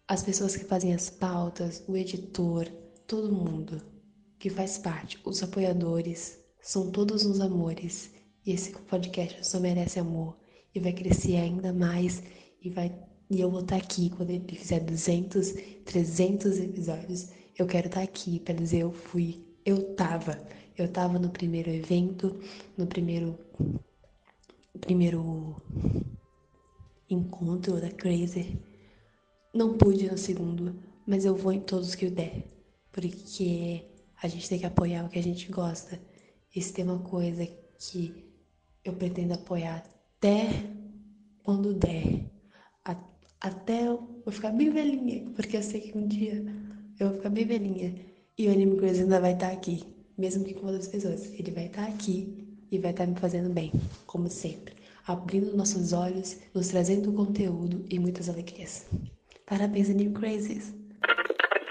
[0.06, 2.66] as pessoas que fazem as pautas, o editor,
[3.06, 3.82] todo mundo
[4.38, 8.10] que faz parte, os apoiadores, são todos uns amores.
[8.46, 10.36] E esse podcast só merece amor
[10.74, 12.22] e vai crescer ainda mais
[12.62, 12.94] e vai
[13.30, 15.52] e eu vou estar aqui quando ele fizer 200,
[15.84, 17.28] 300 episódios.
[17.58, 20.40] Eu quero estar aqui para dizer eu fui, eu tava,
[20.76, 22.38] eu tava no primeiro evento,
[22.76, 23.36] no primeiro
[24.80, 25.60] primeiro
[27.10, 28.62] encontro da Crazy.
[29.52, 32.44] Não pude no segundo, mas eu vou em todos que eu der,
[32.92, 33.84] porque
[34.22, 36.00] a gente tem que apoiar o que a gente gosta.
[36.54, 37.44] E se tem uma coisa
[37.76, 38.24] que
[38.84, 39.84] eu pretendo apoiar
[40.16, 40.46] até
[41.42, 42.24] quando der,
[43.40, 46.67] até eu ficar bem velhinha, porque eu sei que um dia
[46.98, 47.94] eu vou ficar bem velhinha
[48.36, 49.84] e o Anime Crazy ainda vai estar aqui,
[50.16, 51.32] mesmo que com outras pessoas.
[51.34, 53.72] Ele vai estar aqui e vai estar me fazendo bem,
[54.06, 54.74] como sempre,
[55.06, 58.86] abrindo nossos olhos, nos trazendo conteúdo e muitas alegrias.
[59.46, 60.74] Parabéns, Anime Crazies!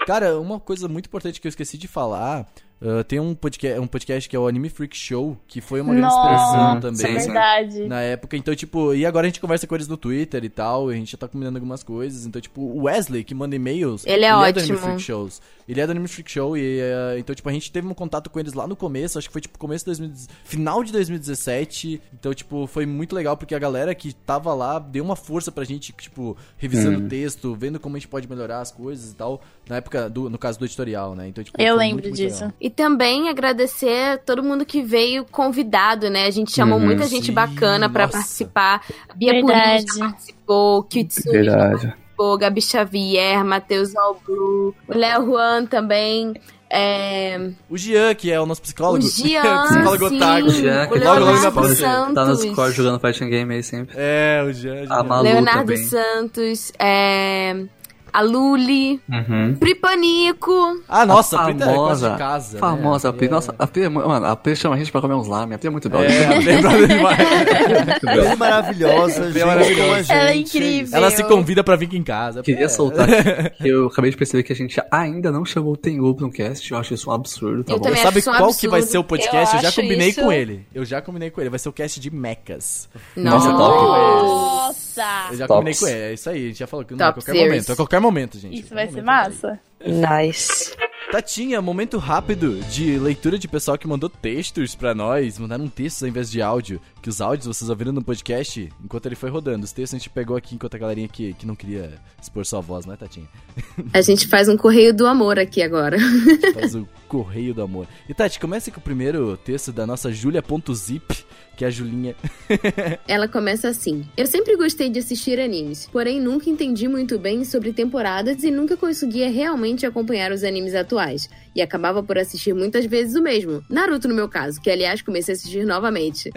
[0.06, 2.50] Cara, uma coisa muito importante que eu esqueci de falar.
[2.80, 5.92] Ah, tem um podcast, um podcast que é o Anime Freak Show, que foi uma
[5.94, 6.96] grande Nossa, inspiração também.
[6.96, 7.26] sim, sim.
[7.32, 7.86] Verdade.
[7.88, 10.90] Na época, então, tipo, e agora a gente conversa com eles no Twitter e tal,
[10.90, 12.24] e a gente já tá combinando algumas coisas.
[12.26, 14.04] Então, tipo, o Wesley, que manda e-mails.
[14.06, 14.60] Ele é do ótimo.
[14.62, 15.40] Anime Freak Shows.
[15.68, 18.30] Ele é do Anime Freak Show, e eh, então, tipo, a gente teve um contato
[18.30, 22.00] com eles lá no começo, acho que foi, tipo, começo de 2000, final de 2017.
[22.18, 25.64] Então, tipo, foi muito legal, porque a galera que tava lá deu uma força pra
[25.64, 27.06] gente, tipo, revisando Hum.
[27.06, 29.42] o texto, vendo como a gente pode melhorar as coisas e tal.
[29.68, 31.28] Na época, do, no caso do editorial, né?
[31.28, 32.44] Então, tipo, Eu lembro disso.
[32.44, 32.54] legal.
[32.68, 36.26] E também agradecer todo mundo que veio convidado, né?
[36.26, 36.84] A gente chamou Uhum.
[36.84, 38.18] muita gente Sim, bacana pra nossa.
[38.18, 38.82] participar.
[39.16, 39.86] Bia Verdade.
[39.86, 46.34] Purim já participou, Kitsune participou, Gabi Xavier, Matheus Albru, o Léo Juan também.
[46.68, 47.52] É...
[47.70, 48.98] O Jean, que é o nosso psicólogo.
[48.98, 50.16] O Jean, psicólogo sim.
[50.18, 50.46] otário.
[50.48, 51.88] O Jean, que logo, tá logo no na Discord, próxima.
[51.88, 52.40] Tá no Santos.
[52.44, 53.94] Discord jogando fighting game aí sempre.
[53.98, 54.84] É, o Jean.
[54.90, 55.84] A Malu Leonardo também.
[55.86, 57.64] Santos, é...
[58.12, 59.54] a Luli, Uhum.
[59.58, 60.80] Pripanico.
[60.88, 62.60] Ah, nossa, a a Prita é quase famosa, de casa, né?
[62.60, 63.28] famosa A a Pri.
[63.28, 65.54] Nossa, a Pri, é mano, a Pri chama a gente pra comer uns lamen.
[65.54, 66.10] A Pri é muito brother.
[66.10, 67.18] É, a Pri é demais.
[68.38, 70.12] Maravilhosa, gente maravilhosa.
[70.12, 70.96] Ela é incrível.
[70.96, 72.42] Ela se convida pra vir aqui em casa.
[72.42, 72.68] Queria É.
[72.68, 73.06] soltar
[73.52, 76.30] que eu acabei de perceber que a gente ainda não chamou o Tengu pra um
[76.30, 76.70] cast.
[76.70, 77.94] Eu acho isso um absurdo, tá Eu bom?
[77.96, 79.54] Sabe um qual que vai ser o podcast?
[79.56, 80.66] Eu, Eu já combinei isso- com ele.
[80.74, 81.50] Eu já combinei com ele.
[81.50, 82.88] Vai ser o cast de mechas.
[83.16, 83.48] Nossa.
[83.52, 84.87] Nossa!
[85.30, 85.56] Eu já Tops.
[85.58, 86.10] combinei com ele.
[86.10, 86.44] É isso aí.
[86.44, 87.48] A gente já falou que não, a Top qualquer series.
[87.52, 87.72] momento.
[87.72, 88.60] A qualquer momento, gente.
[88.60, 89.58] Isso vai ser massa.
[89.80, 90.76] Nice.
[91.10, 95.38] Tatinha, momento rápido de leitura de pessoal que mandou textos pra nós.
[95.38, 96.80] Mandaram textos ao invés de áudio.
[97.00, 99.64] Que os áudios vocês ouviram no podcast enquanto ele foi rodando.
[99.64, 102.60] Os textos a gente pegou aqui enquanto a galerinha que, que não queria expor sua
[102.60, 103.28] voz, não é, Tatinha?
[103.92, 105.96] A gente faz um correio do amor aqui agora.
[106.54, 107.86] Faz o correio do amor.
[108.08, 111.24] E Tati, comece com o primeiro texto da nossa Julia.zip,
[111.56, 112.14] que é a Julinha.
[113.08, 117.72] Ela começa assim: Eu sempre gostei de assistir animes, porém nunca entendi muito bem sobre
[117.72, 121.28] temporadas e nunca conseguia realmente acompanhar os animes atuais.
[121.56, 123.64] E acabava por assistir muitas vezes o mesmo.
[123.68, 126.30] Naruto, no meu caso, que aliás comecei a assistir novamente.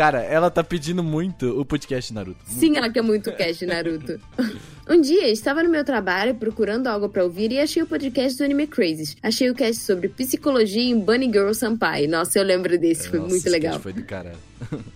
[0.00, 2.40] Cara, ela tá pedindo muito o podcast Naruto.
[2.46, 4.18] Sim, ela quer muito cast de Naruto.
[4.88, 8.44] Um dia, estava no meu trabalho procurando algo pra ouvir e achei o podcast do
[8.44, 9.16] Anime Crazes.
[9.22, 12.08] Achei o cast sobre psicologia em Bunny Girl Senpai.
[12.08, 13.72] Nossa, eu lembro desse, foi Nossa, muito legal.
[13.74, 14.32] cast Foi do cara.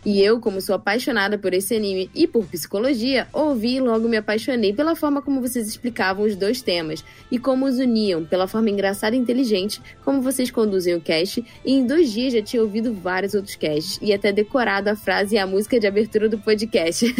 [0.04, 4.16] E eu, como sou apaixonada por esse anime e por psicologia, ouvi e logo me
[4.16, 8.70] apaixonei pela forma como vocês explicavam os dois temas e como os uniam, pela forma
[8.70, 11.44] engraçada e inteligente como vocês conduzem o cast.
[11.64, 15.36] E em dois dias já tinha ouvido vários outros casts e até decorado a frase
[15.36, 17.06] e a música de abertura do podcast.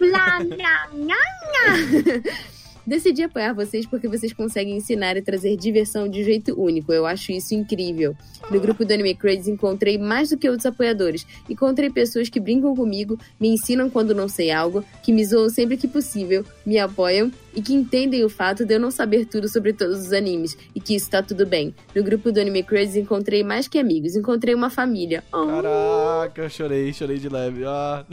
[0.00, 2.57] Nha, nha.
[2.88, 6.90] Decidi apoiar vocês porque vocês conseguem ensinar e trazer diversão de um jeito único.
[6.90, 8.16] Eu acho isso incrível.
[8.50, 11.26] No grupo do Anime Crazy encontrei mais do que outros apoiadores.
[11.50, 15.76] Encontrei pessoas que brincam comigo, me ensinam quando não sei algo, que me zoam sempre
[15.76, 19.74] que possível, me apoiam e que entendem o fato de eu não saber tudo sobre
[19.74, 21.74] todos os animes e que isso tá tudo bem.
[21.94, 25.22] No grupo do Anime Crazy encontrei mais que amigos, encontrei uma família.
[25.30, 25.44] Oh.
[25.44, 27.66] Caraca, eu chorei, chorei de leve.
[27.66, 28.06] Ah.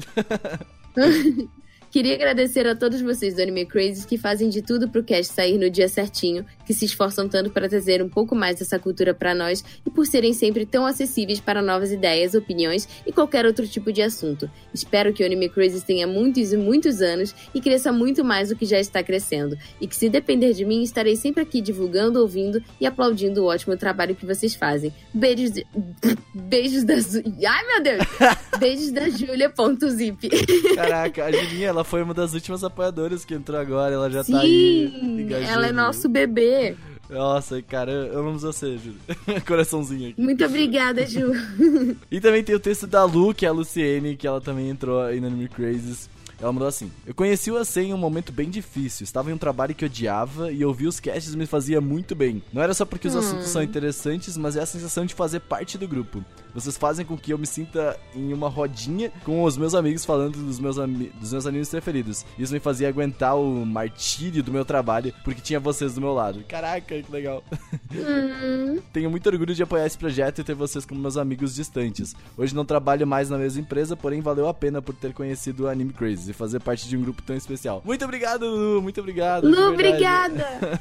[1.95, 5.57] Queria agradecer a todos vocês do Anime Crazy que fazem de tudo pro cast sair
[5.57, 9.34] no dia certinho, que se esforçam tanto para trazer um pouco mais dessa cultura para
[9.34, 13.93] nós e por serem sempre tão acessíveis para novas ideias, opiniões e qualquer outro tipo
[13.93, 14.51] de assunto.
[14.73, 18.57] Espero que o Anime Crazy tenha muitos e muitos anos e cresça muito mais do
[18.57, 19.57] que já está crescendo.
[19.80, 23.77] E que se depender de mim, estarei sempre aqui divulgando, ouvindo e aplaudindo o ótimo
[23.77, 24.93] trabalho que vocês fazem.
[25.13, 25.65] Beijos de...
[26.35, 26.95] Beijos da...
[26.95, 28.03] Ai, meu Deus!
[28.59, 30.30] Beijos da Julia.zip.
[30.76, 33.94] Caraca, a Julinha, ela foi uma das últimas apoiadoras que entrou agora.
[33.94, 34.91] Ela já tá aí.
[34.91, 35.52] Sim, engajando.
[35.52, 36.76] ela é nosso bebê.
[37.10, 38.99] Nossa, cara, eu amo você, Júlia.
[39.45, 40.22] Coraçãozinho aqui.
[40.22, 41.32] Muito obrigada, Ju.
[42.10, 45.02] E também tem o texto da Lu, que é a Luciene, que ela também entrou
[45.02, 46.10] aí no Anime Crazes.
[46.45, 49.03] Ela mandou assim: Eu conheci o Asen em um momento bem difícil.
[49.03, 52.43] Estava em um trabalho que odiava e ouvir os casts me fazia muito bem.
[52.53, 53.19] Não era só porque os Hum.
[53.19, 56.23] assuntos são interessantes, mas é a sensação de fazer parte do grupo.
[56.53, 60.38] Vocês fazem com que eu me sinta em uma rodinha com os meus amigos falando
[60.38, 62.23] dos meus, ami- dos meus animes preferidos.
[62.38, 66.43] Isso me fazia aguentar o martírio do meu trabalho porque tinha vocês do meu lado.
[66.47, 67.43] Caraca, que legal.
[67.91, 68.80] Hum.
[68.93, 72.15] Tenho muito orgulho de apoiar esse projeto e ter vocês como meus amigos distantes.
[72.38, 75.67] Hoje não trabalho mais na mesma empresa, porém valeu a pena por ter conhecido o
[75.67, 77.82] Anime Crazy fazer parte de um grupo tão especial.
[77.86, 79.48] Muito obrigado, Lu, muito obrigado.
[79.48, 80.80] Lu, obrigada.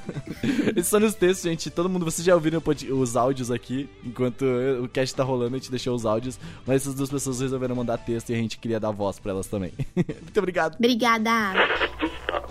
[0.77, 1.71] Esses são os textos, gente.
[1.71, 4.45] Todo mundo, vocês já ouviram os áudios aqui, enquanto
[4.83, 7.99] o cast tá rolando, a gente deixou os áudios, mas essas duas pessoas resolveram mandar
[7.99, 9.73] texto e a gente queria dar voz pra elas também.
[9.97, 10.75] muito obrigado.
[10.75, 11.31] Obrigada.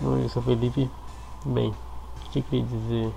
[0.02, 0.90] Oi, eu sou o Felipe.
[1.46, 3.12] Bem, o que eu queria dizer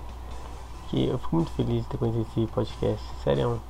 [0.90, 3.04] que eu fico muito feliz de ter conhecido esse podcast.
[3.22, 3.60] Sério,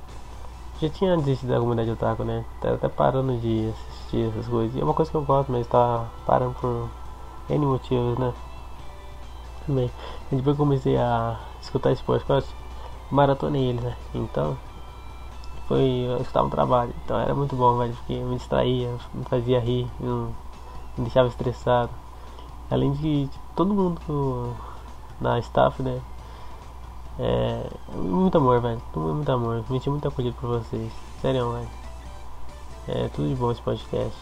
[0.81, 2.45] já tinha desistido da comunidade otaku, né?
[2.61, 4.75] Tá até parando de assistir essas coisas.
[4.75, 6.89] E é uma coisa que eu gosto, mas tá parando por
[7.49, 8.33] N motivos, né?
[10.31, 12.49] E depois eu comecei a escutar esse podcast,
[13.11, 13.95] maratonei ele, né?
[14.15, 14.57] Então,
[15.67, 16.05] foi.
[16.07, 16.93] Eu escutava um trabalho.
[17.05, 20.33] Então era muito bom, velho, porque me distraía, me fazia rir, não
[20.97, 21.91] me deixava estressado.
[22.71, 24.55] Além de tipo, todo mundo do-
[25.21, 26.01] na staff, né?
[27.19, 27.69] É.
[27.93, 28.81] Muito amor, velho.
[28.95, 29.57] Muito amor.
[29.57, 30.91] Me senti muito acolhido por vocês.
[31.21, 31.67] Sério, velho.
[32.87, 34.17] É tudo de bom esse podcast.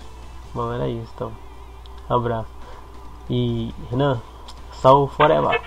[0.54, 1.32] Bom, era isso então.
[2.10, 2.50] Abraço.
[3.30, 4.20] E Renan,
[4.74, 5.62] salve forever.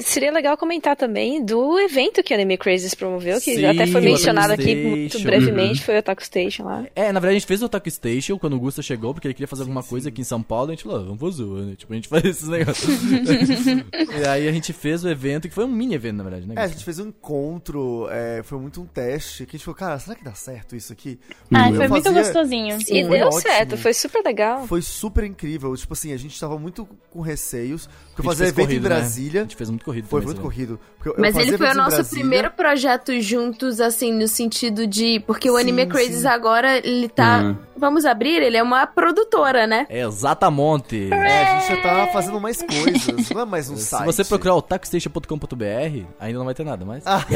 [0.00, 4.00] Seria legal comentar também do evento que a Anime Crazes promoveu, que Sim, até foi
[4.00, 5.84] mencionado aqui muito brevemente, Uhum.
[5.86, 6.86] foi o Otaku Station lá.
[6.94, 9.34] É, na verdade a gente fez o Otaku Station quando o Gusta chegou, porque ele
[9.34, 11.74] queria fazer alguma coisa aqui em São Paulo, a gente falou, "Ah, vamos fazer, né?
[11.76, 12.88] Tipo, a gente faz esses negócios.
[14.22, 16.54] e aí a gente fez o evento, que foi um mini evento, na verdade, né?
[16.56, 19.76] É, a gente fez um encontro, é, foi muito um teste, que a gente falou,
[19.76, 21.18] cara, será que dá certo isso aqui?
[21.52, 22.78] Ah, Eu foi muito gostosinho.
[22.88, 23.40] E deu ótimo.
[23.42, 24.66] certo, foi super legal.
[24.66, 25.74] Foi super incrível.
[25.76, 27.88] Tipo assim, a gente tava muito com receios.
[28.14, 28.96] Porque fez evento corrido, em né?
[28.96, 29.40] Brasília.
[29.40, 30.80] A gente fez muito corrido Foi também, muito corrido.
[31.16, 32.20] Mas ele foi o nosso Brasília.
[32.20, 35.20] primeiro projeto juntos, assim, no sentido de.
[35.26, 37.38] Porque o Sim, Anime Crazes agora, ele tá.
[37.40, 37.56] Uhum.
[37.76, 38.42] Vamos abrir?
[38.42, 39.86] Ele é uma produtora, né?
[39.88, 41.08] É, Exatamonte.
[41.12, 43.30] É, a gente já tá fazendo mais coisas.
[43.30, 44.04] Não é mais um Se site.
[44.06, 47.02] você procurar o taxstation.com.br, ainda não vai ter nada, mas...
[47.06, 47.24] Ah.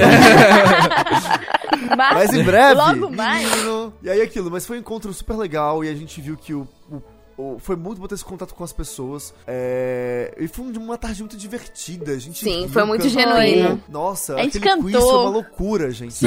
[1.96, 2.74] Mas, Mas em breve.
[2.74, 3.50] Logo mais.
[3.50, 3.92] menino.
[4.02, 6.66] E aí aquilo, mas foi um encontro super legal e a gente viu que o-
[6.90, 7.02] o-
[7.58, 9.34] foi muito bom ter esse contato com as pessoas.
[9.46, 12.12] É, e foi um- uma tarde muito divertida.
[12.12, 13.20] A gente Sim, foi muito cantou.
[13.20, 13.82] genuíno.
[13.88, 15.10] Nossa, A gente aquele quiz cantou.
[15.10, 16.14] foi uma loucura, gente.
[16.14, 16.26] Sim,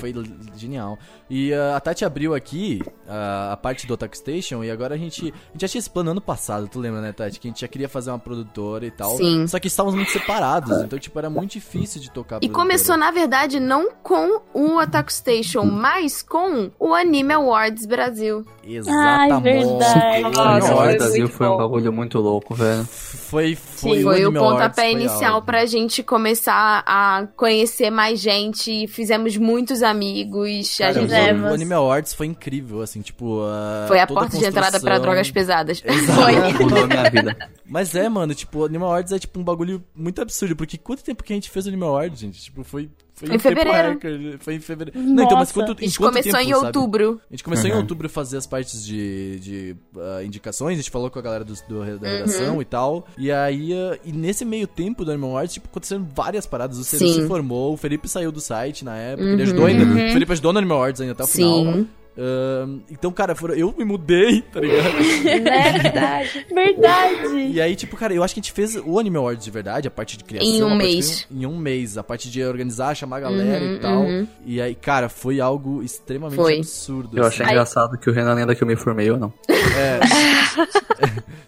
[0.00, 0.12] foi
[0.56, 0.98] genial.
[1.30, 4.98] E uh, a Tati abriu aqui uh, a parte do Otaku Station e agora a
[4.98, 7.40] gente, a gente já tinha esse plano ano passado, tu lembra, né, Tati?
[7.40, 9.16] Que a gente já queria fazer uma produtora e tal.
[9.16, 9.46] Sim.
[9.46, 12.96] Só que estávamos muito separados, então, tipo, era muito difícil de tocar a E começou,
[12.96, 18.44] na verdade, não com o Attack Station, mas com o Anime Awards Brasil.
[18.62, 19.42] Exatamente.
[19.42, 20.22] verdade.
[20.44, 22.84] Nossa, o foi Brasil foi um bagulho muito louco, velho.
[22.84, 28.86] Foi, foi, Foi, o pontapé foi inicial pra gente começar a conhecer mais gente.
[28.86, 30.76] Fizemos muitos amigos.
[30.78, 33.40] Cara, a gente o- o Anime Awards foi incrível, assim, tipo...
[33.42, 35.82] uh, foi a toda porta de entrada pra drogas pesadas.
[35.84, 36.22] Exato.
[36.62, 37.36] Mudou a minha vida.
[37.66, 41.02] Mas é, mano, tipo, o Anime Awards é tipo um bagulho muito absurdo, porque quanto
[41.02, 42.40] tempo que a gente fez o Anime Awards, gente?
[42.40, 43.98] Tipo, foi Foi em fevereiro.
[44.40, 44.98] Foi em fevereiro.
[45.00, 45.54] Não, então, mas Nossa.
[45.54, 46.66] quanto, A gente em quanto começou tempo, em sabe?
[46.66, 47.20] outubro.
[47.30, 47.78] A gente começou em Uhum.
[47.78, 51.44] outubro a fazer as partes de, de ah, indicações, a gente falou com a galera
[51.44, 51.98] do, do- da Uhum.
[52.16, 53.06] redação e tal.
[53.16, 56.76] E aí, ah, e nesse meio tempo do Animal Awards, tipo, aconteceram várias paradas.
[56.78, 57.14] O Ciro Sim.
[57.22, 59.32] se formou, o Felipe saiu do site na época, Uhum.
[59.34, 59.84] ele ajudou ainda.
[59.84, 59.92] Uhum.
[60.08, 61.32] O Felipe ajudou no Animal Awards ainda até o Sim.
[61.64, 61.84] final.
[62.16, 64.86] Ahn, então, cara, foram- eu me mudei, tá ligado?
[65.28, 66.46] É verdade.
[66.54, 67.36] Verdade.
[67.52, 69.88] E aí, tipo, cara, eu acho que a gente fez o Animal Awards de verdade,
[69.88, 70.48] a parte de criação.
[70.48, 71.26] Em um parte de- mês.
[71.30, 71.98] em um mês.
[71.98, 74.00] A parte de organizar, chamar a galera Uhum, e tal.
[74.02, 74.26] uhum.
[74.46, 76.58] E aí, cara, foi algo extremamente Foi.
[76.58, 77.16] absurdo.
[77.18, 77.42] Eu assim.
[77.42, 79.32] achei engraçado que o Renan lembra que eu me formei ou não.
[79.48, 80.00] É.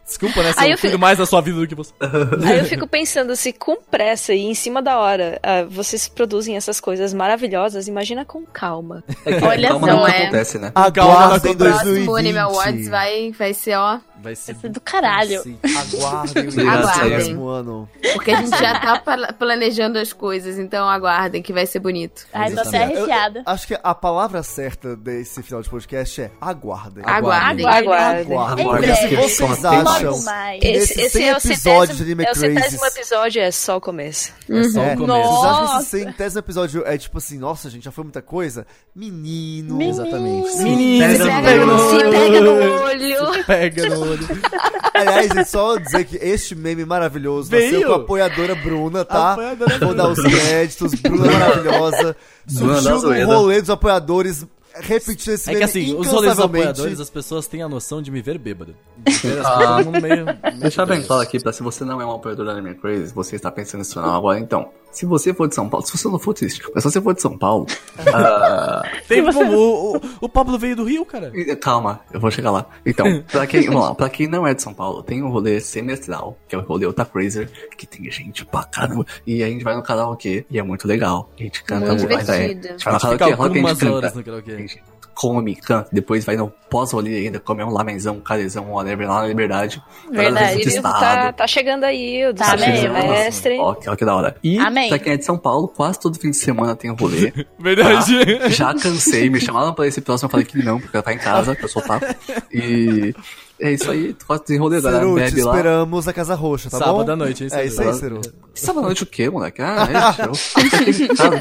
[0.07, 0.53] Desculpa, né?
[0.53, 1.93] Se Aí eu eu fico- mais da sua vida do que você.
[2.01, 6.57] Aí eu fico pensando, se com pressa e em cima da hora ah, vocês produzem
[6.57, 9.03] essas coisas maravilhosas, imagina com calma.
[9.25, 10.23] É que Olha calma só, nunca é.
[10.23, 10.73] acontece, né?
[10.75, 12.19] Aguardem O próximo 2020.
[12.19, 13.99] Animal Awards vai, vai ser, ó.
[14.23, 15.41] Vai ser do caralho.
[15.41, 17.11] Aguardem o Aguardem.
[17.11, 17.89] próximo ano.
[18.15, 22.27] Porque a gente já tá pla- planejando as coisas, então aguardem que vai ser bonito.
[22.33, 23.43] Ai, tô até arrepiada.
[23.47, 27.05] Acho que a palavra certa desse final de podcast é aguardem.
[27.07, 27.67] Aguardem.
[27.67, 28.23] Aguardem.
[28.37, 28.65] Aguardem.
[28.67, 29.29] Em Porque breve.
[29.29, 30.15] se vocês acham
[30.61, 33.77] que Esse, esse 100 é o episódios de Anime é o centésimo episódio, é só
[33.77, 34.33] o começo.
[34.49, 35.29] É só o começo.
[35.31, 35.81] Vocês acham que Nossa.
[35.97, 38.67] esse centésimo episódio é tipo assim, nossa, gente, já foi muita coisa?
[38.95, 39.81] Menino.
[39.83, 40.49] Exatamente.
[40.53, 42.53] Se Menino, pega se no pega no
[42.85, 43.35] olho.
[43.35, 44.06] Se pega no olho.
[44.95, 47.87] Aliás, é só dizer que este meme maravilhoso nasceu Veio.
[47.87, 49.33] com a apoiadora Bruna, tá?
[49.33, 52.17] Apoiadora Vou dar os créditos, Bruna maravilhosa.
[52.53, 56.39] Bruna da Surgiu no rolê dos apoiadores, repetindo esse É que meme assim, os rolês
[56.39, 58.75] apoiadores, as pessoas têm a noção de me ver bêbado.
[59.05, 59.83] De ver as Ah.
[59.85, 60.27] mundo meio.
[60.61, 63.37] Deixa bem claro aqui, pra se você não é um apoiador da Anime Crazy, você
[63.37, 64.71] está pensando nisso não agora, então.
[64.97, 67.13] Se você for de São Paulo, se você não for triste, mas se você for
[67.13, 67.67] de São Paulo,
[68.15, 71.31] ah, Tem como o, o, o Pablo veio do Rio, cara.
[71.61, 72.65] calma, eu vou chegar lá.
[72.85, 75.61] Então, pra quem, vamos lá, pra quem não é de São Paulo, tem um rolê
[75.61, 79.63] semestral, que é o rolê Ota Crazer, que tem gente pra caramba, e a gente
[79.63, 81.29] vai no karaokê, e é muito legal.
[81.39, 84.77] A gente canta Muito muito, é, a gente vai no karaokê, rola que a gente
[84.77, 84.96] canta.
[85.17, 85.37] No karaokê.
[85.37, 89.09] A gente come, canta, depois vai no pós-rolê ainda, come um lamenzão, um carezão, whatever,
[89.09, 89.83] lá na Liberdade.
[90.11, 90.83] Verdade.
[90.83, 92.95] Tá, Tá, tá chegando aí o Tá décimo mesmo.
[92.97, 93.59] semestre.
[93.59, 94.37] Ó, que, ó, que da hora.
[94.43, 94.89] E Amém.
[94.89, 97.33] pra quem é de São Paulo, quase todo fim de semana tem um rolê.
[97.59, 98.39] Verdade.
[98.39, 98.49] Tá?
[98.49, 101.19] Já cansei, me chamaram pra esse próximo, eu falei que não, porque ela tá em
[101.19, 102.05] casa, que eu sou papo.
[102.53, 103.15] E
[103.61, 104.15] é isso aí,
[104.59, 105.05] rolê, galera.
[105.05, 105.51] Ceru, te Bebe lá.
[105.53, 107.13] esperamos na Casa Roxa, tá Sábado bom?
[107.13, 108.21] à noite, hein, É isso aí, Ceru?
[108.23, 108.35] Ceru.
[108.55, 109.63] Sábado à noite o quê, moleque?
[109.63, 111.41] Ah, é, casa.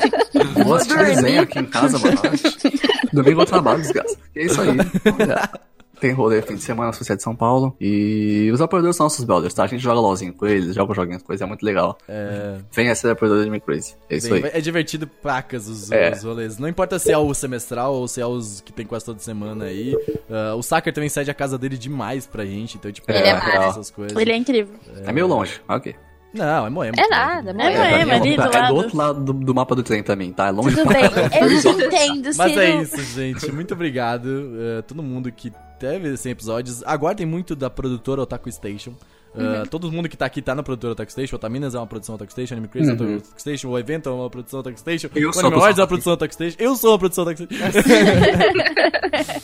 [0.63, 2.17] Vou assistir desenho aqui em casa, mano.
[3.13, 4.17] Domingo eu trabalho, desgraça.
[4.35, 4.69] É isso aí.
[5.99, 7.75] Tem rolê fim de semana se você é de São Paulo.
[7.79, 9.63] E os apoiadores são nossos brothers, tá?
[9.63, 11.97] A gente joga LOLzinho com eles, joga joguinhos com eles, é muito legal.
[12.07, 12.55] É.
[12.71, 13.95] Venha ser apoiador do Anime Crazy.
[14.09, 14.51] É isso Bem, aí.
[14.53, 16.11] é divertido pacas os, É.
[16.11, 16.57] os rolês.
[16.57, 19.65] Não importa se é o semestral ou se é os que tem quase toda semana
[19.65, 19.95] aí.
[20.29, 23.27] Ah, o Sacker também cede a casa dele demais pra gente, então, tipo, Ele ele
[23.27, 24.17] é é essas coisas.
[24.17, 24.75] Ele é incrível.
[25.05, 25.95] É meio longe, ok.
[26.33, 26.95] Não, é Moema.
[26.97, 27.53] É nada, É.
[27.53, 28.75] Moema, é, ali do é do lado.
[28.75, 30.47] outro lado do, do mapa do trem também, tá?
[30.47, 33.49] É longe Tudo bem, eu entendo, Mas é isso, gente.
[33.53, 34.51] Muito obrigado.
[34.59, 35.49] eh, todo mundo que
[35.85, 36.83] teve 100 episódios.
[36.83, 38.91] Aguardem muito da produtora Otaku Station.
[39.35, 41.35] Uh, Todo mundo que tá aqui tá na produtora Otaku Station.
[41.35, 42.55] Otaminas é uma produção Otaku Station.
[42.55, 43.17] Anime Crazy é uma Uhum.
[43.17, 43.69] Otaku Station.
[43.69, 45.09] O evento é uma produção Otaku Station.
[45.13, 46.57] Eu o sou a Anime Awards é produção uma produção Otaku Station.
[46.59, 47.65] Eu sou a produção Otaku Station.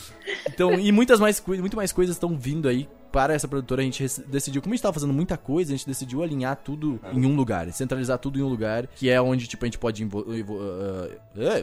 [0.48, 3.82] então, e muitas mais, muito mais coisas estão vindo aí para essa produtora.
[3.82, 6.98] A gente decidiu, como a gente tava fazendo muita coisa, a gente decidiu alinhar tudo
[7.12, 7.70] em um lugar.
[7.72, 8.86] Centralizar tudo em um lugar.
[8.86, 11.12] Que é onde, tipo, a gente pode uh, uh,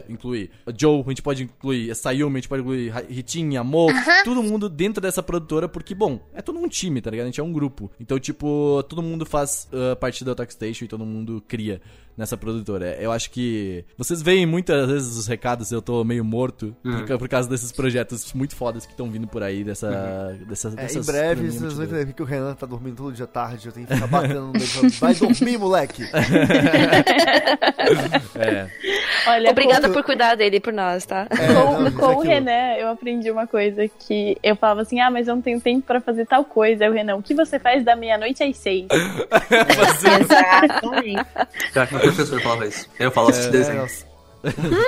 [0.08, 3.88] incluir a Joe, a gente pode incluir a Sayumi, a gente pode incluir Ritinha, Mo,
[4.24, 7.24] todo mundo dentro dessa produtora, porque, bom, é todo um time, tá ligado?
[7.24, 7.90] A gente é um grupo.
[7.98, 11.80] Então, tipo, todo mundo faz uh, parte da Otaku Station e todo mundo cria
[12.20, 12.86] nessa produtora.
[12.86, 17.04] É, Eu acho que vocês veem muitas vezes os recados, eu tô meio morto Uhum.
[17.06, 20.70] por, por causa desses projetos muito fodas que estão vindo por aí, dessa, dessa, É,
[20.72, 23.72] dessas em breve, vocês vão entender que o Renan tá dormindo todo dia tarde, eu
[23.72, 24.64] tenho que ficar batendo no meio.
[25.00, 26.04] Vai dormir, moleque!
[28.36, 28.66] É.
[29.26, 31.26] Olha, Obrigada por cuidar dele e por nós, tá?
[31.30, 32.20] É, com, não, isso com é o.
[32.20, 35.86] Renan, eu aprendi uma coisa que eu falava assim: ah, mas eu não tenho tempo
[35.86, 36.84] pra fazer tal coisa.
[36.84, 38.86] Aí o Renan, o que você faz da meia-noite às seis?
[40.20, 41.24] Exatamente.
[41.72, 41.78] Que
[42.14, 42.86] professor falava isso.
[42.98, 43.86] Eu falo assistir desenho.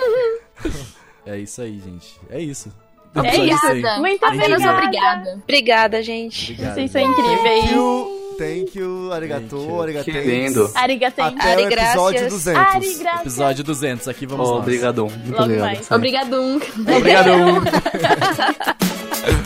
[1.25, 2.19] É isso aí, gente.
[2.31, 2.73] É isso.
[3.15, 3.67] É Episódio isso.
[3.83, 4.01] 100.
[4.01, 5.39] Muito Apenas obrigada.
[5.45, 6.03] obrigada.
[6.03, 6.51] Gente.
[6.53, 6.75] Obrigado.
[6.75, 7.65] Vocês são incríveis.
[7.65, 9.83] Thank you, thank you, arigato, Thank you.
[9.83, 10.05] arigato.
[10.05, 10.71] Que lindo.
[10.75, 11.25] Arigatem.
[11.25, 12.33] Até o episódio gracias.
[12.33, 12.75] 200.
[12.75, 13.21] Ari, graças.
[13.21, 14.63] Episódio 200, aqui vamos Oh, nós.
[14.63, 15.07] obrigadão.
[15.09, 15.67] Muito Logo obrigado.
[15.67, 15.91] mais.
[15.93, 16.59] Obrigadum.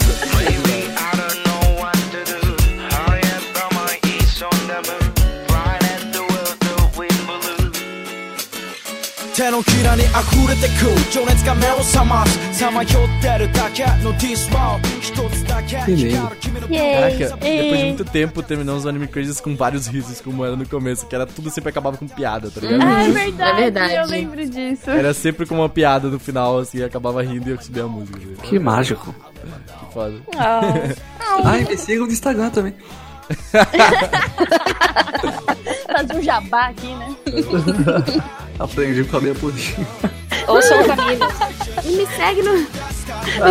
[9.46, 9.46] Obrigado.
[9.46, 10.12] 手のひらに溢
[10.48, 20.68] れてく情熱が目を覚ますさまよってるだけのディスマウ一つだけ光る君の Caraca, depois de muito tempo terminamos o Anime Crazes com vários risos, como era no
[20.68, 22.82] começo, que era tudo sempre acabava com piada, tá ligado?
[22.84, 23.94] Ah, é verdade, É verdade.
[23.96, 24.90] eu lembro disso.
[24.90, 28.18] Era sempre com uma piada no final, assim, acabava rindo e eu subia a música.
[28.20, 28.36] assim.
[28.50, 29.16] Que mágico.
[29.34, 30.16] Que foda.
[31.44, 32.74] Ai, me sigam no Instagram também.
[35.92, 37.16] Fazer um jabá aqui, né?
[38.60, 39.88] Aprendi com a minha purinha.
[40.48, 41.20] Ouçam o caminho.
[41.84, 42.54] E me segue no.
[42.54, 42.68] Me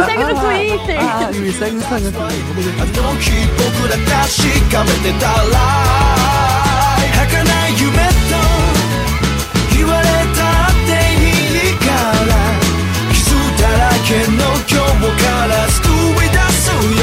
[0.04, 0.98] segue no Twitter.
[1.00, 2.40] Ah, e me segue no Instagram também.
[2.78, 4.06] あの日僕ら確
[4.70, 5.56] かめてたら
[7.12, 8.34] 儚い夢と
[9.76, 10.04] 言われ
[10.36, 11.84] たっていいか
[12.26, 12.30] ら
[13.12, 13.20] 傷
[13.60, 15.78] だらけの今日から救
[16.24, 17.02] い出すよ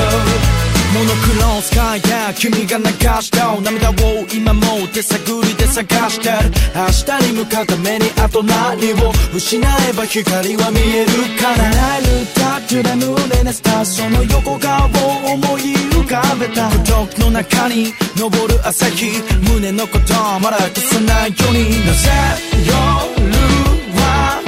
[0.93, 2.85] モノクロースカイや君が流
[3.23, 3.94] した涙を
[4.31, 4.60] 今も
[4.93, 6.52] 手探りで探してる。
[6.74, 6.86] 明
[7.19, 11.10] 日に向かうためにあと何を失えば光は見える
[11.40, 21.86] からライルタッチ眠れねスターその横顔を思い浮かべた孤独の中に昇る朝日胸のことまだ消さないように。
[21.86, 22.10] なぜ
[22.66, 22.73] 夜
[23.98, 24.43] は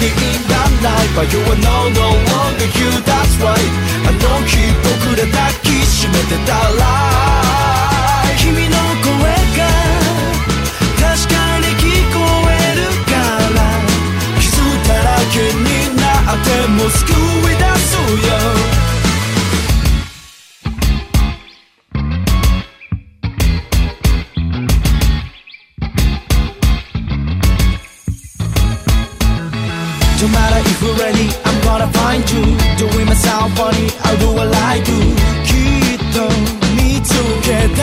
[0.00, 3.72] am standing in that life But you are no, no longer you, that's right
[4.06, 6.82] あの日僕ら抱きしめてたら
[8.38, 9.12] 君の声
[9.56, 9.60] が
[10.96, 12.18] 確かに聞こ
[12.48, 13.12] えるか
[13.54, 13.58] ら
[14.40, 14.48] 傷
[14.88, 16.02] だらけにな
[16.32, 17.12] っても救
[17.50, 17.90] い出す
[18.26, 18.79] よ
[30.20, 32.44] Don't matter if we're ready, I'm gonna find you.
[32.76, 34.98] Doing myself funny, I'll do what I do.
[35.48, 36.28] Keep me to get きっと
[36.76, 37.80] 見つけ出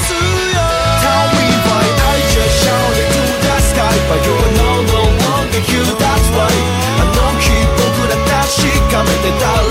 [0.00, 0.64] すよ
[1.04, 3.92] Tell me why I just shouted to the sky.
[4.08, 4.70] But you are no,
[5.28, 6.48] longer you, that's why.
[6.96, 9.63] あの日僕ら確かめてた